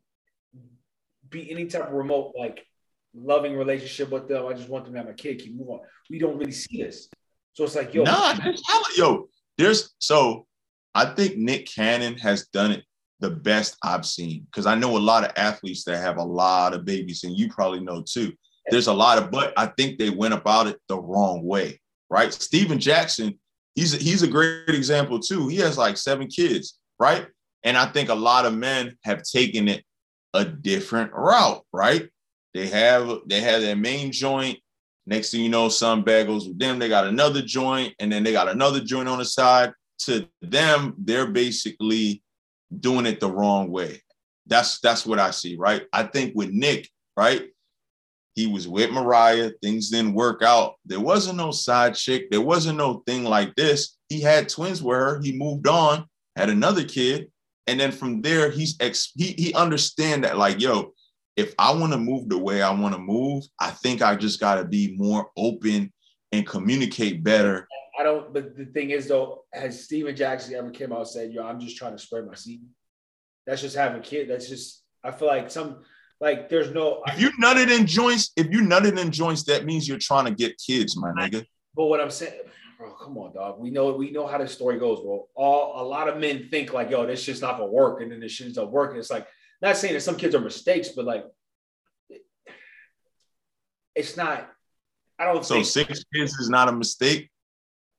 be 1.34 1.50
any 1.50 1.66
type 1.66 1.88
of 1.88 1.92
remote 1.92 2.32
like 2.38 2.66
loving 3.14 3.56
relationship 3.56 4.10
with 4.10 4.28
them. 4.28 4.46
I 4.46 4.54
just 4.54 4.68
want 4.68 4.84
them 4.84 4.94
to 4.94 5.00
have 5.00 5.08
a 5.08 5.14
kid, 5.14 5.38
keep 5.38 5.54
moving 5.54 5.74
on. 5.74 5.80
We 6.10 6.18
don't 6.18 6.38
really 6.38 6.52
see 6.52 6.82
this. 6.82 7.08
So 7.52 7.64
it's 7.64 7.76
like, 7.76 7.94
yo, 7.94 8.02
nah, 8.02 8.36
yo, 8.96 9.28
there's 9.58 9.94
so 9.98 10.46
I 10.94 11.06
think 11.06 11.36
Nick 11.36 11.66
Cannon 11.66 12.16
has 12.18 12.46
done 12.48 12.72
it 12.72 12.84
the 13.20 13.30
best 13.30 13.76
I've 13.82 14.06
seen 14.06 14.46
because 14.50 14.66
I 14.66 14.74
know 14.74 14.96
a 14.96 14.98
lot 14.98 15.24
of 15.24 15.32
athletes 15.36 15.84
that 15.84 15.98
have 15.98 16.16
a 16.16 16.24
lot 16.24 16.74
of 16.74 16.84
babies, 16.84 17.24
and 17.24 17.36
you 17.36 17.48
probably 17.48 17.80
know 17.80 18.02
too. 18.02 18.32
There's 18.70 18.86
a 18.86 18.94
lot 18.94 19.18
of, 19.18 19.30
but 19.30 19.52
I 19.58 19.66
think 19.66 19.98
they 19.98 20.08
went 20.08 20.32
about 20.32 20.66
it 20.68 20.80
the 20.88 20.98
wrong 20.98 21.44
way, 21.44 21.80
right? 22.08 22.32
Steven 22.32 22.78
Jackson 22.78 23.38
he's 23.74 23.94
a, 23.94 23.98
he's 23.98 24.22
a 24.22 24.28
great 24.28 24.68
example 24.68 25.18
too. 25.18 25.48
He 25.48 25.56
has 25.58 25.76
like 25.76 25.96
seven 25.96 26.28
kids, 26.28 26.78
right? 26.98 27.26
And 27.62 27.76
I 27.76 27.86
think 27.86 28.08
a 28.08 28.14
lot 28.14 28.46
of 28.46 28.54
men 28.54 28.96
have 29.04 29.22
taken 29.22 29.68
it 29.68 29.84
a 30.34 30.44
different 30.44 31.12
route, 31.12 31.62
right? 31.72 32.08
They 32.52 32.66
have 32.66 33.20
they 33.26 33.40
have 33.40 33.62
their 33.62 33.76
main 33.76 34.12
joint. 34.12 34.58
Next 35.06 35.30
thing 35.30 35.42
you 35.42 35.48
know, 35.48 35.68
some 35.68 36.04
bagels 36.04 36.46
with 36.46 36.58
them. 36.58 36.78
They 36.78 36.88
got 36.88 37.06
another 37.06 37.42
joint, 37.42 37.94
and 37.98 38.12
then 38.12 38.22
they 38.22 38.32
got 38.32 38.48
another 38.48 38.80
joint 38.80 39.08
on 39.08 39.18
the 39.18 39.24
side. 39.24 39.72
To 40.00 40.26
them, 40.42 40.94
they're 40.98 41.28
basically 41.28 42.22
doing 42.80 43.06
it 43.06 43.20
the 43.20 43.30
wrong 43.30 43.70
way. 43.70 44.02
That's 44.46 44.80
that's 44.80 45.06
what 45.06 45.18
I 45.18 45.30
see, 45.30 45.56
right? 45.56 45.84
I 45.92 46.04
think 46.04 46.34
with 46.34 46.50
Nick, 46.50 46.88
right? 47.16 47.48
He 48.34 48.48
was 48.48 48.66
with 48.66 48.90
Mariah. 48.90 49.52
Things 49.62 49.90
didn't 49.90 50.14
work 50.14 50.42
out. 50.42 50.74
There 50.84 51.00
wasn't 51.00 51.36
no 51.36 51.52
side 51.52 51.94
chick. 51.94 52.30
There 52.30 52.40
wasn't 52.40 52.78
no 52.78 53.02
thing 53.06 53.24
like 53.24 53.54
this. 53.54 53.96
He 54.08 54.20
had 54.20 54.48
twins 54.48 54.82
with 54.82 54.96
her. 54.96 55.20
He 55.22 55.32
moved 55.32 55.68
on, 55.68 56.06
had 56.34 56.50
another 56.50 56.84
kid, 56.84 57.30
and 57.66 57.80
then 57.80 57.92
from 57.92 58.22
there, 58.22 58.50
he's 58.50 58.76
ex- 58.80 59.12
he 59.14 59.32
he 59.32 59.54
understand 59.54 60.24
that 60.24 60.38
like, 60.38 60.60
yo, 60.60 60.92
if 61.36 61.54
I 61.58 61.72
want 61.72 61.92
to 61.92 61.98
move 61.98 62.28
the 62.28 62.38
way 62.38 62.62
I 62.62 62.70
want 62.70 62.94
to 62.94 63.00
move, 63.00 63.44
I 63.58 63.70
think 63.70 64.02
I 64.02 64.16
just 64.16 64.40
got 64.40 64.56
to 64.56 64.64
be 64.64 64.94
more 64.96 65.30
open 65.36 65.92
and 66.32 66.46
communicate 66.46 67.24
better. 67.24 67.66
I 67.98 68.02
don't. 68.02 68.32
But 68.32 68.56
the 68.56 68.66
thing 68.66 68.90
is, 68.90 69.08
though, 69.08 69.44
has 69.52 69.84
Steven 69.84 70.14
Jackson 70.14 70.54
ever 70.54 70.70
came 70.70 70.92
out 70.92 70.98
and 70.98 71.08
said, 71.08 71.32
"Yo, 71.32 71.44
I'm 71.44 71.60
just 71.60 71.76
trying 71.76 71.92
to 71.92 71.98
spread 71.98 72.26
my 72.26 72.34
seed"? 72.34 72.62
That's 73.46 73.60
just 73.60 73.76
having 73.76 74.00
a 74.00 74.02
kid. 74.02 74.28
That's 74.28 74.48
just. 74.48 74.82
I 75.02 75.10
feel 75.10 75.28
like 75.28 75.50
some 75.50 75.82
like 76.20 76.48
there's 76.48 76.70
no. 76.70 77.02
If 77.06 77.20
you 77.20 77.30
nutted 77.42 77.76
in 77.76 77.86
joints, 77.86 78.32
if 78.36 78.46
you 78.50 78.60
nutted 78.60 78.98
in 78.98 79.10
joints, 79.10 79.44
that 79.44 79.64
means 79.64 79.88
you're 79.88 79.98
trying 79.98 80.24
to 80.26 80.30
get 80.30 80.56
kids, 80.64 80.96
my 80.96 81.10
nigga. 81.10 81.44
But 81.74 81.86
what 81.86 82.00
I'm 82.00 82.10
saying, 82.10 82.32
bro, 82.78 82.92
come 82.92 83.18
on, 83.18 83.34
dog. 83.34 83.58
We 83.58 83.70
know 83.70 83.92
we 83.92 84.10
know 84.10 84.26
how 84.26 84.38
the 84.38 84.48
story 84.48 84.78
goes, 84.78 85.00
bro. 85.00 85.28
All 85.34 85.82
a 85.82 85.84
lot 85.86 86.08
of 86.08 86.18
men 86.18 86.48
think 86.50 86.72
like, 86.72 86.90
yo, 86.90 87.06
this 87.06 87.22
shit's 87.22 87.40
not 87.40 87.58
gonna 87.58 87.70
work, 87.70 88.00
and 88.00 88.10
then 88.10 88.20
this 88.20 88.32
shit's 88.32 88.56
not 88.56 88.70
working. 88.70 88.98
It's 88.98 89.10
like 89.10 89.26
not 89.62 89.76
saying 89.76 89.94
that 89.94 90.00
some 90.00 90.16
kids 90.16 90.34
are 90.34 90.40
mistakes, 90.40 90.90
but 90.90 91.04
like 91.04 91.24
it's 93.94 94.16
not. 94.16 94.48
I 95.18 95.24
don't. 95.26 95.44
So 95.44 95.54
think, 95.54 95.66
six 95.66 96.04
kids 96.12 96.34
is 96.34 96.48
not 96.48 96.68
a 96.68 96.72
mistake. 96.72 97.30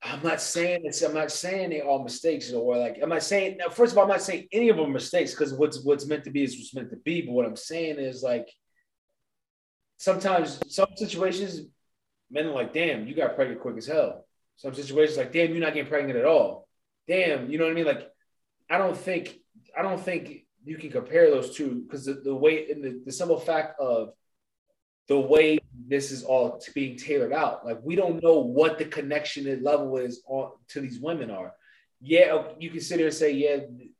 I'm 0.03 0.21
not 0.21 0.41
saying 0.41 0.82
it's. 0.84 1.01
I'm 1.01 1.13
not 1.13 1.32
saying 1.32 1.69
they 1.69 1.82
all 1.82 2.03
mistakes 2.03 2.51
or 2.51 2.78
like. 2.78 2.99
I'm 3.01 3.09
not 3.09 3.23
saying. 3.23 3.59
First 3.71 3.93
of 3.93 3.97
all, 3.97 4.03
I'm 4.03 4.09
not 4.09 4.21
saying 4.21 4.47
any 4.51 4.69
of 4.69 4.78
them 4.78 4.91
mistakes 4.91 5.32
because 5.32 5.53
what's 5.53 5.84
what's 5.84 6.05
meant 6.05 6.23
to 6.26 6.32
be 6.32 6.43
is 6.43 6.57
what's 6.57 6.76
meant 6.76 6.89
to 6.89 6.97
be. 6.97 7.21
But 7.21 7.34
what 7.34 7.45
I'm 7.45 7.55
saying 7.55 7.97
is 7.99 8.23
like. 8.23 8.49
Sometimes 9.97 10.59
some 10.67 10.89
situations, 10.97 11.61
men 12.30 12.47
are 12.47 12.51
like, 12.51 12.73
"Damn, 12.73 13.07
you 13.07 13.15
got 13.15 13.36
pregnant 13.36 13.61
quick 13.61 13.78
as 13.78 13.88
hell." 13.88 14.24
Some 14.58 14.74
situations 14.74 15.18
like, 15.18 15.32
"Damn, 15.32 15.51
you're 15.51 15.60
not 15.60 15.74
getting 15.74 15.89
pregnant 15.89 16.20
at 16.20 16.26
all." 16.26 16.68
Damn, 17.08 17.49
you 17.51 17.58
know 17.58 17.66
what 17.66 17.72
I 17.72 17.76
mean? 17.76 17.86
Like, 17.86 18.10
I 18.70 18.78
don't 18.78 18.97
think 18.97 19.38
I 19.78 19.82
don't 19.82 19.99
think 19.99 20.45
you 20.64 20.78
can 20.78 20.89
compare 20.89 21.30
those 21.30 21.56
two 21.56 21.84
because 21.84 22.06
the, 22.06 22.14
the 22.14 22.36
way 22.36 22.70
in 22.70 22.82
the, 22.82 23.01
the 23.06 23.12
simple 23.12 23.39
fact 23.39 23.80
of 23.80 24.10
the 25.08 25.20
way 25.20 25.60
this 25.88 26.12
is 26.12 26.24
all 26.24 26.62
being 26.74 26.97
tailored 26.97 27.34
out. 27.34 27.66
Like 27.66 27.80
we 27.84 27.95
don't 27.95 28.22
know 28.24 28.39
what 28.39 28.80
the 28.80 28.86
connection 28.86 29.64
level 29.64 29.97
is 29.97 30.24
on 30.28 30.51
to 30.70 30.82
these 30.82 30.99
women 30.99 31.30
are. 31.30 31.53
Yeah, 32.01 32.43
you 32.60 32.70
can 32.70 32.82
sit 32.82 32.97
here 32.97 33.08
and 33.08 33.16
say, 33.16 33.32
yeah, 33.34 33.58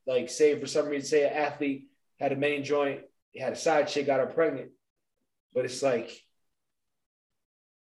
like 0.08 0.30
say 0.30 0.60
for 0.60 0.68
some 0.68 0.88
reason, 0.88 1.08
say 1.08 1.26
an 1.26 1.34
athlete 1.34 1.88
had 2.20 2.32
a 2.32 2.36
main 2.36 2.64
joint, 2.64 3.02
had 3.38 3.54
a 3.54 3.56
side 3.56 3.88
chick, 3.88 4.08
got 4.08 4.20
her 4.20 4.26
pregnant. 4.26 4.72
But 5.54 5.66
it's 5.66 5.82
like, 5.82 6.12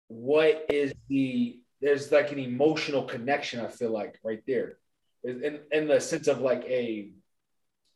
what 0.08 0.68
is 0.70 0.94
the 1.10 1.60
there's 1.86 2.12
like 2.12 2.32
an 2.32 2.40
emotional 2.40 3.04
connection, 3.04 3.60
I 3.60 3.68
feel 3.68 3.92
like 3.92 4.20
right 4.24 4.44
there. 4.48 4.78
In, 5.24 5.60
in 5.72 5.88
the 5.88 6.00
sense 6.00 6.28
of 6.28 6.40
like 6.40 6.64
a 6.66 7.12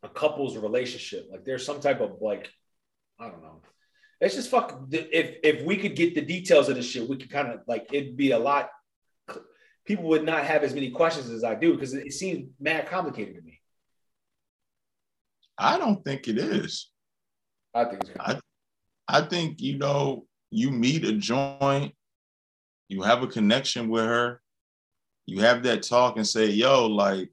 a 0.02 0.10
couple's 0.10 0.56
relationship. 0.58 1.28
Like 1.30 1.44
there's 1.44 1.66
some 1.66 1.82
type 1.82 2.00
of 2.00 2.22
like, 2.22 2.50
I 3.20 3.28
don't 3.28 3.44
know 3.44 3.62
it's 4.22 4.36
just 4.36 4.50
fuck. 4.50 4.80
If 4.92 5.38
if 5.44 5.66
we 5.66 5.78
could 5.78 5.96
get 5.96 6.14
the 6.14 6.22
details 6.22 6.68
of 6.70 6.76
this 6.76 6.86
shit, 6.86 7.08
we 7.08 7.18
could 7.18 7.30
kind 7.30 7.50
of 7.50 7.62
like 7.68 7.88
it'd 7.94 8.18
be 8.18 8.32
a 8.32 8.40
lot. 8.40 8.70
People 9.86 10.06
would 10.10 10.26
not 10.26 10.44
have 10.44 10.64
as 10.64 10.74
many 10.74 10.92
questions 10.92 11.30
as 11.30 11.44
I 11.44 11.56
do 11.56 11.74
because 11.74 11.94
it 11.94 12.14
seems 12.14 12.50
mad 12.60 12.88
complicated 12.88 13.36
to 13.36 13.42
me. 13.42 13.60
I 15.58 15.78
don't 15.78 16.04
think 16.04 16.28
it 16.28 16.38
is. 16.38 16.92
I 17.74 17.86
think 17.86 18.02
it's 18.04 18.12
I, 18.20 18.40
I 19.08 19.22
think 19.22 19.62
you 19.62 19.78
know 19.78 20.26
you 20.52 20.70
meet 20.72 21.06
a 21.06 21.14
joint, 21.14 21.94
you 22.90 23.02
have 23.04 23.24
a 23.24 23.28
connection 23.28 23.90
with 23.90 24.04
her, 24.04 24.42
you 25.26 25.40
have 25.42 25.64
that 25.64 25.84
talk 25.84 26.18
and 26.18 26.28
say, 26.28 26.48
"Yo, 26.48 26.88
like, 26.88 27.30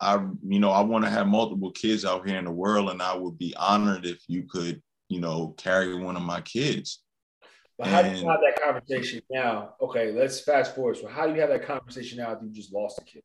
I, 0.00 0.26
you 0.42 0.58
know, 0.58 0.70
I 0.70 0.80
want 0.80 1.04
to 1.04 1.10
have 1.10 1.26
multiple 1.26 1.70
kids 1.70 2.04
out 2.04 2.26
here 2.26 2.38
in 2.38 2.46
the 2.46 2.50
world, 2.50 2.90
and 2.90 3.00
I 3.00 3.14
would 3.14 3.38
be 3.38 3.54
honored 3.56 4.06
if 4.06 4.18
you 4.26 4.44
could 4.44 4.82
you 5.08 5.20
know, 5.20 5.54
carry 5.56 5.94
one 5.94 6.16
of 6.16 6.22
my 6.22 6.40
kids. 6.40 7.02
But 7.78 7.88
how 7.88 8.00
and, 8.00 8.14
do 8.14 8.20
you 8.22 8.28
have 8.28 8.40
that 8.40 8.62
conversation 8.62 9.20
now? 9.30 9.74
Okay, 9.80 10.12
let's 10.12 10.40
fast 10.40 10.74
forward. 10.74 10.96
So 10.96 11.08
how 11.08 11.26
do 11.26 11.34
you 11.34 11.40
have 11.40 11.50
that 11.50 11.66
conversation 11.66 12.18
now 12.18 12.32
if 12.32 12.38
you 12.42 12.50
just 12.50 12.72
lost 12.72 12.98
a 12.98 13.04
kid? 13.04 13.22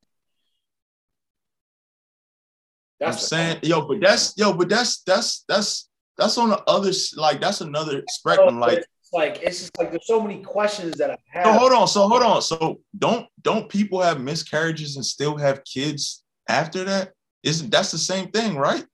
That's 2.99 3.17
I'm 3.17 3.21
saying, 3.21 3.59
yo, 3.63 3.87
but 3.87 4.01
that's 4.01 4.33
yo, 4.37 4.53
but 4.53 4.69
that's 4.69 5.01
that's 5.03 5.45
that's 5.47 5.89
that's 6.17 6.37
on 6.37 6.49
the 6.49 6.61
other 6.67 6.91
like 7.15 7.39
that's 7.39 7.61
another 7.61 8.03
spectrum. 8.09 8.59
Like 8.59 8.85
like 9.13 9.41
it's 9.41 9.59
just 9.59 9.77
like 9.77 9.91
there's 9.91 10.07
so 10.07 10.21
many 10.21 10.41
questions 10.41 10.97
that 10.97 11.11
I 11.11 11.17
have. 11.27 11.45
So 11.45 11.53
hold 11.53 11.71
on. 11.73 11.87
So 11.87 12.07
hold 12.07 12.23
on. 12.23 12.41
So 12.41 12.81
don't 12.97 13.27
don't 13.41 13.69
people 13.69 14.01
have 14.01 14.21
miscarriages 14.21 14.95
and 14.95 15.05
still 15.05 15.37
have 15.37 15.63
kids 15.63 16.23
after 16.47 16.83
that? 16.85 17.13
Isn't 17.43 17.71
that's 17.71 17.91
the 17.91 17.97
same 17.97 18.29
thing, 18.31 18.57
right? 18.57 18.85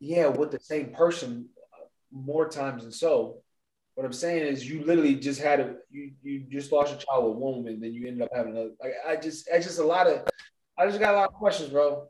Yeah, 0.00 0.28
with 0.28 0.50
the 0.50 0.60
same 0.60 0.90
person 0.92 1.48
uh, 1.72 1.86
more 2.12 2.48
times 2.48 2.82
than 2.82 2.92
so. 2.92 3.42
What 3.94 4.04
I'm 4.04 4.12
saying 4.12 4.42
is, 4.42 4.68
you 4.68 4.84
literally 4.84 5.14
just 5.14 5.40
had 5.40 5.58
a 5.58 5.74
you 5.90 6.12
you 6.22 6.40
just 6.50 6.70
lost 6.70 6.90
your 6.92 7.00
child 7.00 7.30
with 7.30 7.38
one 7.38 7.56
woman, 7.56 7.80
then 7.80 7.94
you 7.94 8.06
ended 8.06 8.22
up 8.22 8.28
having 8.34 8.52
another. 8.52 8.72
Like 8.78 8.92
I 9.06 9.16
just, 9.16 9.48
I 9.52 9.58
just 9.58 9.78
a 9.78 9.84
lot 9.84 10.06
of, 10.06 10.20
I 10.78 10.86
just 10.86 11.00
got 11.00 11.14
a 11.14 11.16
lot 11.16 11.28
of 11.28 11.34
questions, 11.34 11.70
bro. 11.70 12.08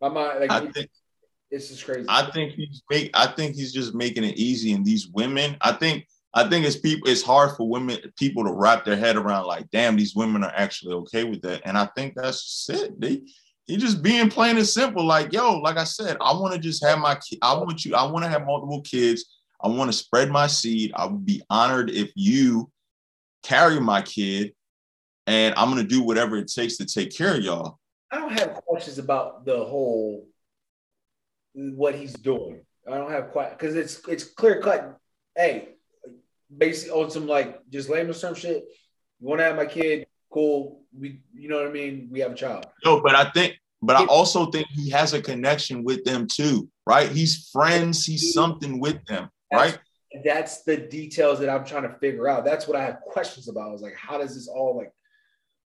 My 0.00 0.08
mind, 0.08 0.40
like, 0.40 0.50
I 0.50 0.60
think, 0.66 0.88
it's 1.50 1.70
is 1.70 1.82
crazy. 1.82 2.06
I 2.08 2.30
think 2.30 2.52
he's 2.52 2.82
make. 2.90 3.10
I 3.14 3.26
think 3.26 3.56
he's 3.56 3.72
just 3.72 3.94
making 3.94 4.24
it 4.24 4.36
easy. 4.36 4.72
And 4.72 4.84
these 4.84 5.08
women, 5.08 5.56
I 5.60 5.72
think, 5.72 6.06
I 6.34 6.48
think 6.48 6.66
it's 6.66 6.76
people. 6.76 7.08
It's 7.08 7.22
hard 7.22 7.56
for 7.56 7.68
women, 7.68 7.98
people 8.18 8.44
to 8.44 8.52
wrap 8.52 8.84
their 8.84 8.96
head 8.96 9.16
around. 9.16 9.46
Like, 9.46 9.70
damn, 9.70 9.96
these 9.96 10.14
women 10.14 10.44
are 10.44 10.52
actually 10.54 10.94
okay 10.94 11.24
with 11.24 11.40
that. 11.42 11.62
And 11.64 11.78
I 11.78 11.86
think 11.96 12.14
that's 12.14 12.68
it. 12.68 13.00
They, 13.00 13.22
he 13.66 13.76
just 13.76 14.02
being 14.02 14.30
plain 14.30 14.56
and 14.56 14.66
simple. 14.66 15.04
Like, 15.04 15.32
yo, 15.32 15.58
like 15.58 15.76
I 15.76 15.84
said, 15.84 16.16
I 16.20 16.32
want 16.32 16.54
to 16.54 16.60
just 16.60 16.84
have 16.84 16.98
my. 16.98 17.18
I 17.42 17.54
want 17.54 17.84
you. 17.84 17.94
I 17.94 18.04
want 18.10 18.24
to 18.24 18.30
have 18.30 18.46
multiple 18.46 18.82
kids. 18.82 19.38
I 19.60 19.68
want 19.68 19.90
to 19.90 19.96
spread 19.96 20.30
my 20.30 20.46
seed. 20.46 20.92
I 20.94 21.06
would 21.06 21.24
be 21.24 21.42
honored 21.50 21.90
if 21.90 22.10
you 22.14 22.70
carry 23.42 23.80
my 23.80 24.02
kid, 24.02 24.52
and 25.26 25.54
I'm 25.56 25.70
gonna 25.70 25.82
do 25.82 26.02
whatever 26.02 26.36
it 26.36 26.52
takes 26.52 26.76
to 26.76 26.86
take 26.86 27.16
care 27.16 27.34
of 27.34 27.42
y'all. 27.42 27.78
I 28.10 28.16
don't 28.16 28.38
have 28.38 28.54
questions 28.66 28.98
about 28.98 29.44
the 29.44 29.64
whole 29.64 30.26
what 31.58 31.94
he's 31.94 32.14
doing. 32.14 32.60
I 32.86 32.96
don't 32.96 33.10
have 33.10 33.30
quite 33.30 33.58
because 33.58 33.74
it's 33.74 34.00
it's 34.08 34.24
clear 34.24 34.60
cut. 34.60 34.98
Hey, 35.36 35.70
basically 36.56 36.92
on 36.92 37.10
some 37.10 37.26
like 37.26 37.60
just 37.70 37.88
lame 37.88 38.12
some 38.12 38.34
shit. 38.34 38.64
You 39.20 39.28
want 39.28 39.40
to 39.40 39.44
have 39.44 39.56
my 39.56 39.66
kid? 39.66 40.06
Cool. 40.32 40.82
We, 40.98 41.20
you 41.34 41.48
know 41.48 41.56
what 41.56 41.66
I 41.66 41.72
mean. 41.72 42.08
We 42.10 42.20
have 42.20 42.32
a 42.32 42.36
child. 42.36 42.66
No, 42.84 43.00
but 43.00 43.14
I 43.14 43.30
think, 43.30 43.54
but 43.82 43.96
I 43.96 44.04
also 44.06 44.46
think 44.46 44.68
he 44.68 44.90
has 44.90 45.12
a 45.12 45.20
connection 45.20 45.84
with 45.84 46.04
them 46.04 46.26
too, 46.26 46.68
right? 46.86 47.10
He's 47.10 47.50
friends. 47.52 48.06
He's 48.06 48.32
something 48.32 48.78
with 48.78 49.04
them, 49.06 49.28
right? 49.52 49.78
That's, 50.12 50.24
that's 50.24 50.62
the 50.62 50.76
details 50.76 51.40
that 51.40 51.50
I'm 51.50 51.64
trying 51.64 51.82
to 51.82 51.98
figure 51.98 52.28
out. 52.28 52.44
That's 52.44 52.68
what 52.68 52.76
I 52.76 52.84
have 52.84 53.00
questions 53.00 53.48
about. 53.48 53.68
I 53.68 53.72
was 53.72 53.82
like, 53.82 53.96
how 53.96 54.18
does 54.18 54.34
this 54.34 54.48
all 54.48 54.76
like 54.76 54.92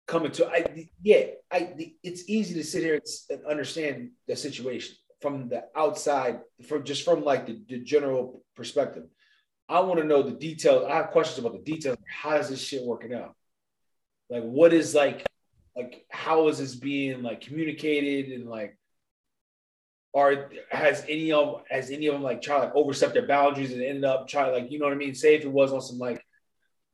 come 0.07 0.25
into? 0.25 0.47
I 0.47 0.89
yeah, 1.01 1.25
I. 1.51 1.93
It's 2.03 2.27
easy 2.27 2.55
to 2.55 2.63
sit 2.63 2.83
here 2.83 3.01
and 3.29 3.45
understand 3.45 4.11
the 4.27 4.35
situation 4.35 4.95
from 5.25 5.49
the 5.49 5.63
outside, 5.75 6.41
from 6.67 6.83
just 6.83 7.03
from 7.03 7.23
like 7.23 7.47
the, 7.47 7.59
the 7.67 7.79
general 7.79 8.43
perspective. 8.55 9.05
I 9.67 9.79
want 9.79 9.99
to 9.99 10.05
know 10.05 10.21
the 10.21 10.29
details. 10.29 10.85
I 10.87 10.97
have 10.97 11.07
questions 11.07 11.39
about 11.39 11.53
the 11.53 11.71
details. 11.71 11.97
How 12.07 12.35
is 12.35 12.49
this 12.49 12.61
shit 12.61 12.85
working 12.85 13.11
out? 13.11 13.33
Like, 14.29 14.43
what 14.43 14.71
is 14.71 14.93
like, 14.93 15.25
like, 15.75 16.05
how 16.11 16.47
is 16.49 16.59
this 16.59 16.75
being 16.75 17.23
like 17.23 17.41
communicated 17.41 18.39
and 18.39 18.47
like, 18.47 18.77
are 20.13 20.51
has 20.69 21.03
any 21.09 21.31
of 21.31 21.63
has 21.71 21.89
any 21.89 22.05
of 22.05 22.13
them 22.13 22.21
like 22.21 22.41
try 22.41 22.59
like 22.59 22.75
overstep 22.75 23.13
their 23.13 23.27
boundaries 23.27 23.73
and 23.73 23.81
ended 23.81 24.05
up 24.05 24.29
trying 24.29 24.53
like 24.53 24.71
you 24.71 24.77
know 24.77 24.85
what 24.85 24.93
I 24.93 24.97
mean? 24.97 25.15
Say 25.15 25.33
if 25.33 25.43
it 25.43 25.51
was 25.51 25.73
on 25.73 25.81
some 25.81 25.97
like 25.97 26.23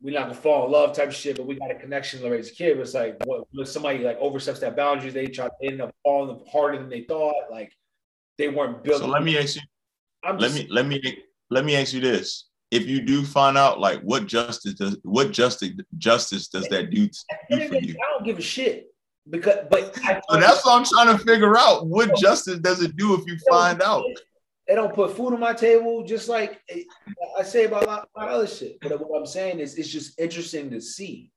we're 0.01 0.13
not 0.13 0.23
gonna 0.23 0.36
fall 0.36 0.65
in 0.67 0.71
love 0.71 0.95
type 0.95 1.11
shit, 1.11 1.36
but 1.36 1.45
we 1.45 1.55
got 1.55 1.69
a 1.69 1.75
connection 1.75 2.21
to 2.21 2.29
raise 2.29 2.49
a 2.49 2.53
kid. 2.53 2.77
But 2.77 2.84
it's 2.84 2.93
like 2.93 3.17
what 3.25 3.43
if 3.53 3.67
somebody 3.67 3.99
like 3.99 4.17
oversteps 4.19 4.61
that 4.61 4.77
boundaries, 4.77 5.13
they 5.13 5.27
try 5.27 5.49
to 5.49 5.67
end 5.67 5.82
up 5.82 5.93
falling 6.01 6.41
harder 6.49 6.79
than 6.79 6.89
they 6.89 7.03
thought. 7.03 7.51
Like 7.51 7.73
they 8.41 8.49
weren't 8.49 8.83
built. 8.83 9.01
So 9.01 9.07
let 9.07 9.23
me 9.23 9.37
ask 9.37 9.55
you. 9.55 9.61
I'm 10.23 10.37
let 10.37 10.53
me 10.53 10.67
let 10.69 10.87
me 10.87 11.23
let 11.49 11.63
me 11.63 11.75
ask 11.75 11.93
you 11.93 12.01
this: 12.01 12.49
If 12.71 12.87
you 12.87 13.01
do 13.01 13.23
find 13.23 13.57
out, 13.57 13.79
like, 13.79 14.01
what 14.01 14.25
justice 14.25 14.73
does 14.73 14.97
what 15.03 15.31
justice 15.31 15.73
justice 15.97 16.47
does 16.47 16.67
that 16.69 16.89
do, 16.89 17.07
do 17.07 17.67
for 17.67 17.75
you? 17.75 17.93
I 17.93 18.13
don't 18.13 18.25
give 18.25 18.39
a 18.39 18.41
shit 18.41 18.87
because, 19.29 19.59
but 19.69 19.97
I, 20.03 20.19
so 20.29 20.39
that's 20.39 20.65
what 20.65 20.79
I'm 20.79 20.85
trying 20.85 21.17
to 21.17 21.23
figure 21.23 21.55
out. 21.55 21.85
What 21.87 22.15
justice 22.17 22.59
does 22.59 22.81
it 22.81 22.97
do 22.97 23.13
if 23.13 23.27
you 23.27 23.37
find 23.49 23.81
out? 23.81 24.03
They 24.67 24.75
don't 24.75 24.93
put 24.93 25.15
food 25.15 25.33
on 25.33 25.39
my 25.39 25.53
table, 25.53 26.03
just 26.03 26.27
like 26.27 26.61
eh, 26.69 26.83
I 27.37 27.43
say 27.43 27.65
about 27.65 27.83
a 27.83 27.87
lot, 27.87 28.09
of 28.15 28.29
other 28.29 28.47
shit. 28.47 28.79
But 28.81 29.07
what 29.07 29.19
I'm 29.19 29.25
saying 29.27 29.59
is, 29.59 29.75
it's 29.75 29.89
just 29.89 30.19
interesting 30.19 30.71
to 30.71 30.81
see, 30.81 31.31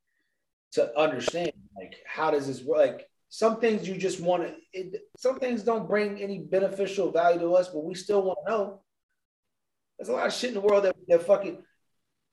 to 0.73 0.99
understand, 0.99 1.53
like, 1.77 1.97
how 2.07 2.31
does 2.31 2.47
this 2.47 2.63
work? 2.63 2.79
Like, 2.99 3.09
some 3.35 3.59
things 3.59 3.89
you 3.89 3.97
just 3.97 4.21
want 4.21 4.45
to 4.45 4.91
some 5.17 5.41
things 5.41 5.65
don't 5.65 5.89
bring 5.89 6.23
any 6.23 6.39
beneficial 6.39 7.11
value 7.11 7.41
to 7.41 7.53
us 7.55 7.69
but 7.69 7.83
we 7.83 7.93
still 7.93 8.23
want 8.23 8.39
to 8.47 8.53
know. 8.53 8.81
There's 9.99 10.09
a 10.09 10.13
lot 10.13 10.29
of 10.29 10.33
shit 10.33 10.51
in 10.51 10.55
the 10.55 10.61
world 10.61 10.85
that, 10.85 10.95
that 11.09 11.27
fucking 11.27 11.61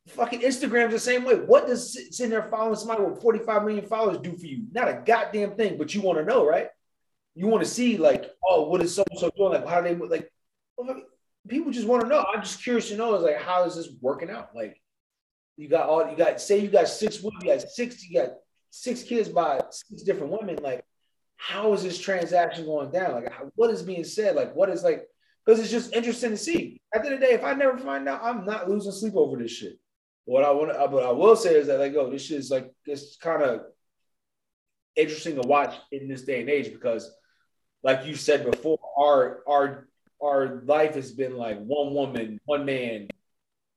fucking 0.09 0.41
instagram's 0.41 0.91
the 0.91 0.99
same 0.99 1.23
way. 1.23 1.33
What 1.33 1.65
does 1.65 1.97
sitting 2.15 2.29
there 2.29 2.43
following 2.51 2.75
somebody 2.75 3.01
with 3.01 3.19
45 3.19 3.63
million 3.63 3.85
followers 3.87 4.19
do 4.19 4.37
for 4.37 4.45
you? 4.45 4.65
Not 4.73 4.89
a 4.89 5.01
goddamn 5.03 5.55
thing 5.55 5.79
but 5.79 5.91
you 5.95 6.01
want 6.01 6.19
to 6.19 6.23
know 6.23 6.45
right? 6.45 6.67
You 7.33 7.47
want 7.47 7.63
to 7.63 7.69
see 7.69 7.97
like 7.97 8.29
oh 8.47 8.69
what 8.69 8.83
is 8.83 8.93
so 8.93 9.03
so 9.17 9.31
doing? 9.35 9.53
Like 9.53 9.67
how 9.67 9.81
they 9.81 9.95
like 9.95 10.29
people 11.47 11.71
just 11.71 11.87
want 11.87 12.03
to 12.03 12.09
know. 12.09 12.23
I'm 12.31 12.43
just 12.43 12.61
curious 12.61 12.89
to 12.89 12.95
know 12.95 13.15
is 13.15 13.23
like 13.23 13.41
how 13.41 13.63
is 13.63 13.75
this 13.75 13.89
working 14.01 14.29
out? 14.29 14.49
Like 14.55 14.79
you 15.57 15.67
got 15.67 15.89
all 15.89 16.07
you 16.07 16.15
got 16.15 16.39
say 16.39 16.59
you 16.59 16.67
got 16.67 16.87
six 16.87 17.23
women 17.23 17.41
you 17.41 17.47
got 17.47 17.61
six 17.61 18.07
you 18.07 18.19
got 18.21 18.33
six 18.69 19.01
kids 19.01 19.29
by 19.29 19.59
six 19.71 20.03
different 20.03 20.31
women 20.31 20.57
like 20.61 20.85
how 21.41 21.73
is 21.73 21.81
this 21.81 21.97
transaction 21.97 22.65
going 22.65 22.91
down? 22.91 23.15
Like, 23.15 23.33
what 23.55 23.71
is 23.71 23.81
being 23.81 24.03
said? 24.03 24.35
Like, 24.35 24.55
what 24.55 24.69
is 24.69 24.83
like, 24.83 25.07
because 25.43 25.59
it's 25.59 25.71
just 25.71 25.91
interesting 25.93 26.29
to 26.29 26.37
see. 26.37 26.79
At 26.93 27.01
the 27.01 27.07
end 27.07 27.15
of 27.15 27.21
the 27.21 27.25
day, 27.25 27.33
if 27.33 27.43
I 27.43 27.53
never 27.53 27.79
find 27.79 28.07
out, 28.07 28.21
I'm 28.23 28.45
not 28.45 28.69
losing 28.69 28.91
sleep 28.91 29.15
over 29.15 29.37
this 29.37 29.51
shit. 29.51 29.79
What 30.25 30.43
I 30.43 30.51
want, 30.51 30.71
to, 30.71 30.87
but 30.87 31.03
I 31.03 31.11
will 31.11 31.35
say 31.35 31.55
is 31.55 31.65
that 31.65 31.79
like, 31.79 31.95
oh, 31.95 32.11
this 32.11 32.25
shit 32.25 32.37
is 32.37 32.51
like, 32.51 32.71
it's 32.85 33.17
kind 33.17 33.41
of 33.41 33.61
interesting 34.95 35.41
to 35.41 35.47
watch 35.47 35.73
in 35.91 36.07
this 36.07 36.21
day 36.21 36.41
and 36.41 36.49
age 36.49 36.71
because, 36.71 37.11
like 37.81 38.05
you 38.05 38.13
said 38.13 38.49
before, 38.49 38.77
our 38.95 39.41
our 39.49 39.87
our 40.21 40.61
life 40.65 40.93
has 40.93 41.11
been 41.11 41.35
like 41.35 41.57
one 41.57 41.95
woman, 41.95 42.39
one 42.45 42.65
man. 42.65 43.07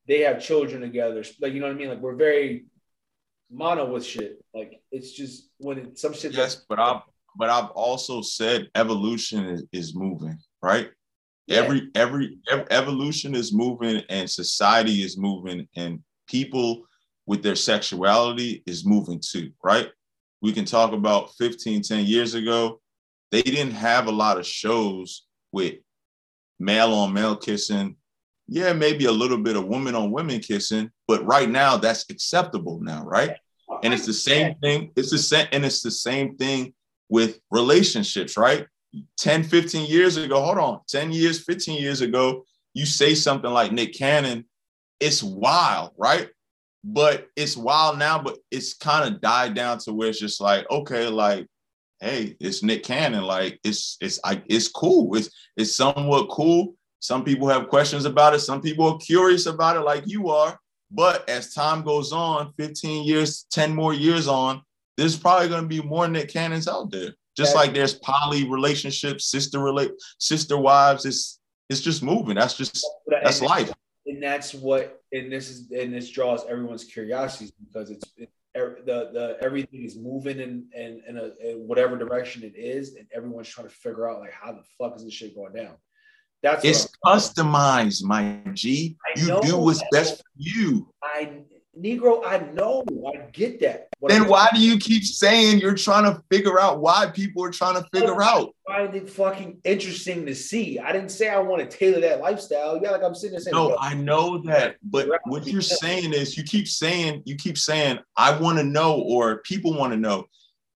They 0.07 0.21
have 0.21 0.43
children 0.43 0.83
together. 0.83 1.25
Like, 1.41 1.55
you 1.55 1.61
know 1.61 1.67
what 1.69 1.77
I 1.77 1.79
mean? 1.79 1.89
Like, 1.89 2.01
we're 2.01 2.15
very 2.15 2.67
mono 3.51 3.91
with 3.91 4.05
shit. 4.05 4.45
Like, 4.53 4.83
it's 4.93 5.13
just 5.13 5.49
when 5.57 5.79
it, 5.79 5.99
some 5.99 6.13
shit. 6.13 6.33
Yes, 6.33 6.63
but 6.69 6.79
I'm 6.79 7.01
but 7.37 7.51
I've 7.51 7.71
also 7.71 8.23
said 8.23 8.69
evolution 8.75 9.45
is, 9.47 9.65
is 9.73 9.95
moving, 9.95 10.39
right? 10.63 10.91
Yeah. 11.47 11.59
Every, 11.59 11.91
every 11.95 12.39
every 12.51 12.67
evolution 12.71 13.35
is 13.35 13.53
moving 13.53 14.03
and 14.09 14.31
society 14.31 15.03
is 15.03 15.19
moving 15.19 15.69
and 15.77 16.01
people 16.27 16.87
with 17.27 17.43
their 17.43 17.57
sexuality 17.57 18.63
is 18.67 18.87
moving 18.87 19.21
too, 19.21 19.51
right? 19.63 19.91
We 20.41 20.53
can 20.53 20.65
talk 20.65 20.93
about 20.93 21.35
15, 21.39 21.83
10 21.83 22.05
years 22.05 22.35
ago, 22.35 22.81
they 23.31 23.43
didn't 23.43 23.73
have 23.73 24.07
a 24.07 24.13
lot 24.13 24.39
of 24.39 24.47
shows 24.47 25.27
with 25.53 25.77
male 26.59 26.93
on 26.93 27.13
male 27.13 27.37
kissing. 27.37 27.97
Yeah, 28.47 28.75
maybe 28.75 29.07
a 29.07 29.13
little 29.13 29.39
bit 29.39 29.57
of 29.57 29.67
women 29.67 29.95
on 29.95 30.13
women 30.13 30.41
kissing, 30.41 30.91
but 31.09 31.25
right 31.25 31.49
now 31.49 31.79
that's 31.79 32.09
acceptable 32.11 32.81
now, 32.81 33.05
right? 33.05 33.37
And 33.83 33.95
it's 33.95 34.07
the 34.07 34.13
same 34.13 34.55
thing. 34.57 34.93
It's 34.97 35.11
the 35.11 35.19
same, 35.19 35.47
and 35.53 35.65
it's 35.65 35.83
the 35.83 35.91
same 35.91 36.37
thing 36.37 36.75
with 37.09 37.39
relationships, 37.51 38.37
right? 38.37 38.67
10, 39.19 39.45
15 39.45 39.91
years 39.91 40.17
ago, 40.17 40.41
hold 40.41 40.59
on, 40.59 40.81
10 40.89 41.13
years, 41.13 41.43
15 41.45 41.81
years 41.81 42.01
ago, 42.01 42.45
you 42.75 42.87
say 42.87 43.15
something 43.15 43.51
like 43.51 43.73
Nick 43.73 43.95
Cannon, 43.95 44.45
it's 45.01 45.23
wild, 45.23 45.91
right? 45.97 46.29
But 46.83 47.29
it's 47.37 47.57
wild 47.57 47.99
now, 47.99 48.23
but 48.23 48.39
it's 48.51 48.75
kind 48.75 49.13
of 49.13 49.21
died 49.21 49.55
down 49.55 49.79
to 49.81 49.93
where 49.93 50.09
it's 50.09 50.21
just 50.21 50.41
like, 50.41 50.69
okay, 50.71 51.09
like, 51.09 51.47
hey, 52.01 52.37
it's 52.41 52.63
Nick 52.63 52.83
Cannon. 52.83 53.25
Like, 53.25 53.59
it's 53.65 53.97
it's 54.01 54.21
I, 54.23 54.43
it's 54.47 54.69
cool. 54.69 55.17
It's 55.17 55.31
it's 55.57 55.75
somewhat 55.75 56.29
cool. 56.29 56.75
Some 57.01 57.25
people 57.25 57.49
have 57.49 57.69
questions 57.69 58.05
about 58.05 58.35
it. 58.35 58.41
Some 58.41 58.61
people 58.61 58.87
are 58.93 58.99
curious 58.99 59.47
about 59.47 59.77
it, 59.77 59.81
like 59.81 60.05
you 60.07 60.29
are. 60.31 60.59
But 60.91 61.29
as 61.29 61.55
time 61.55 61.83
goes 61.83 62.13
on, 62.13 62.53
15 62.59 63.05
years, 63.05 63.47
10 63.51 63.75
more 63.75 63.95
years 63.95 64.29
on, 64.29 64.63
there's 64.97 65.17
probably 65.17 65.49
going 65.49 65.63
to 65.63 65.69
be 65.69 65.83
more 65.83 66.09
Nick 66.09 66.29
Cannons 66.29 66.69
out 66.69 66.91
there. 66.91 67.15
Just 67.37 67.55
like 67.55 67.75
there's 67.75 67.95
poly 67.95 68.49
relationships, 68.49 69.27
sister 69.27 69.59
relate, 69.59 69.91
sister 70.19 70.57
wives. 70.57 71.05
It's 71.05 71.41
it's 71.69 71.81
just 71.81 72.03
moving. 72.03 72.37
That's 72.37 72.57
just 72.57 72.87
that's 73.23 73.41
and 73.41 73.49
life. 73.49 73.73
And 74.07 74.23
that's 74.23 74.55
what 74.55 75.03
and 75.13 75.33
this 75.33 75.51
is 75.51 75.71
and 75.73 75.93
this 75.93 76.11
draws 76.11 76.47
everyone's 76.47 76.85
curiosity 76.85 77.53
because 77.67 77.91
it's 77.91 78.05
it, 78.17 78.31
er, 78.57 78.79
the 78.87 79.11
the 79.13 79.39
everything 79.43 79.83
is 79.83 79.97
moving 79.97 80.39
in 80.39 80.67
in, 80.77 81.03
in, 81.09 81.17
a, 81.17 81.31
in 81.43 81.67
whatever 81.67 81.97
direction 81.99 82.45
it 82.45 82.55
is, 82.55 82.95
and 82.95 83.07
everyone's 83.13 83.49
trying 83.49 83.67
to 83.67 83.75
figure 83.75 84.09
out 84.09 84.21
like 84.21 84.33
how 84.33 84.53
the 84.53 84.63
fuck 84.79 84.95
is 84.97 85.05
this 85.05 85.15
shit 85.15 85.35
going 85.35 85.55
down. 85.55 85.75
That's 86.45 86.65
it's 86.65 86.89
customized, 87.05 88.05
my 88.05 88.39
G. 88.53 88.97
You 89.17 89.41
do 89.43 89.57
what's 89.57 89.83
best 89.91 90.19
for 90.19 90.25
you. 90.37 90.93
I 91.03 91.41
Negro, 91.81 92.25
I 92.25 92.39
know, 92.53 92.85
I 93.07 93.19
get 93.33 93.61
that. 93.61 93.89
Then 94.03 94.29
why 94.29 94.49
do 94.55 94.61
you 94.61 94.79
keep 94.79 95.03
saying 95.03 95.59
you're 95.59 95.75
trying 95.75 96.05
to 96.05 96.23
figure 96.31 96.61
out 96.61 96.81
why 96.81 97.11
people 97.13 97.45
are 97.45 97.51
trying 97.51 97.75
to 97.75 97.81
oh, 97.81 97.99
figure 97.99 98.23
out? 98.23 98.55
I 98.69 98.79
find 98.79 98.95
it 98.95 99.11
fucking 99.11 99.59
interesting 99.65 100.25
to 100.27 100.35
see. 100.35 100.79
I 100.79 100.93
didn't 100.93 101.11
say 101.11 101.29
I 101.29 101.39
want 101.39 101.69
to 101.69 101.77
tailor 101.77 102.01
that 102.01 102.21
lifestyle. 102.21 102.81
Yeah, 102.83 102.91
like 102.91 103.03
I'm 103.03 103.15
sitting 103.15 103.33
there 103.33 103.41
saying. 103.41 103.57
No, 103.57 103.77
I 103.81 103.95
know 103.95 104.39
that, 104.43 104.77
but 104.83 105.09
what 105.25 105.47
you're 105.47 105.63
saying 105.63 106.13
is 106.13 106.37
you 106.37 106.45
keep 106.45 106.69
saying 106.69 107.23
you 107.25 107.37
keep 107.37 107.59
saying 107.59 107.99
I 108.17 108.39
want 108.39 108.59
to 108.59 108.65
know 108.65 109.01
or 109.01 109.39
people 109.39 109.77
want 109.77 109.93
to 109.93 109.99
know. 109.99 110.27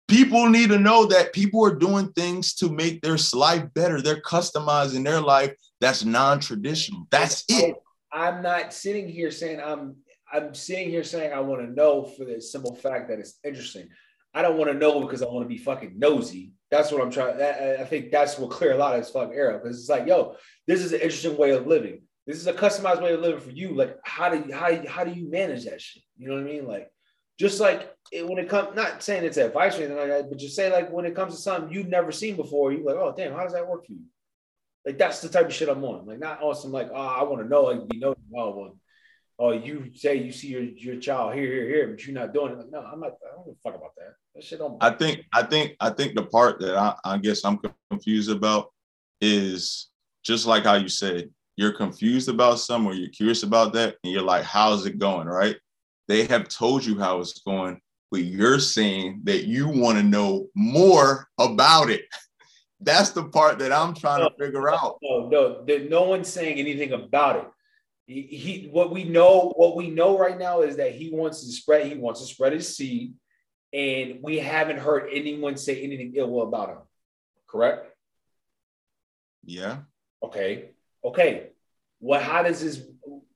People 0.08 0.50
need 0.50 0.70
to 0.70 0.78
know 0.78 1.08
that 1.08 1.34
people 1.34 1.66
are 1.66 1.74
doing 1.74 2.12
things 2.14 2.54
to 2.56 2.70
make 2.70 3.02
their 3.02 3.18
life 3.34 3.66
better. 3.74 4.02
They're 4.02 4.22
customizing 4.22 5.04
their 5.04 5.20
life 5.20 5.54
that's 5.82 6.06
non-traditional. 6.06 7.08
That's 7.10 7.44
it. 7.50 7.76
I'm 8.14 8.42
not 8.42 8.72
sitting 8.72 9.10
here 9.10 9.30
saying 9.32 9.60
I'm 9.60 9.96
I'm 10.36 10.54
sitting 10.54 10.90
here 10.90 11.04
saying 11.04 11.34
I 11.34 11.40
want 11.40 11.62
to 11.62 11.74
know 11.74 12.04
for 12.04 12.26
the 12.26 12.42
simple 12.42 12.76
fact 12.76 13.10
that 13.10 13.20
it's 13.20 13.40
interesting. 13.44 13.90
I 14.34 14.42
don't 14.42 14.58
want 14.58 14.70
to 14.70 14.78
know 14.78 15.00
because 15.00 15.22
I 15.22 15.28
want 15.28 15.46
to 15.46 15.50
be 15.50 15.58
fucking 15.58 15.98
nosy. 15.98 16.52
That's 16.70 16.92
what 16.92 17.02
I'm 17.02 17.12
trying. 17.12 17.42
I 17.42 17.86
think 17.86 18.12
that's 18.12 18.38
what 18.38 18.50
clear 18.50 18.74
a 18.74 18.78
lot 18.78 18.96
of 18.96 19.02
this 19.02 19.12
fucking 19.12 19.34
era 19.34 19.60
because 19.60 19.80
it's 19.80 19.90
like, 19.90 20.08
yo, 20.08 20.36
this 20.68 20.82
is 20.82 20.92
an 20.92 21.00
interesting 21.00 21.38
way 21.38 21.52
of 21.52 21.68
living. 21.68 22.02
This 22.28 22.38
is 22.38 22.48
a 22.48 22.54
customized 22.54 23.02
way 23.02 23.14
of 23.14 23.22
living 23.22 23.40
for 23.40 23.52
you. 23.52 23.74
Like, 23.74 23.98
how 24.04 24.30
do 24.30 24.44
you 24.46 24.54
how 24.54 24.86
how 24.88 25.04
do 25.04 25.12
you 25.12 25.30
manage 25.30 25.66
that 25.66 25.80
shit? 25.80 26.04
You 26.18 26.28
know 26.28 26.34
what 26.36 26.42
I 26.42 26.46
mean? 26.46 26.68
Like, 26.68 26.90
just 27.40 27.60
like 27.60 27.94
it, 28.12 28.28
when 28.28 28.40
it 28.40 28.50
comes, 28.50 28.76
not 28.76 29.04
saying 29.04 29.24
it's 29.24 29.38
advice 29.38 29.76
or 29.76 29.84
anything 29.84 29.98
like 29.98 30.08
that, 30.08 30.30
but 30.30 30.40
just 30.40 30.56
say 30.56 30.72
like 30.72 30.92
when 30.92 31.06
it 31.06 31.16
comes 31.16 31.36
to 31.36 31.42
something 31.42 31.72
you've 31.72 31.88
never 31.88 32.12
seen 32.12 32.36
before, 32.36 32.74
you're 32.74 32.84
like, 32.84 32.96
oh 32.96 33.14
damn, 33.16 33.34
how 33.34 33.44
does 33.44 33.54
that 33.54 33.68
work 33.68 33.86
for 33.86 33.94
you? 33.94 34.02
Like 34.86 34.98
that's 34.98 35.22
the 35.22 35.30
type 35.30 35.46
of 35.46 35.54
shit 35.54 35.70
I'm 35.70 35.84
on. 35.84 36.06
Like 36.06 36.20
not 36.20 36.40
oh, 36.42 36.50
awesome. 36.50 36.72
Like, 36.72 36.90
oh, 36.94 36.96
I 36.96 37.24
want 37.24 37.42
to 37.42 37.48
know. 37.48 37.64
Like, 37.64 37.82
you 37.94 38.00
know, 38.00 38.16
oh 38.36 38.56
well, 38.56 38.78
oh, 39.40 39.52
you 39.52 39.92
say 39.94 40.16
you 40.16 40.32
see 40.32 40.48
your, 40.48 40.64
your 40.64 40.96
child 40.98 41.34
here, 41.34 41.52
here, 41.52 41.68
here, 41.68 41.88
but 41.88 42.06
you're 42.06 42.16
not 42.16 42.34
doing 42.34 42.54
it. 42.54 42.58
Like, 42.58 42.72
no, 42.72 42.82
I'm 42.82 43.00
not. 43.00 43.14
I 43.26 43.36
don't 43.36 43.46
give 43.46 43.56
a 43.56 43.70
fuck 43.70 43.76
about 43.76 43.96
that. 43.98 44.16
That 44.34 44.44
shit 44.44 44.60
don't. 44.60 44.82
I 44.82 44.92
think. 44.92 45.22
I 45.34 45.44
think. 45.44 45.76
I 45.80 45.90
think 45.90 46.16
the 46.16 46.26
part 46.26 46.60
that 46.60 46.76
I, 46.76 46.96
I 47.04 47.18
guess 47.18 47.44
I'm 47.44 47.60
confused 47.90 48.32
about 48.32 48.72
is 49.22 49.90
just 50.24 50.46
like 50.46 50.64
how 50.64 50.76
you 50.76 50.90
said 50.90 51.30
you're 51.58 51.72
confused 51.72 52.30
about 52.30 52.60
some 52.60 52.86
or 52.86 52.94
you're 52.94 53.10
curious 53.10 53.44
about 53.44 53.74
that, 53.74 53.96
and 54.04 54.12
you're 54.12 54.22
like, 54.22 54.44
how's 54.44 54.86
it 54.86 55.00
going, 55.00 55.28
right? 55.28 55.56
They 56.08 56.26
have 56.26 56.50
told 56.50 56.86
you 56.86 57.00
how 57.00 57.20
it's 57.20 57.40
going, 57.40 57.80
but 58.12 58.24
you're 58.24 58.60
saying 58.60 59.22
that 59.24 59.46
you 59.46 59.68
want 59.68 59.98
to 59.98 60.04
know 60.04 60.48
more 60.56 61.28
about 61.40 61.90
it. 61.90 62.04
That's 62.82 63.12
the 63.12 63.24
part 63.24 63.58
that 63.60 63.72
I'm 63.72 63.96
trying 63.96 64.22
no, 64.22 64.30
to 64.30 64.36
figure 64.38 64.70
out. 64.70 64.98
No, 65.02 65.30
no, 65.30 65.64
no 65.66 66.04
one's 66.04 66.28
saying 66.28 66.60
anything 66.60 66.92
about 66.92 67.38
it 67.38 67.46
he, 68.08 68.22
he 68.22 68.70
what 68.72 68.92
we 68.92 69.04
know 69.04 69.54
what 69.56 69.76
we 69.76 69.90
know 69.90 70.18
right 70.18 70.38
now 70.38 70.62
is 70.62 70.78
that 70.78 70.94
he 70.94 71.10
wants 71.12 71.46
to 71.46 71.52
spread 71.52 71.88
he 71.88 71.96
wants 71.96 72.22
to 72.22 72.28
spread 72.28 72.54
his 72.54 72.76
seed 72.76 73.14
and 73.74 74.20
we 74.22 74.38
haven't 74.38 74.78
heard 74.78 75.10
anyone 75.12 75.58
say 75.58 75.82
anything 75.82 76.14
ill 76.16 76.42
about 76.42 76.70
him 76.70 76.78
correct? 77.48 77.88
Yeah. 79.44 79.80
Okay 80.24 80.70
okay. 81.06 81.50
What 82.00 82.22
how 82.22 82.44
does 82.44 82.62
this 82.62 82.82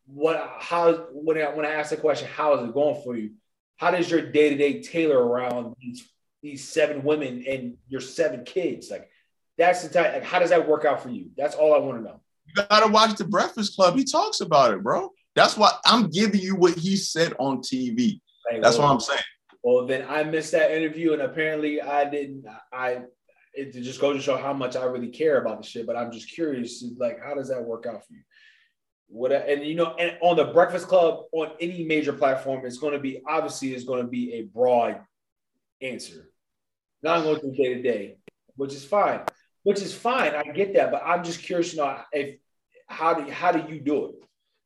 what 0.05 0.55
how 0.59 0.93
when 1.13 1.37
I, 1.37 1.49
when 1.55 1.65
I 1.65 1.71
ask 1.71 1.91
the 1.91 1.97
question 1.97 2.27
how 2.27 2.55
is 2.55 2.67
it 2.67 2.73
going 2.73 3.01
for 3.03 3.15
you? 3.15 3.31
How 3.77 3.91
does 3.91 4.11
your 4.11 4.21
day-to-day 4.21 4.81
tailor 4.81 5.23
around 5.23 5.75
these 5.79 6.09
these 6.41 6.67
seven 6.67 7.03
women 7.03 7.45
and 7.47 7.77
your 7.87 8.01
seven 8.01 8.43
kids? 8.43 8.89
Like 8.89 9.09
that's 9.57 9.83
the 9.83 9.89
type 9.89 10.13
like 10.13 10.23
how 10.23 10.39
does 10.39 10.49
that 10.49 10.67
work 10.67 10.83
out 10.83 11.01
for 11.03 11.09
you? 11.09 11.29
That's 11.37 11.55
all 11.55 11.73
i 11.73 11.77
want 11.77 11.99
to 11.99 12.03
know 12.03 12.21
you 12.55 12.63
gotta 12.69 12.91
watch 12.91 13.17
the 13.17 13.25
Breakfast 13.25 13.75
Club. 13.75 13.95
He 13.95 14.03
talks 14.03 14.41
about 14.41 14.73
it, 14.73 14.83
bro. 14.83 15.11
That's 15.35 15.57
why 15.57 15.71
I'm 15.85 16.09
giving 16.09 16.41
you 16.41 16.55
what 16.55 16.77
he 16.77 16.95
said 16.95 17.33
on 17.39 17.59
TV. 17.59 18.19
That's 18.61 18.77
well, 18.77 18.87
what 18.87 18.93
I'm 18.93 18.99
saying. 18.99 19.19
Well, 19.63 19.85
then 19.85 20.05
I 20.07 20.23
missed 20.23 20.51
that 20.53 20.71
interview, 20.71 21.13
and 21.13 21.21
apparently 21.21 21.81
I 21.81 22.09
didn't. 22.09 22.45
I 22.73 23.01
it 23.53 23.73
just 23.73 23.99
goes 23.99 24.15
to 24.15 24.21
show 24.21 24.37
how 24.37 24.53
much 24.53 24.75
I 24.75 24.85
really 24.85 25.09
care 25.09 25.41
about 25.41 25.61
the 25.61 25.67
shit. 25.67 25.85
But 25.85 25.95
I'm 25.95 26.11
just 26.11 26.31
curious, 26.31 26.83
like, 26.97 27.19
how 27.23 27.33
does 27.35 27.49
that 27.49 27.63
work 27.63 27.85
out 27.85 28.05
for 28.05 28.13
you? 28.13 28.21
What 29.07 29.31
and 29.31 29.65
you 29.65 29.75
know, 29.75 29.95
and 29.95 30.17
on 30.21 30.37
the 30.37 30.45
Breakfast 30.45 30.87
Club 30.87 31.25
on 31.31 31.51
any 31.59 31.83
major 31.83 32.13
platform, 32.13 32.65
it's 32.65 32.77
going 32.77 32.93
to 32.93 32.99
be 32.99 33.21
obviously 33.27 33.73
it's 33.73 33.83
going 33.83 34.01
to 34.01 34.07
be 34.07 34.33
a 34.33 34.43
broad 34.43 35.01
answer. 35.81 36.29
Not 37.01 37.23
going 37.23 37.39
to 37.39 37.51
day 37.51 37.73
to 37.75 37.81
day, 37.81 38.17
which 38.55 38.73
is 38.73 38.85
fine 38.85 39.21
which 39.63 39.81
is 39.81 39.93
fine. 39.93 40.33
I 40.35 40.43
get 40.43 40.73
that, 40.73 40.91
but 40.91 41.03
I'm 41.05 41.23
just 41.23 41.41
curious 41.41 41.71
to 41.71 41.77
know 41.77 41.97
if 42.11 42.37
how 42.87 43.13
do 43.13 43.29
how 43.31 43.51
do 43.51 43.71
you 43.71 43.79
do 43.79 44.05
it? 44.05 44.15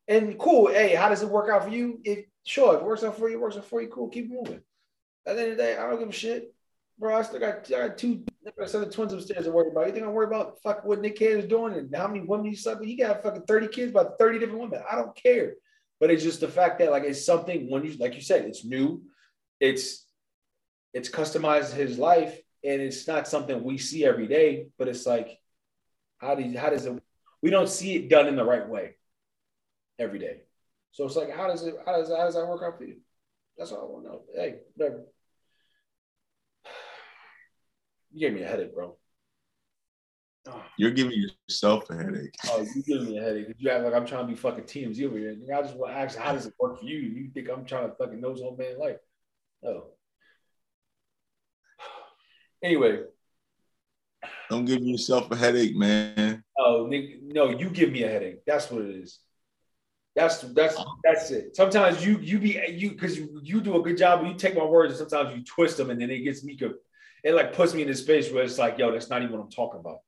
And 0.08 0.38
cool. 0.38 0.68
Hey, 0.68 0.96
how 0.96 1.10
does 1.10 1.24
it 1.24 1.30
work 1.30 1.50
out 1.50 1.64
for 1.64 1.70
you? 1.70 2.00
If 2.04 2.26
sure, 2.46 2.76
if 2.76 2.82
it 2.82 2.86
works 2.86 3.04
out 3.04 3.18
for 3.18 3.30
you, 3.30 3.38
it 3.38 3.42
works 3.42 3.58
out 3.58 3.66
for 3.66 3.82
you. 3.82 3.88
Cool, 3.88 4.10
keep 4.10 4.30
moving. 4.30 4.62
At 5.26 5.36
the 5.36 5.42
end 5.42 5.52
of 5.52 5.58
the 5.58 5.64
day, 5.64 5.78
I 5.78 5.90
don't 5.90 6.00
give 6.00 6.10
a 6.10 6.12
shit, 6.12 6.54
bro. 7.00 7.16
I 7.16 7.22
still 7.22 7.40
got, 7.40 7.72
I 7.72 7.88
got 7.88 7.98
two 7.98 8.24
of 8.46 8.94
twins 8.94 9.14
upstairs 9.14 9.46
to 9.46 9.52
worry 9.52 9.70
about. 9.72 9.88
You 9.88 9.94
think 9.94 10.06
I'm 10.06 10.12
worried 10.12 10.28
about 10.28 10.62
fuck 10.62 10.84
what 10.84 11.00
Nick 11.00 11.22
is 11.22 11.46
doing 11.46 11.74
and 11.74 11.96
how 11.96 12.08
many 12.08 12.22
women 12.22 12.48
he's 12.48 12.64
sucking? 12.64 12.88
He 12.88 12.98
got 12.98 13.24
fucking 13.24 13.44
30 13.44 13.68
kids 13.70 13.92
by 13.94 14.06
30 14.20 14.40
different 14.40 14.62
women. 14.62 14.82
I 14.90 14.96
don't 14.96 15.16
care. 15.16 15.54
But 16.00 16.12
it's 16.12 16.24
just 16.24 16.42
the 16.42 16.50
fact 16.50 16.80
that 16.80 16.92
like 16.92 17.04
it's 17.04 17.26
something 17.26 17.70
when 17.70 17.86
you 17.86 17.94
like 17.98 18.16
you 18.16 18.22
said, 18.22 18.44
it's 18.44 18.66
new, 18.66 19.04
it's 19.62 20.06
it's 20.94 21.10
customized 21.10 21.74
his 21.74 21.98
life 21.98 22.38
and 22.64 22.82
it's 22.82 23.08
not 23.08 23.28
something 23.28 23.64
we 23.64 23.78
see 23.78 24.06
every 24.06 24.28
day, 24.28 24.68
but 24.78 24.88
it's 24.88 25.06
like, 25.06 25.40
how 26.18 26.36
do 26.36 26.44
you, 26.44 26.58
how 26.58 26.70
does 26.70 26.86
it? 26.86 27.02
We 27.42 27.50
don't 27.50 27.70
see 27.70 27.96
it 27.96 28.10
done 28.10 28.28
in 28.28 28.36
the 28.36 28.46
right 28.46 28.68
way 28.68 28.96
every 30.00 30.20
day. 30.20 30.42
So 30.92 31.06
it's 31.06 31.16
like, 31.16 31.36
how 31.36 31.48
does 31.48 31.64
it? 31.64 31.76
How 31.86 31.98
does 31.98 32.10
how 32.10 32.24
does 32.26 32.36
that 32.36 32.48
work 32.48 32.64
out 32.64 32.78
for 32.78 32.86
you? 32.86 32.98
That's 33.58 33.72
all 33.72 33.82
I 33.82 33.92
want 33.92 34.06
to 34.06 34.12
know. 34.12 34.22
Hey, 34.36 34.60
whatever. 34.76 35.04
You 38.12 38.28
gave 38.28 38.36
me 38.36 38.44
a 38.44 38.48
headache, 38.48 38.74
bro. 38.74 38.96
You're 40.78 40.92
giving 40.92 41.14
yourself 41.50 41.90
a 41.90 41.96
headache. 41.96 42.36
Oh, 42.50 42.66
you 42.76 42.84
giving 42.84 43.08
me 43.08 43.18
a 43.18 43.24
headache. 43.24 43.48
You 43.58 43.70
act 43.72 43.84
like 43.84 43.94
I'm 43.94 44.06
trying 44.06 44.28
to 44.28 44.32
be 44.32 44.36
fucking 44.36 44.66
TMZ 44.66 45.06
over 45.06 45.18
here. 45.18 45.36
I 45.54 45.62
just 45.62 45.76
want 45.76 45.94
to 45.94 45.98
ask, 45.98 46.18
how 46.18 46.32
does 46.32 46.46
it 46.46 46.54
work 46.60 46.80
for 46.80 46.86
you? 46.86 46.98
You 46.98 47.30
think 47.34 47.50
I'm 47.50 47.66
trying 47.66 47.90
to 47.90 47.96
fucking 47.96 48.22
know 48.22 48.36
some 48.36 48.56
man 48.58 48.78
life? 48.80 48.98
No. 49.64 49.93
Anyway. 52.64 53.02
Don't 54.50 54.66
give 54.66 54.82
yourself 54.82 55.30
a 55.32 55.36
headache, 55.36 55.76
man. 55.76 56.44
Oh, 56.58 56.90
no, 56.90 57.50
you 57.50 57.70
give 57.70 57.92
me 57.92 58.04
a 58.04 58.10
headache. 58.10 58.40
That's 58.48 58.72
what 58.72 58.84
it 58.84 58.96
is. 58.96 59.20
That's 60.16 60.42
that's 60.42 60.78
that's 61.04 61.32
it. 61.32 61.56
Sometimes 61.56 62.06
you 62.06 62.20
you 62.20 62.38
be 62.38 62.62
you 62.70 62.92
because 62.92 63.18
you, 63.18 63.40
you 63.42 63.62
do 63.62 63.80
a 63.80 63.82
good 63.82 63.98
job. 63.98 64.24
You 64.26 64.36
take 64.36 64.56
my 64.56 64.64
words 64.64 65.00
and 65.00 65.10
sometimes 65.10 65.36
you 65.36 65.44
twist 65.44 65.78
them, 65.78 65.90
and 65.90 66.00
then 66.00 66.12
it 66.12 66.20
gets 66.20 66.44
me. 66.44 66.58
It 67.24 67.34
like 67.34 67.54
puts 67.54 67.74
me 67.74 67.82
in 67.82 67.90
a 67.90 67.96
space 67.96 68.32
where 68.32 68.44
it's 68.44 68.60
like, 68.60 68.78
yo, 68.78 68.92
that's 68.92 69.10
not 69.10 69.24
even 69.24 69.36
what 69.36 69.44
I'm 69.44 69.50
talking 69.50 69.80
about. 69.80 70.02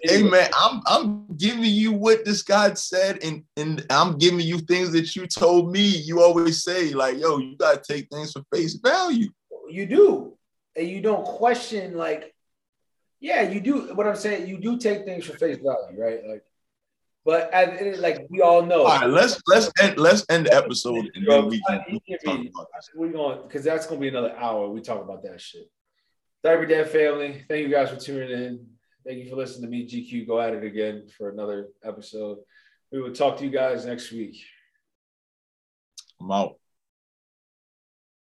Hey 0.00 0.22
man, 0.22 0.48
I'm 0.56 0.80
I'm 0.86 1.26
giving 1.36 1.64
you 1.64 1.92
what 1.92 2.24
this 2.24 2.40
guy 2.40 2.72
said, 2.72 3.22
and 3.22 3.44
and 3.58 3.84
I'm 3.90 4.16
giving 4.16 4.40
you 4.40 4.60
things 4.60 4.92
that 4.92 5.14
you 5.14 5.26
told 5.26 5.70
me. 5.70 5.82
You 5.82 6.22
always 6.22 6.64
say 6.64 6.94
like, 6.94 7.18
yo, 7.18 7.36
you 7.36 7.54
gotta 7.54 7.82
take 7.86 8.08
things 8.08 8.32
for 8.32 8.42
face 8.50 8.76
value. 8.76 9.28
You 9.68 9.84
do, 9.84 10.37
and 10.78 10.88
you 10.88 11.00
don't 11.00 11.24
question 11.24 11.96
like, 11.96 12.34
yeah, 13.20 13.42
you 13.42 13.60
do. 13.60 13.94
What 13.94 14.06
I'm 14.06 14.16
saying, 14.16 14.46
you 14.46 14.58
do 14.58 14.78
take 14.78 15.04
things 15.04 15.26
for 15.26 15.36
face 15.36 15.58
value, 15.58 16.00
right? 16.00 16.20
Like, 16.26 16.44
but 17.24 17.52
as, 17.52 17.98
like 17.98 18.26
we 18.30 18.40
all 18.40 18.64
know. 18.64 18.86
All 18.86 19.00
right, 19.00 19.10
let's 19.10 19.40
let's 19.46 19.70
end 19.80 19.98
let's 19.98 20.24
end 20.30 20.46
the 20.46 20.54
episode 20.54 21.10
and 21.14 21.26
then 21.26 21.48
we 21.48 21.60
can, 21.68 22.48
we're 22.94 23.12
going 23.12 23.42
because 23.42 23.64
that's 23.64 23.86
gonna 23.86 24.00
be 24.00 24.08
another 24.08 24.34
hour. 24.36 24.68
We 24.68 24.80
talk 24.80 25.02
about 25.02 25.22
that 25.24 25.40
shit. 25.40 25.68
Diaper 26.44 26.66
Dad 26.66 26.88
family, 26.88 27.44
thank 27.48 27.66
you 27.66 27.68
guys 27.68 27.90
for 27.90 27.96
tuning 27.96 28.30
in. 28.30 28.66
Thank 29.04 29.18
you 29.18 29.28
for 29.28 29.36
listening 29.36 29.62
to 29.62 29.68
me, 29.68 29.86
GQ. 29.86 30.26
Go 30.26 30.40
at 30.40 30.54
it 30.54 30.64
again 30.64 31.08
for 31.16 31.30
another 31.30 31.68
episode. 31.82 32.38
We 32.92 33.00
will 33.02 33.12
talk 33.12 33.38
to 33.38 33.44
you 33.44 33.50
guys 33.50 33.84
next 33.84 34.12
week. 34.12 34.36
I'm 36.20 36.30
out. 36.30 36.56